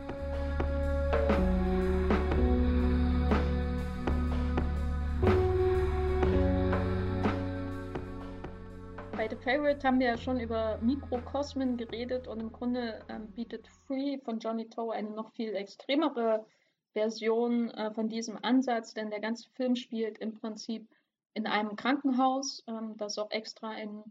[9.55, 14.41] Favorite haben wir ja schon über Mikrokosmen geredet und im Grunde ähm, bietet Free von
[14.41, 16.45] Johnny Toe eine noch viel extremere
[16.93, 20.89] Version äh, von diesem Ansatz, denn der ganze Film spielt im Prinzip
[21.35, 24.03] in einem Krankenhaus, ähm, das auch extra in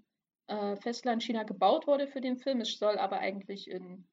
[0.48, 2.62] äh, Festland China gebaut wurde für den Film.
[2.62, 4.08] Es soll aber eigentlich in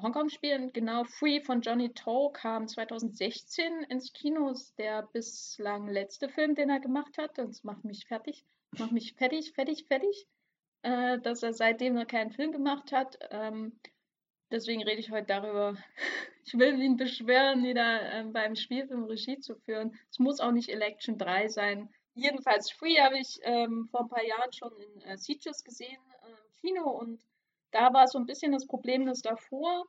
[0.00, 0.72] Hongkong spielen.
[0.72, 4.54] Genau, Free von Johnny To kam 2016 ins Kino.
[4.78, 7.36] Der bislang letzte Film, den er gemacht hat.
[7.36, 8.44] Das macht mich fertig.
[8.78, 10.28] Macht mich fertig, fertig, fertig.
[10.82, 13.18] Äh, dass er seitdem noch keinen Film gemacht hat.
[13.30, 13.78] Ähm,
[14.50, 15.76] deswegen rede ich heute darüber.
[16.44, 19.98] ich will ihn beschwören, wieder äh, beim Spielfilm Regie zu führen.
[20.10, 21.88] Es muss auch nicht Election 3 sein.
[22.14, 26.30] Jedenfalls Free habe ich ähm, vor ein paar Jahren schon in äh, Sieges gesehen äh,
[26.30, 27.20] im Kino und
[27.70, 29.84] da war so ein bisschen das Problem, dass davor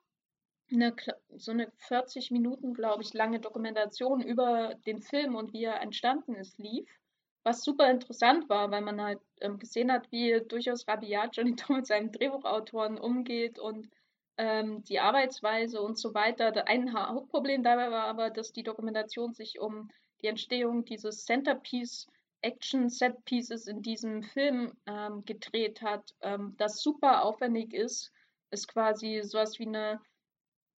[0.71, 0.95] eine,
[1.37, 6.35] so eine 40 Minuten, glaube ich, lange Dokumentation über den Film und wie er entstanden
[6.35, 6.89] ist, lief.
[7.43, 11.77] Was super interessant war, weil man halt ähm, gesehen hat, wie durchaus rabiat Johnny Tom
[11.77, 13.89] mit seinen Drehbuchautoren umgeht und
[14.37, 16.67] ähm, die Arbeitsweise und so weiter.
[16.67, 19.89] Ein Hauptproblem dabei war aber, dass die Dokumentation sich um
[20.21, 22.07] die Entstehung dieses Centerpiece
[22.41, 28.11] Action-Set-Pieces in diesem Film ähm, gedreht hat, ähm, das super aufwendig ist,
[28.51, 29.99] ist quasi sowas wie eine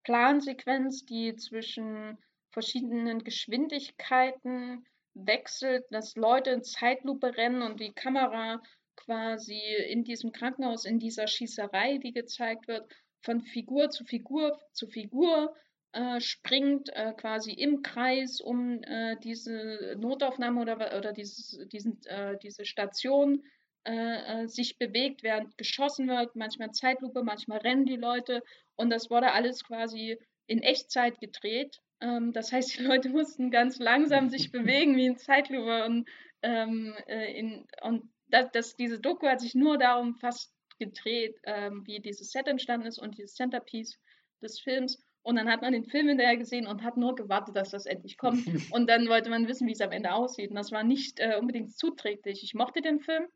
[0.03, 2.17] Plansequenz, die zwischen
[2.49, 8.61] verschiedenen Geschwindigkeiten wechselt, dass Leute in Zeitlupe rennen und die Kamera
[8.95, 14.88] quasi in diesem Krankenhaus, in dieser Schießerei, die gezeigt wird, von Figur zu Figur zu
[14.88, 15.55] Figur
[15.93, 22.38] äh, springt äh, quasi im Kreis um äh, diese Notaufnahme oder, oder dieses, diesen, äh,
[22.41, 23.43] diese Station
[23.83, 28.41] äh, sich bewegt, während geschossen wird, manchmal Zeitlupe, manchmal rennen die Leute
[28.75, 30.17] und das wurde alles quasi
[30.47, 31.81] in Echtzeit gedreht.
[32.02, 36.10] Ähm, das heißt, die Leute mussten ganz langsam sich bewegen wie in Zeitlupe und,
[36.41, 41.99] ähm, in, und das, das, diese Doku hat sich nur darum fast gedreht, ähm, wie
[41.99, 43.99] dieses Set entstanden ist und dieses Centerpiece
[44.41, 44.99] des Films.
[45.23, 48.18] Und dann hat man den Film hinterher gesehen und hat nur gewartet, dass das endlich
[48.18, 48.44] kommt.
[48.73, 50.49] Und dann wollte man wissen, wie es am Ende aussieht.
[50.49, 52.44] Und das war nicht äh, unbedingt zuträglich.
[52.44, 53.28] Ich mochte den Film,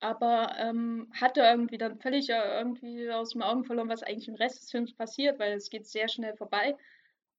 [0.00, 4.34] aber ähm, hatte irgendwie dann völlig äh, irgendwie aus dem Augen verloren, was eigentlich im
[4.34, 6.74] Rest des Films passiert, weil es geht sehr schnell vorbei.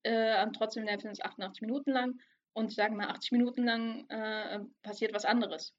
[0.04, 2.18] Äh, trotzdem, der Film ist 88 Minuten lang
[2.52, 5.74] und ich sage mal, 80 Minuten lang äh, passiert was anderes.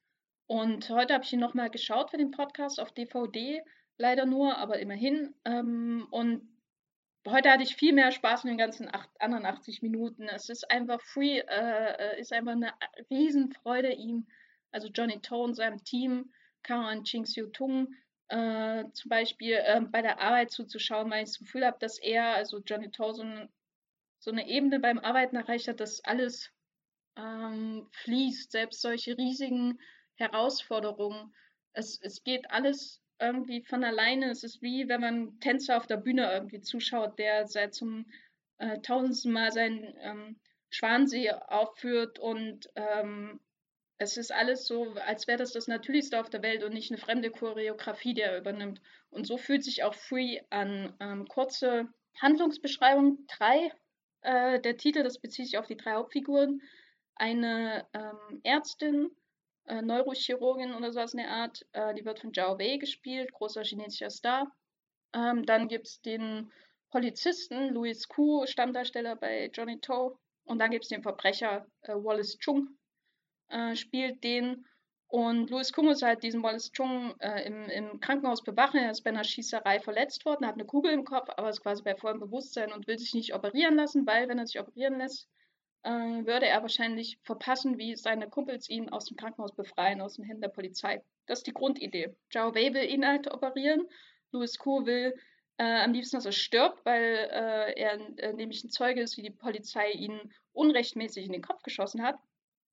[0.48, 3.64] Und heute habe ich ihn nochmal geschaut für den Podcast auf DVD,
[3.98, 5.34] leider nur, aber immerhin.
[5.46, 6.56] Ähm, und
[7.28, 10.28] Heute hatte ich viel mehr Spaß in den ganzen acht, anderen 80 Minuten.
[10.30, 12.72] Es ist einfach free, äh, ist einfach eine
[13.10, 14.28] Riesenfreude, ihm,
[14.72, 16.32] also Johnny Toe und seinem Team,
[16.62, 17.96] Caroline Ching Siu Tung,
[18.28, 22.36] äh, zum Beispiel äh, bei der Arbeit zuzuschauen, weil ich das Gefühl habe, dass er,
[22.36, 23.50] also Johnny Toe, so, ein,
[24.20, 26.52] so eine Ebene beim Arbeiten erreicht hat, dass alles
[27.18, 29.80] ähm, fließt, selbst solche riesigen
[30.16, 31.34] Herausforderungen.
[31.74, 34.30] Es, es geht alles irgendwie von alleine.
[34.30, 38.06] Es ist wie wenn man Tänzer auf der Bühne irgendwie zuschaut, der seit zum
[38.58, 40.40] äh, tausendsten Mal seinen ähm,
[40.70, 43.40] Schwansee aufführt und ähm,
[43.98, 47.00] es ist alles so, als wäre das das Natürlichste auf der Welt und nicht eine
[47.00, 48.82] fremde Choreografie, die er übernimmt.
[49.10, 50.94] Und so fühlt sich auch Free an.
[51.00, 51.88] Ähm, kurze
[52.20, 53.72] Handlungsbeschreibung: drei.
[54.26, 56.62] Äh, der Titel, das bezieht sich auf die drei Hauptfiguren.
[57.16, 59.12] Eine ähm, Ärztin,
[59.68, 63.64] äh, Neurochirurgin oder so in der Art, äh, die wird von Zhao Wei gespielt, großer
[63.64, 64.52] chinesischer Star.
[65.14, 66.52] Ähm, dann gibt es den
[66.90, 70.18] Polizisten, Louis Ku, Stammdarsteller bei Johnny Toe.
[70.46, 72.78] Und dann gibt es den Verbrecher äh, Wallace Chung,
[73.50, 74.66] äh, spielt den.
[75.16, 78.82] Und Louis Kuh muss halt diesen Wallace Chung äh, im, im, Krankenhaus bewachen.
[78.82, 81.84] Er ist bei einer Schießerei verletzt worden, hat eine Kugel im Kopf, aber ist quasi
[81.84, 85.30] bei vollem Bewusstsein und will sich nicht operieren lassen, weil, wenn er sich operieren lässt,
[85.84, 90.26] äh, würde er wahrscheinlich verpassen, wie seine Kumpels ihn aus dem Krankenhaus befreien, aus den
[90.26, 91.02] Händen der Polizei.
[91.28, 92.14] Das ist die Grundidee.
[92.30, 93.88] Zhao Wei will ihn halt operieren.
[94.34, 95.16] Louis Kuh will
[95.56, 99.22] äh, am liebsten, dass er stirbt, weil äh, er äh, nämlich ein Zeuge ist, wie
[99.22, 102.20] die Polizei ihn unrechtmäßig in den Kopf geschossen hat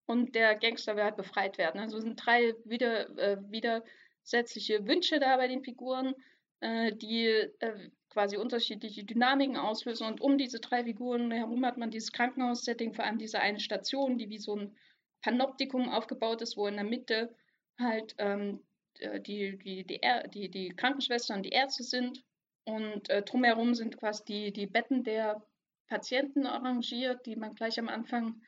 [0.06, 1.80] und der Gangster will halt befreit werden.
[1.80, 6.14] Also sind drei wieder, äh, widersetzliche Wünsche da bei den Figuren,
[6.60, 10.06] äh, die äh, quasi unterschiedliche Dynamiken auslösen.
[10.06, 14.18] Und um diese drei Figuren herum hat man dieses Krankenhaussetting, vor allem diese eine Station,
[14.18, 14.76] die wie so ein
[15.22, 17.34] Panoptikum aufgebaut ist, wo in der Mitte
[17.78, 18.60] halt ähm,
[18.98, 20.00] äh, die, die, die,
[20.34, 22.22] die, die Krankenschwestern und die Ärzte sind.
[22.64, 25.42] Und äh, drumherum sind quasi die, die Betten der
[25.88, 28.40] Patienten arrangiert, die man gleich am Anfang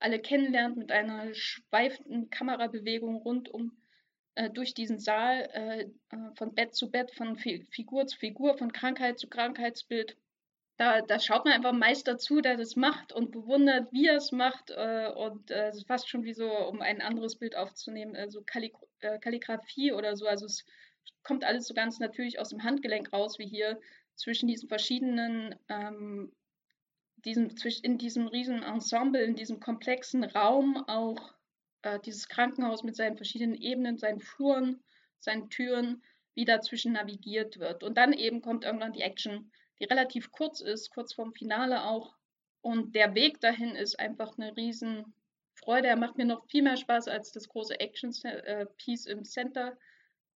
[0.00, 3.76] alle kennenlernt mit einer schweifenden Kamerabewegung rundum
[4.34, 8.56] äh, durch diesen Saal, äh, äh von Bett zu Bett, von Fi Figur zu Figur,
[8.56, 10.16] von Krankheit zu Krankheitsbild.
[10.78, 14.32] Da, da schaut man einfach Meister zu, der das macht und bewundert, wie er es
[14.32, 14.70] macht.
[14.70, 18.30] Äh, und äh, es ist fast schon wie so, um ein anderes Bild aufzunehmen, äh,
[18.30, 18.72] so Kalli
[19.20, 20.26] Kalligrafie oder so.
[20.26, 20.64] Also es
[21.22, 23.78] kommt alles so ganz natürlich aus dem Handgelenk raus, wie hier
[24.14, 26.32] zwischen diesen verschiedenen ähm,
[27.22, 27.50] diesem,
[27.82, 31.34] in diesem riesen Ensemble, in diesem komplexen Raum auch
[31.82, 34.82] äh, dieses Krankenhaus mit seinen verschiedenen Ebenen, seinen Fluren,
[35.18, 36.02] seinen Türen,
[36.34, 37.82] wie dazwischen navigiert wird.
[37.82, 42.14] Und dann eben kommt irgendwann die Action, die relativ kurz ist, kurz vorm Finale auch.
[42.62, 45.14] Und der Weg dahin ist einfach eine riesen
[45.54, 45.88] Freude.
[45.88, 49.76] Er macht mir noch viel mehr Spaß als das große Action-Piece äh, im Center,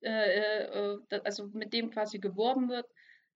[0.03, 2.87] äh, äh, also mit dem quasi geworben wird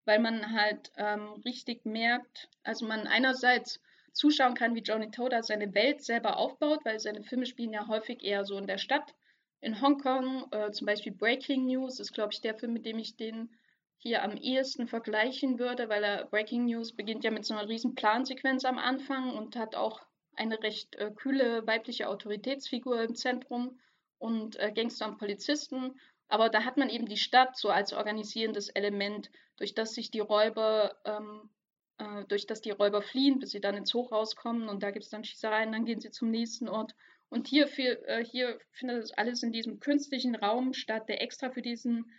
[0.09, 3.79] weil man halt ähm, richtig merkt, also man einerseits
[4.15, 8.25] zuschauen kann, wie Johnny Toda seine Welt selber aufbaut, weil seine Filme spielen ja häufig
[8.25, 9.15] eher so in der Stadt.
[9.61, 13.17] In Hongkong, äh, zum Beispiel Breaking News, ist, glaube ich, der Film, mit dem ich
[13.17, 13.51] den
[13.99, 17.95] hier am ehesten vergleichen würde, weil er Breaking News beginnt ja mit so einer riesen
[17.95, 20.01] Plansequenz am Anfang und hat auch
[20.37, 23.79] eine recht äh, kühle weibliche Autoritätsfigur im Zentrum
[24.17, 26.01] und äh, Gangster und Polizisten.
[26.29, 30.21] Aber da hat man eben die Stadt so als organisierendes Element, durch das sich die
[30.21, 31.51] Räuber, ähm,
[31.99, 35.05] äh, durch das die Räuber fliehen, bis sie dann ins Hochhaus kommen und da gibt
[35.05, 36.95] es dann Schießereien, dann gehen sie zum nächsten Ort.
[37.31, 41.51] Und hier, für, äh, hier findet das alles in diesem künstlichen Raum statt, der extra
[41.51, 42.11] für diesen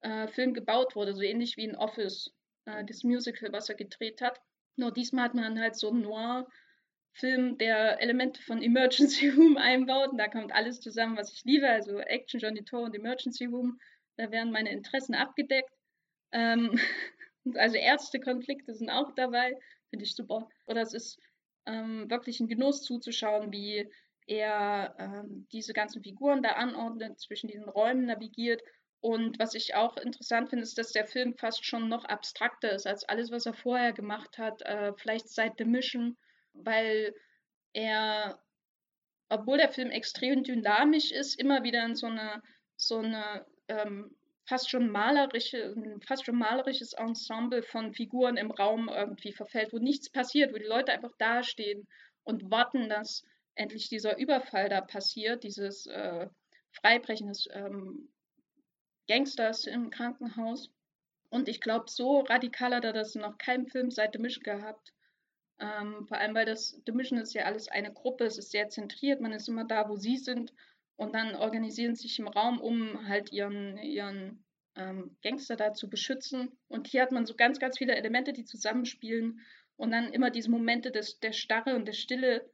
[0.00, 2.34] äh, Film gebaut wurde, so ähnlich wie in Office,
[2.66, 4.40] äh, das Musical, was er gedreht hat.
[4.76, 6.46] Nur diesmal hat man halt so Noir
[7.18, 10.10] Film, der Elemente von Emergency Room einbaut.
[10.10, 13.80] Und da kommt alles zusammen, was ich liebe, also Action, Johnny Toe und Emergency Room.
[14.16, 15.72] Da werden meine Interessen abgedeckt.
[16.32, 16.78] Ähm,
[17.54, 19.58] also Ärztekonflikte sind auch dabei,
[19.90, 20.48] finde ich super.
[20.66, 21.18] Oder es ist
[21.66, 23.90] ähm, wirklich ein Genuss zuzuschauen, wie
[24.26, 28.62] er ähm, diese ganzen Figuren da anordnet, zwischen diesen Räumen navigiert.
[29.00, 32.86] Und was ich auch interessant finde, ist, dass der Film fast schon noch abstrakter ist
[32.86, 34.62] als alles, was er vorher gemacht hat.
[34.62, 36.16] Äh, vielleicht seit The Mission
[36.64, 37.14] weil
[37.72, 38.42] er,
[39.28, 42.42] obwohl der Film extrem dynamisch ist, immer wieder in so eine,
[42.76, 44.16] so eine ähm,
[44.48, 45.74] fast schon malerische,
[46.06, 50.64] fast schon malerisches Ensemble von Figuren im Raum irgendwie verfällt, wo nichts passiert, wo die
[50.64, 51.86] Leute einfach dastehen
[52.24, 53.24] und warten, dass
[53.54, 56.28] endlich dieser Überfall da passiert, dieses äh,
[56.72, 58.08] Freibrechen des ähm,
[59.06, 60.70] Gangsters im Krankenhaus.
[61.30, 64.92] Und ich glaube, so radikal hat er das noch keinem Film seit The Misch gehabt.
[65.60, 68.68] Ähm, vor allem, weil das The Mission ist ja alles eine Gruppe, es ist sehr
[68.68, 70.52] zentriert, man ist immer da, wo sie sind
[70.96, 74.44] und dann organisieren sie sich im Raum, um halt ihren, ihren
[74.76, 76.56] ähm, Gangster da zu beschützen.
[76.68, 79.40] Und hier hat man so ganz, ganz viele Elemente, die zusammenspielen
[79.76, 82.48] und dann immer diese Momente des, der Starre und der Stille,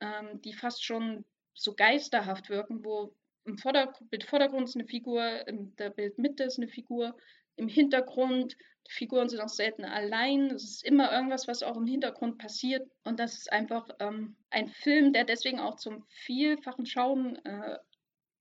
[0.00, 1.24] ähm, die fast schon
[1.54, 3.14] so geisterhaft wirken, wo
[3.44, 7.16] im Vordergrund, Bildvordergrund ist eine Figur, in der Bildmitte ist eine Figur,
[7.56, 8.56] im Hintergrund,
[8.86, 10.50] die Figuren sind auch selten allein.
[10.50, 12.88] Es ist immer irgendwas, was auch im Hintergrund passiert.
[13.04, 17.78] Und das ist einfach ähm, ein Film, der deswegen auch zum vielfachen Schauen äh,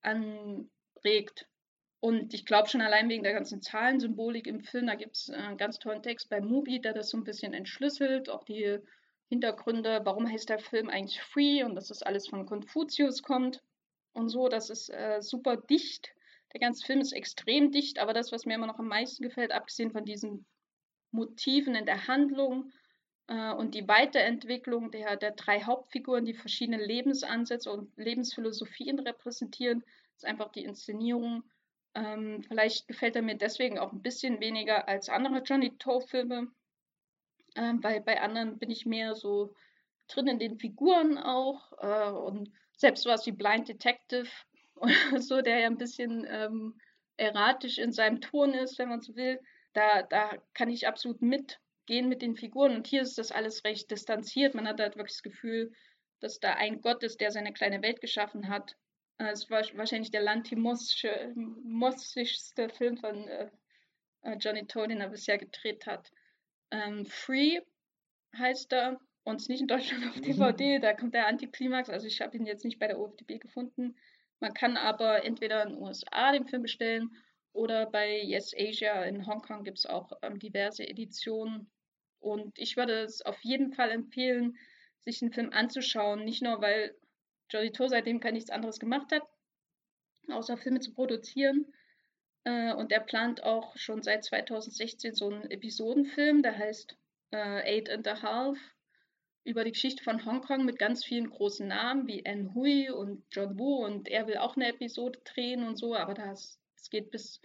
[0.02, 1.48] anregt.
[2.00, 5.36] Und ich glaube schon allein wegen der ganzen Zahlensymbolik im Film, da gibt es äh,
[5.36, 8.78] einen ganz tollen Text bei Mubi, der das so ein bisschen entschlüsselt, auch die
[9.30, 13.64] Hintergründe, warum heißt der Film eigentlich Free und dass das alles von Konfuzius kommt
[14.14, 14.50] und so.
[14.50, 16.14] Das ist äh, super dicht.
[16.56, 19.52] Der ganze Film ist extrem dicht, aber das, was mir immer noch am meisten gefällt,
[19.52, 20.46] abgesehen von diesen
[21.12, 22.72] Motiven in der Handlung
[23.28, 29.84] äh, und die Weiterentwicklung der, der drei Hauptfiguren, die verschiedene Lebensansätze und Lebensphilosophien repräsentieren,
[30.16, 31.44] ist einfach die Inszenierung.
[31.94, 36.48] Ähm, vielleicht gefällt er mir deswegen auch ein bisschen weniger als andere Johnny Toe-Filme,
[37.58, 39.54] ähm, weil bei anderen bin ich mehr so
[40.08, 44.30] drin in den Figuren auch äh, und selbst sowas wie Blind Detective
[44.76, 46.80] oder so, der ja ein bisschen ähm,
[47.18, 49.40] erratisch in seinem Ton ist, wenn man so will,
[49.74, 53.90] da, da kann ich absolut mitgehen mit den Figuren und hier ist das alles recht
[53.92, 54.56] distanziert.
[54.56, 55.74] Man hat halt wirklich das Gefühl,
[56.20, 58.76] dass da ein Gott ist, der seine kleine Welt geschaffen hat.
[59.18, 63.50] Äh, es war wahrscheinlich der lantimussischste Film von äh,
[64.22, 66.10] äh, Johnny Toe, den er bisher gedreht hat.
[66.72, 67.60] Ähm, Free
[68.38, 72.38] heißt er und nicht in Deutschland auf DVD, da kommt der Antiklimax, also ich habe
[72.38, 73.96] ihn jetzt nicht bei der OFDB gefunden.
[74.40, 77.16] Man kann aber entweder in den USA den Film bestellen
[77.54, 81.72] oder bei Yes Asia in Hongkong gibt es auch ähm, diverse Editionen.
[82.20, 84.58] Und ich würde es auf jeden Fall empfehlen,
[85.00, 86.26] sich den Film anzuschauen.
[86.26, 86.96] Nicht nur, weil
[87.50, 89.24] Jolly Toe seitdem kein nichts anderes gemacht hat,
[90.30, 91.72] außer Filme zu produzieren,
[92.46, 96.96] äh, und er plant auch schon seit 2016 so einen Episodenfilm, der heißt
[97.32, 98.58] äh, Eight and a Half,
[99.46, 103.58] über die Geschichte von Hongkong mit ganz vielen großen Namen wie Anne Hui und John
[103.58, 107.40] Woo und er will auch eine Episode drehen und so, aber das, das geht bis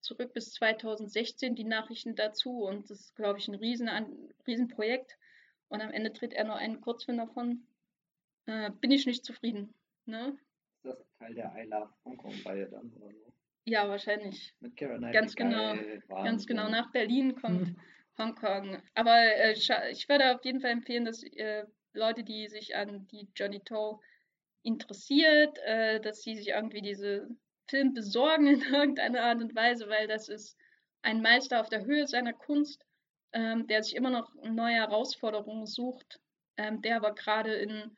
[0.00, 5.18] zurück bis 2016 die Nachrichten dazu und das ist, glaube ich, ein riesen, ein Riesenprojekt
[5.68, 7.66] und am Ende dreht er nur einen Kurzfilm davon.
[8.46, 9.74] Äh, bin ich nicht zufrieden.
[10.06, 10.36] Ne?
[10.76, 13.32] Ist das Teil der I Love Hongkong-Reihe dann oder so?
[13.64, 14.54] Ja, wahrscheinlich.
[14.60, 15.74] Mit Karen Ganz genau.
[16.08, 16.68] Ganz genau.
[16.68, 17.76] Nach Berlin kommt hm.
[18.18, 18.82] Hongkong.
[18.94, 23.28] Aber äh, ich würde auf jeden Fall empfehlen, dass äh, Leute, die sich an die
[23.34, 24.00] Johnny Toe
[24.62, 27.28] interessiert, äh, dass sie sich irgendwie diese
[27.68, 30.56] Film besorgen in irgendeiner Art und Weise, weil das ist
[31.02, 32.84] ein Meister auf der Höhe seiner Kunst,
[33.32, 36.20] ähm, der sich immer noch neue Herausforderungen sucht,
[36.56, 37.96] ähm, der aber gerade in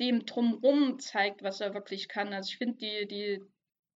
[0.00, 2.32] dem Drumrum zeigt, was er wirklich kann.
[2.32, 3.42] Also ich finde die, die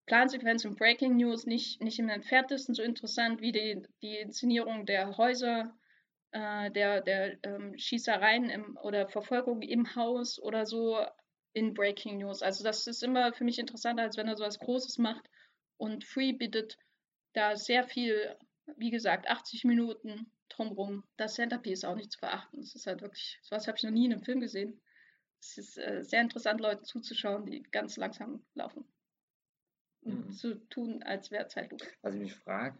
[0.09, 5.18] Plansequenz und Breaking News nicht, nicht im entferntesten so interessant wie die, die Inszenierung der
[5.18, 5.76] Häuser,
[6.32, 10.98] äh, der, der ähm, Schießereien im, oder Verfolgung im Haus oder so
[11.52, 12.43] in Breaking News.
[12.43, 15.28] Also das ist immer für mich interessanter, als wenn er so was Großes macht.
[15.76, 16.78] Und Free bietet
[17.35, 18.35] da sehr viel,
[18.78, 21.05] wie gesagt, 80 Minuten drumrum.
[21.18, 22.60] Das Centerpiece ist auch nicht zu verachten.
[22.60, 24.80] Es ist halt wirklich, sowas habe ich noch nie in einem Film gesehen.
[25.39, 28.89] Es ist äh, sehr interessant, Leuten zuzuschauen, die ganz langsam laufen
[30.03, 30.31] mhm.
[30.31, 31.85] zu tun, als wäre Zeitlupe.
[32.03, 32.79] Was ich mich frage,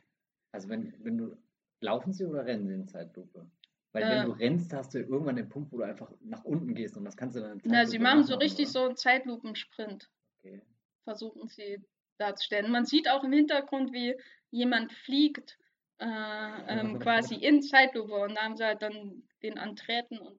[0.53, 1.37] also wenn, wenn du,
[1.81, 3.51] laufen sie oder rennen sie in Zeitlupe?
[3.93, 6.75] Weil äh, wenn du rennst, hast du irgendwann den Punkt, wo du einfach nach unten
[6.75, 8.73] gehst und das kannst du dann in Na, sie machen so richtig oder?
[8.73, 10.11] so einen Zeitlupensprint.
[10.39, 10.63] Okay.
[11.05, 11.79] Versuchen sie
[12.19, 12.71] darzustellen.
[12.71, 14.17] Man sieht auch im Hintergrund, wie
[14.51, 15.59] jemand fliegt,
[15.99, 20.39] äh, ähm, quasi in Zeitlupe und da haben sie halt dann den antreten und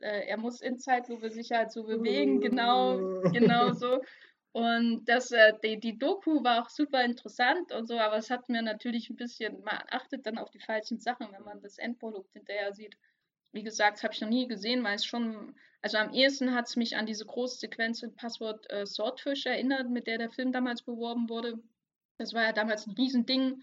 [0.00, 4.00] äh, er muss in Zeitlupe sich halt so bewegen, genau, genau so.
[4.52, 8.50] Und das, äh, die, die Doku war auch super interessant und so, aber es hat
[8.50, 12.32] mir natürlich ein bisschen, man achtet dann auf die falschen Sachen, wenn man das Endprodukt
[12.34, 12.94] hinterher sieht.
[13.52, 16.76] Wie gesagt, habe ich noch nie gesehen, weil es schon, also am ehesten hat es
[16.76, 20.82] mich an diese große Sequenz in Passwort äh, Swordfish erinnert, mit der der Film damals
[20.82, 21.58] beworben wurde.
[22.18, 23.62] Das war ja damals ein Riesending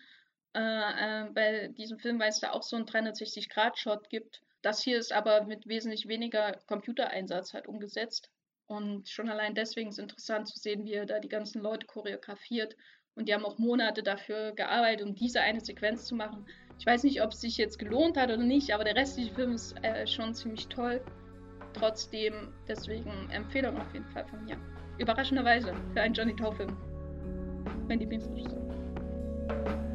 [0.55, 4.41] äh, äh, bei diesem Film, weil es da auch so einen 360-Grad-Shot gibt.
[4.63, 8.31] Das hier ist aber mit wesentlich weniger Computereinsatz halt umgesetzt.
[8.69, 11.87] Und schon allein deswegen ist es interessant zu sehen, wie er da die ganzen Leute
[11.87, 12.75] choreografiert.
[13.15, 16.45] Und die haben auch Monate dafür gearbeitet, um diese eine Sequenz zu machen.
[16.77, 19.53] Ich weiß nicht, ob es sich jetzt gelohnt hat oder nicht, aber der restliche Film
[19.53, 21.03] ist äh, schon ziemlich toll.
[21.73, 24.57] Trotzdem, deswegen Empfehlung auf jeden Fall von mir.
[24.99, 26.77] Überraschenderweise für einen Johnny Toe-Film.
[27.87, 29.88] Mein Lieblingsregisseur.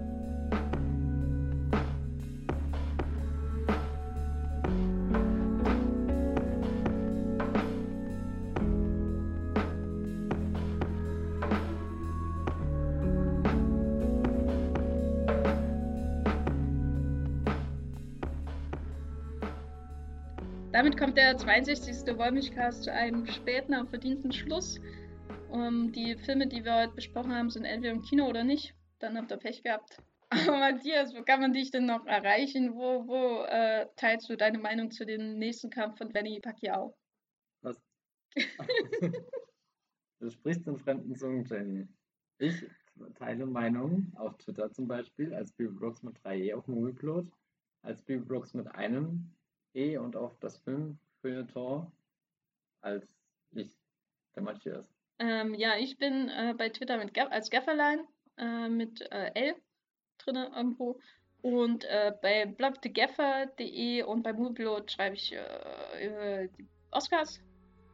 [21.14, 22.18] Damit der 62.
[22.18, 24.80] Wollmilchcast zu einem späten, aber verdienten Schluss.
[25.48, 28.74] Um, die Filme, die wir heute besprochen haben, sind entweder im Kino oder nicht.
[28.98, 30.02] Dann habt ihr Pech gehabt.
[30.48, 32.74] Aber Matthias, wo kann man dich denn noch erreichen?
[32.74, 36.96] Wo, wo äh, teilst du deine Meinung zu dem nächsten Kampf von Benny Pacquiao?
[37.62, 37.80] Was?
[40.18, 41.86] du sprichst in fremden Zungen, Jenny.
[42.38, 42.66] Ich
[43.14, 47.28] teile Meinungen auf Twitter zum Beispiel, als Brooks mit 3e auf Movieplot,
[47.82, 49.32] als Brooks mit einem
[49.74, 51.90] E und auf das Film Feuilleton
[52.82, 53.08] als
[53.52, 53.74] ich,
[54.36, 54.84] der Matthias.
[55.18, 58.00] Ähm, ja, ich bin äh, bei Twitter mit als Gafferlein
[58.36, 59.54] äh, mit äh, L
[60.18, 61.00] drin irgendwo.
[61.40, 67.40] Und äh, bei blogthegaffer.de und bei Movieplot schreibe ich äh, über die Oscars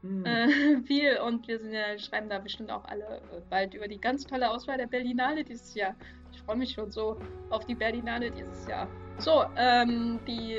[0.00, 0.24] hm.
[0.24, 4.24] äh, viel und wir sind ja, schreiben da bestimmt auch alle bald über die ganz
[4.24, 5.94] tolle Auswahl der Berlinale dieses Jahr.
[6.32, 7.20] Ich freue mich schon so
[7.50, 8.88] auf die Berlinale dieses Jahr.
[9.18, 10.56] So, ähm, die,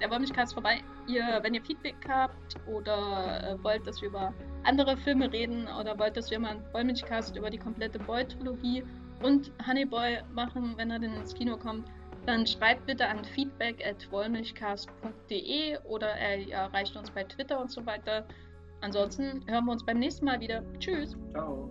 [0.00, 0.82] der Wollmilchcast vorbei.
[1.06, 4.32] Ihr, wenn ihr Feedback habt oder äh, wollt, dass wir über
[4.64, 8.84] andere Filme reden oder wollt, dass wir mal einen Wollmilchcast über die komplette Boy-Trilogie
[9.22, 11.88] und Honeyboy machen, wenn er denn ins Kino kommt,
[12.26, 17.84] dann schreibt bitte an feedback at wollmilchcast.de oder er erreicht uns bei Twitter und so
[17.84, 18.26] weiter.
[18.80, 20.62] Ansonsten hören wir uns beim nächsten Mal wieder.
[20.78, 21.16] Tschüss.
[21.32, 21.70] Ciao.